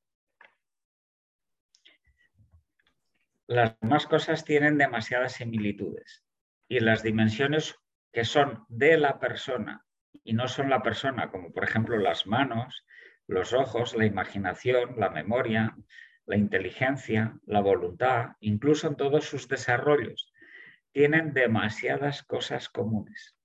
Las 3.47 3.79
demás 3.79 4.05
cosas 4.05 4.43
tienen 4.43 4.77
demasiadas 4.77 5.33
similitudes 5.33 6.23
y 6.67 6.79
las 6.79 7.03
dimensiones 7.03 7.75
que 8.11 8.25
son 8.25 8.65
de 8.69 8.97
la 8.97 9.19
persona 9.19 9.85
y 10.23 10.33
no 10.33 10.47
son 10.47 10.69
la 10.69 10.81
persona, 10.81 11.29
como 11.29 11.51
por 11.51 11.63
ejemplo 11.63 11.97
las 11.97 12.25
manos, 12.25 12.85
los 13.27 13.53
ojos, 13.53 13.95
la 13.95 14.05
imaginación, 14.05 14.95
la 14.97 15.09
memoria, 15.09 15.75
la 16.25 16.35
inteligencia, 16.35 17.37
la 17.45 17.61
voluntad, 17.61 18.35
incluso 18.39 18.87
en 18.87 18.95
todos 18.95 19.25
sus 19.25 19.47
desarrollos, 19.47 20.33
tienen 20.91 21.33
demasiadas 21.33 22.23
cosas 22.23 22.69
comunes. 22.69 23.35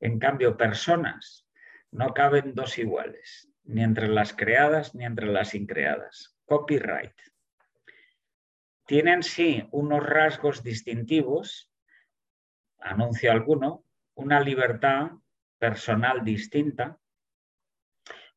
En 0.00 0.18
cambio, 0.18 0.56
personas 0.56 1.46
no 1.90 2.14
caben 2.14 2.54
dos 2.54 2.78
iguales, 2.78 3.48
ni 3.64 3.82
entre 3.82 4.08
las 4.08 4.32
creadas 4.32 4.94
ni 4.94 5.04
entre 5.04 5.26
las 5.26 5.54
increadas. 5.54 6.36
Copyright. 6.44 7.14
Tienen 8.86 9.22
sí 9.22 9.68
unos 9.70 10.04
rasgos 10.04 10.62
distintivos, 10.62 11.70
anuncio 12.80 13.30
alguno, 13.30 13.84
una 14.14 14.40
libertad 14.40 15.10
personal 15.58 16.24
distinta, 16.24 16.98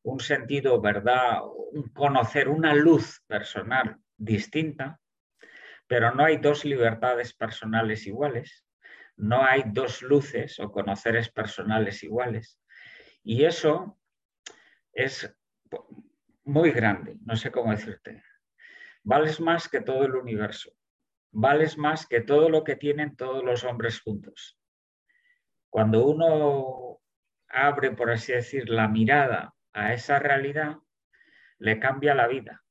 un 0.02 0.20
sentido, 0.20 0.80
verdad, 0.80 1.40
un 1.72 1.88
conocer 1.92 2.48
una 2.48 2.74
luz 2.74 3.22
personal 3.26 3.98
distinta, 4.16 5.00
pero 5.86 6.14
no 6.14 6.24
hay 6.24 6.38
dos 6.38 6.64
libertades 6.64 7.34
personales 7.34 8.06
iguales, 8.06 8.64
No 9.14 9.44
hay 9.44 9.64
dos 9.66 10.00
luces 10.00 10.58
o 10.58 10.72
conoceres 10.72 11.28
personales 11.30 12.02
iguales. 12.02 12.58
Y 13.22 13.44
eso 13.44 13.98
es 14.92 15.30
muy 16.44 16.70
grande, 16.70 17.18
no 17.24 17.36
sé 17.36 17.50
cómo 17.50 17.70
decirte. 17.70 18.22
Vales 19.04 19.38
más 19.38 19.68
que 19.68 19.82
todo 19.82 20.04
el 20.04 20.14
universo. 20.14 20.72
Vales 21.30 21.76
más 21.76 22.06
que 22.06 22.22
todo 22.22 22.48
lo 22.48 22.64
que 22.64 22.76
tienen 22.76 23.14
todos 23.14 23.44
los 23.44 23.64
hombres 23.64 24.00
juntos. 24.00 24.58
Cuando 25.68 26.06
uno 26.06 27.00
abre, 27.48 27.90
por 27.90 28.10
así 28.10 28.32
decir, 28.32 28.68
la 28.70 28.88
mirada 28.88 29.54
a 29.72 29.92
esa 29.94 30.18
realidad, 30.18 30.78
le 31.58 31.78
cambia 31.78 32.14
la 32.14 32.26
vida 32.26 32.62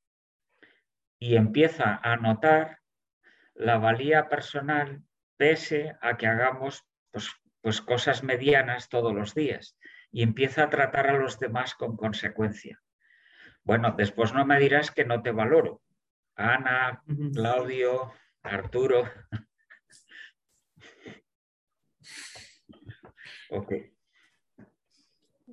y 1.20 1.36
empieza 1.36 2.00
a 2.04 2.16
notar 2.18 2.80
la 3.54 3.78
valía 3.78 4.28
personal 4.28 5.04
pese 5.38 5.96
a 6.02 6.18
que 6.18 6.28
hagamos 6.28 6.86
pues, 7.12 7.30
pues 7.62 7.82
cosas 7.82 8.24
medianas 8.24 8.90
todos 8.90 9.14
los 9.14 9.36
días 9.36 9.78
y 10.12 10.24
empieza 10.24 10.64
a 10.64 10.70
tratar 10.70 11.08
a 11.08 11.18
los 11.18 11.40
demás 11.40 11.76
con 11.76 11.96
consecuencia. 11.96 12.82
Bueno, 13.64 13.94
después 13.98 14.34
no 14.34 14.46
me 14.46 14.60
dirás 14.60 14.92
que 14.92 15.06
no 15.06 15.22
te 15.22 15.32
valoro. 15.32 15.82
Ana, 16.36 17.04
Claudio, 17.34 18.14
Arturo. 18.42 19.10
ok. 23.50 23.74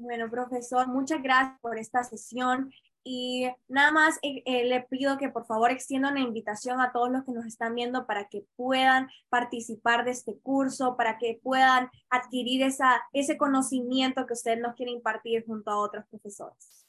Bueno, 0.00 0.30
profesor, 0.30 0.86
muchas 0.86 1.20
gracias 1.22 1.58
por 1.60 1.76
esta 1.76 2.04
sesión. 2.04 2.72
Y 3.02 3.48
nada 3.68 3.90
más 3.90 4.18
eh, 4.22 4.42
eh, 4.44 4.64
le 4.64 4.82
pido 4.82 5.18
que 5.18 5.28
por 5.28 5.44
favor 5.46 5.70
extienda 5.70 6.10
una 6.10 6.20
invitación 6.20 6.80
a 6.80 6.92
todos 6.92 7.10
los 7.10 7.24
que 7.24 7.32
nos 7.32 7.46
están 7.46 7.74
viendo 7.74 8.06
para 8.06 8.28
que 8.28 8.44
puedan 8.54 9.08
participar 9.28 10.04
de 10.04 10.12
este 10.12 10.38
curso, 10.38 10.96
para 10.96 11.18
que 11.18 11.40
puedan 11.42 11.90
adquirir 12.10 12.62
esa, 12.62 13.00
ese 13.12 13.36
conocimiento 13.36 14.26
que 14.26 14.34
usted 14.34 14.60
nos 14.60 14.74
quiere 14.74 14.92
impartir 14.92 15.44
junto 15.46 15.70
a 15.70 15.78
otros 15.78 16.04
profesores. 16.06 16.86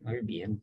Muy 0.00 0.20
bien. 0.20 0.62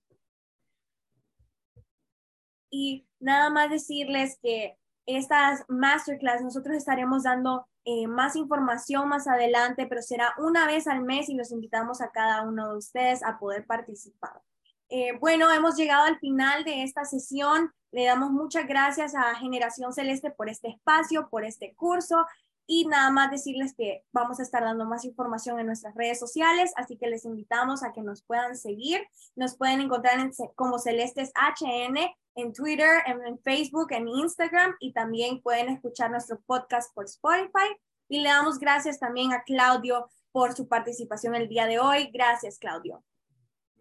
Y 2.69 3.05
nada 3.19 3.49
más 3.49 3.69
decirles 3.69 4.37
que 4.41 4.77
estas 5.05 5.65
masterclass 5.67 6.41
nosotros 6.41 6.77
estaremos 6.77 7.23
dando 7.23 7.67
eh, 7.85 8.07
más 8.07 8.35
información 8.35 9.09
más 9.09 9.27
adelante, 9.27 9.85
pero 9.87 10.01
será 10.01 10.33
una 10.37 10.65
vez 10.65 10.87
al 10.87 11.03
mes 11.03 11.27
y 11.29 11.35
los 11.35 11.51
invitamos 11.51 12.01
a 12.01 12.11
cada 12.11 12.43
uno 12.43 12.71
de 12.71 12.77
ustedes 12.77 13.23
a 13.23 13.37
poder 13.37 13.65
participar. 13.65 14.41
Eh, 14.89 15.17
bueno, 15.19 15.51
hemos 15.51 15.75
llegado 15.75 16.05
al 16.05 16.19
final 16.19 16.63
de 16.63 16.83
esta 16.83 17.03
sesión. 17.03 17.73
Le 17.91 18.05
damos 18.05 18.31
muchas 18.31 18.67
gracias 18.67 19.15
a 19.15 19.35
Generación 19.35 19.91
Celeste 19.91 20.31
por 20.31 20.49
este 20.49 20.69
espacio, 20.69 21.27
por 21.29 21.43
este 21.43 21.73
curso. 21.75 22.25
Y 22.65 22.85
nada 22.85 23.09
más 23.09 23.29
decirles 23.29 23.73
que 23.75 24.05
vamos 24.13 24.39
a 24.39 24.43
estar 24.43 24.63
dando 24.63 24.85
más 24.85 25.03
información 25.03 25.59
en 25.59 25.65
nuestras 25.65 25.93
redes 25.95 26.17
sociales, 26.17 26.71
así 26.77 26.95
que 26.97 27.07
les 27.07 27.25
invitamos 27.25 27.83
a 27.83 27.91
que 27.91 28.01
nos 28.01 28.23
puedan 28.23 28.55
seguir. 28.55 29.05
Nos 29.35 29.57
pueden 29.57 29.81
encontrar 29.81 30.19
en, 30.19 30.31
como 30.55 30.79
Celestes 30.79 31.33
HN 31.35 31.97
en 32.35 32.53
Twitter, 32.53 33.03
en, 33.05 33.39
Facebook, 33.39 33.91
en 33.91 34.07
Instagram 34.07 34.75
y 34.79 34.93
también 34.93 35.41
pueden 35.41 35.69
escuchar 35.69 36.11
nuestro 36.11 36.39
podcast 36.45 36.93
por 36.93 37.05
Spotify. 37.05 37.75
Y 38.09 38.21
le 38.21 38.29
damos 38.29 38.59
gracias 38.59 38.99
también 38.99 39.31
a 39.31 39.43
Claudio 39.43 40.09
por 40.31 40.53
su 40.53 40.67
participación 40.67 41.35
el 41.35 41.47
día 41.47 41.65
de 41.65 41.79
hoy. 41.79 42.09
Gracias, 42.13 42.57
Claudio. 42.57 43.03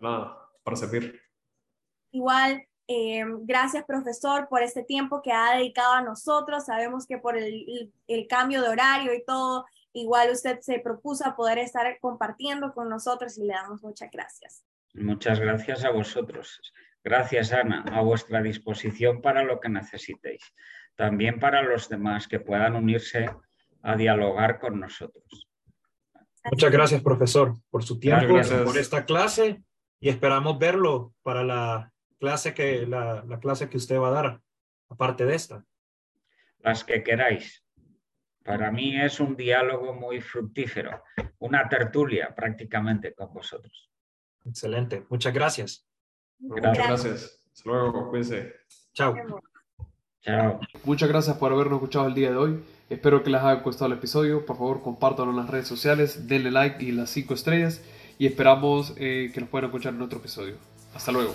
Nada, 0.01 0.39
para 0.63 0.77
servir. 0.77 1.21
Igual, 2.11 2.67
eh, 2.87 3.25
gracias, 3.41 3.85
profesor, 3.85 4.49
por 4.49 4.63
este 4.63 4.83
tiempo 4.83 5.23
que 5.23 5.33
ha 5.33 5.57
dedicado 5.57 5.95
a 5.95 6.03
nosotros. 6.03 6.67
Sabemos 6.67 7.07
que 7.07 7.19
por 7.19 7.37
el, 7.37 7.93
el, 8.07 8.27
cambio 8.27 8.61
de 8.63 8.69
horario 8.69 9.15
y 9.15 9.25
todo, 9.25 9.65
igual 9.93 10.31
usted 10.31 10.61
se 10.61 10.79
propuso 10.79 11.27
a 11.27 11.37
poder 11.37 11.59
estar 11.59 11.99
compartiendo 12.01 12.73
con 12.75 12.89
nosotros 12.89 13.39
y 13.39 13.45
le 13.45 13.55
damos 13.55 13.83
muchas 13.83 14.11
gracias. 14.11 14.65
Muchas 14.95 15.41
gracias 15.41 15.85
a 15.85 15.91
vosotros. 15.91 16.61
Gracias, 17.05 17.53
Ana, 17.53 17.85
a 17.93 18.01
vuestra 18.03 18.41
disposición 18.43 19.21
para 19.21 19.43
lo 19.43 19.59
que 19.61 19.69
necesitéis. 19.69 20.55
También 20.95 21.41
para 21.41 21.63
los 21.63 21.89
demás 21.89 22.29
que 22.29 22.39
puedan 22.39 22.77
unirse 22.77 23.29
a 23.83 23.97
dialogar 23.97 24.61
con 24.61 24.79
nosotros. 24.79 25.49
Muchas 26.51 26.71
gracias, 26.73 27.03
profesor, 27.03 27.55
por 27.71 27.83
su 27.83 27.99
tiempo, 27.99 28.35
por 28.65 28.79
esta 28.79 29.05
clase 29.05 29.63
y 30.01 30.09
esperamos 30.09 30.59
verlo 30.59 31.15
para 31.23 31.45
la 31.45 31.93
clase 32.19 32.55
que, 32.55 32.87
la, 32.87 33.25
la 33.27 33.39
clase 33.39 33.69
que 33.69 33.77
usted 33.77 33.97
va 33.99 34.09
a 34.09 34.13
dar, 34.13 34.41
aparte 34.89 35.25
de 35.25 35.35
esta. 35.35 35.65
Las 36.59 36.85
que 36.85 37.03
queráis. 37.03 37.65
Para 38.45 38.73
mí 38.73 39.01
es 39.01 39.21
un 39.21 39.37
diálogo 39.37 39.95
muy 39.95 40.21
fructífero, 40.21 41.03
una 41.39 41.69
tertulia 41.69 42.35
prácticamente 42.35 43.15
con 43.15 43.33
vosotros. 43.33 43.91
Excelente, 44.45 45.07
muchas 45.09 45.33
gracias. 45.33 45.87
Muchas 46.39 46.79
gracias. 46.79 47.43
Hasta 47.53 47.71
luego, 47.71 48.11
cuídense. 48.11 48.53
Chao. 48.95 49.15
Chao. 50.23 50.61
Muchas 50.85 51.09
gracias 51.09 51.37
por 51.37 51.53
habernos 51.53 51.77
escuchado 51.77 52.07
el 52.07 52.15
día 52.15 52.31
de 52.31 52.37
hoy. 52.37 52.65
Espero 52.89 53.23
que 53.23 53.31
les 53.31 53.41
haya 53.41 53.61
gustado 53.61 53.87
el 53.87 53.99
episodio. 53.99 54.45
Por 54.45 54.57
favor, 54.57 54.83
compártanlo 54.83 55.33
en 55.33 55.39
las 55.39 55.51
redes 55.51 55.67
sociales, 55.67 56.29
denle 56.29 56.51
like 56.51 56.85
y 56.85 56.93
las 56.93 57.11
5 57.11 57.35
estrellas. 57.35 57.83
Y 58.19 58.27
esperamos 58.27 58.95
eh, 58.99 59.31
que 59.33 59.41
nos 59.41 59.49
puedan 59.49 59.67
escuchar 59.67 59.95
en 59.95 60.03
otro 60.03 60.19
episodio. 60.19 60.57
Hasta 60.95 61.11
luego. 61.11 61.33